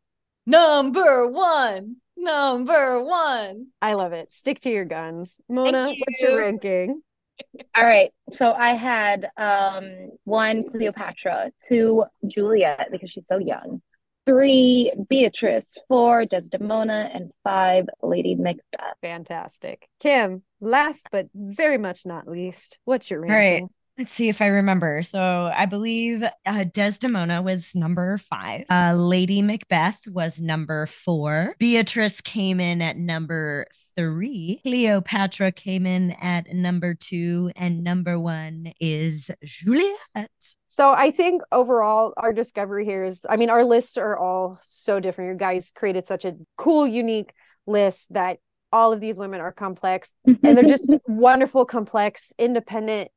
number 0.46 1.28
one. 1.28 1.98
Number 2.16 3.04
one. 3.04 3.68
I 3.82 3.94
love 3.94 4.14
it. 4.14 4.32
Stick 4.32 4.62
to 4.62 4.70
your 4.70 4.86
guns. 4.86 5.38
Mona, 5.50 5.90
you. 5.90 5.96
what's 6.00 6.22
your 6.22 6.40
ranking? 6.40 7.02
All 7.76 7.84
right. 7.84 8.12
So 8.32 8.52
I 8.54 8.76
had 8.76 9.30
um 9.38 10.12
one 10.24 10.70
Cleopatra, 10.70 11.52
two 11.68 12.06
Juliet 12.26 12.90
because 12.92 13.12
she's 13.12 13.28
so 13.28 13.38
young, 13.38 13.82
three 14.26 14.92
Beatrice, 15.10 15.78
four 15.88 16.26
Desdemona, 16.26 17.10
and 17.14 17.32
five 17.44 17.88
Lady 18.02 18.36
Macbeth. 18.36 18.98
Fantastic. 19.02 19.88
Kim, 20.00 20.44
last 20.62 21.08
but 21.12 21.28
very 21.34 21.78
much 21.78 22.06
not 22.06 22.28
least, 22.28 22.78
what's 22.86 23.10
your 23.10 23.22
ranking? 23.22 23.36
All 23.36 23.62
right. 23.62 23.72
Let's 23.96 24.12
see 24.12 24.28
if 24.28 24.42
I 24.42 24.48
remember. 24.48 25.04
So 25.04 25.20
I 25.20 25.68
believe 25.68 26.24
uh, 26.48 26.64
Desdemona 26.64 27.44
was 27.44 27.76
number 27.76 28.18
five. 28.18 28.66
Uh, 28.68 28.96
Lady 28.98 29.44
Macbeth 29.44 30.00
was 30.08 30.42
number 30.42 30.88
four. 30.88 31.54
Beatrice 31.60 32.20
came 32.20 32.60
in 32.60 32.82
at 32.82 32.98
number 32.98 33.68
three. 33.96 34.62
Cleopatra 34.64 35.52
came 35.52 35.86
in 35.86 36.10
at 36.10 36.52
number 36.52 36.96
two. 36.96 37.52
And 37.56 37.84
number 37.84 38.20
one 38.20 38.74
is 38.80 39.30
Juliet. 39.44 40.32
So 40.74 40.92
I 40.92 41.12
think 41.12 41.44
overall 41.52 42.16
our 42.18 42.34
discovery 42.34 42.84
here 42.84 43.06
is 43.06 43.28
I 43.30 43.36
mean 43.36 43.52
our 43.52 43.64
lists 43.64 43.96
are 43.96 44.18
all 44.18 44.58
so 44.64 45.00
different. 45.00 45.30
You 45.34 45.38
guys 45.38 45.72
created 45.76 46.08
such 46.08 46.26
a 46.26 46.36
cool 46.58 46.88
unique 46.88 47.32
list 47.68 48.12
that 48.12 48.40
all 48.72 48.92
of 48.92 49.00
these 49.00 49.20
women 49.20 49.40
are 49.40 49.52
complex 49.52 50.12
and 50.26 50.58
they're 50.58 50.64
just 50.64 50.92
wonderful 51.08 51.64
complex 51.64 52.34
independent 52.40 53.12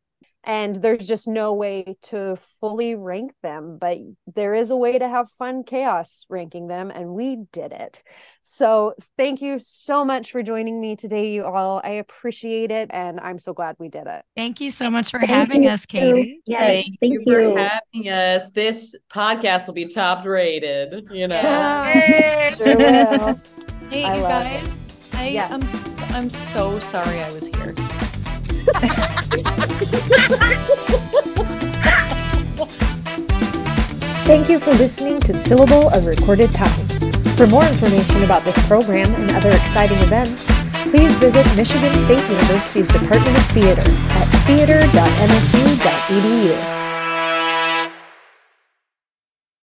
and 0.46 0.76
there's 0.76 1.04
just 1.04 1.26
no 1.26 1.52
way 1.52 1.96
to 2.02 2.38
fully 2.60 2.94
rank 2.94 3.32
them 3.42 3.76
but 3.78 3.98
there 4.34 4.54
is 4.54 4.70
a 4.70 4.76
way 4.76 4.98
to 4.98 5.08
have 5.08 5.30
fun 5.32 5.64
chaos 5.64 6.24
ranking 6.28 6.68
them 6.68 6.90
and 6.90 7.08
we 7.10 7.38
did 7.52 7.72
it 7.72 8.02
so 8.40 8.94
thank 9.16 9.42
you 9.42 9.58
so 9.58 10.04
much 10.04 10.30
for 10.30 10.42
joining 10.42 10.80
me 10.80 10.94
today 10.94 11.32
you 11.32 11.44
all 11.44 11.80
i 11.84 11.90
appreciate 11.90 12.70
it 12.70 12.88
and 12.92 13.18
i'm 13.20 13.38
so 13.38 13.52
glad 13.52 13.74
we 13.78 13.88
did 13.88 14.06
it 14.06 14.24
thank 14.36 14.60
you 14.60 14.70
so 14.70 14.88
much 14.88 15.10
for 15.10 15.18
thank 15.18 15.30
having 15.30 15.64
you. 15.64 15.70
us 15.70 15.84
katie 15.84 16.40
yes 16.46 16.84
thank, 16.84 17.00
thank 17.00 17.12
you, 17.12 17.22
you, 17.26 17.54
for 17.54 17.58
having 17.58 18.08
us 18.08 18.50
this 18.50 18.96
podcast 19.12 19.66
will 19.66 19.74
be 19.74 19.86
top 19.86 20.24
rated 20.24 21.06
you 21.10 21.26
know 21.26 21.34
yeah. 21.34 22.54
sure 22.54 22.76
will. 22.76 23.40
hey 23.90 24.04
I 24.04 24.16
you 24.16 24.22
guys 24.22 24.88
it. 24.88 25.16
i 25.16 25.28
yes. 25.28 25.50
am 25.50 26.14
i'm 26.14 26.30
so 26.30 26.78
sorry 26.78 27.20
i 27.20 27.32
was 27.32 27.48
here 27.48 27.74
Thank 34.26 34.48
you 34.48 34.58
for 34.58 34.72
listening 34.72 35.20
to 35.20 35.32
Syllable 35.34 35.88
of 35.90 36.06
Recorded 36.06 36.54
Time. 36.54 36.86
For 37.36 37.46
more 37.46 37.64
information 37.64 38.22
about 38.22 38.44
this 38.44 38.58
program 38.66 39.14
and 39.14 39.30
other 39.32 39.50
exciting 39.50 39.98
events, 39.98 40.50
please 40.90 41.14
visit 41.16 41.44
Michigan 41.56 41.94
State 41.98 42.22
University's 42.30 42.88
Department 42.88 43.36
of 43.36 43.46
Theater 43.48 43.82
at 43.82 44.26
theater.msu.edu. 44.46 44.86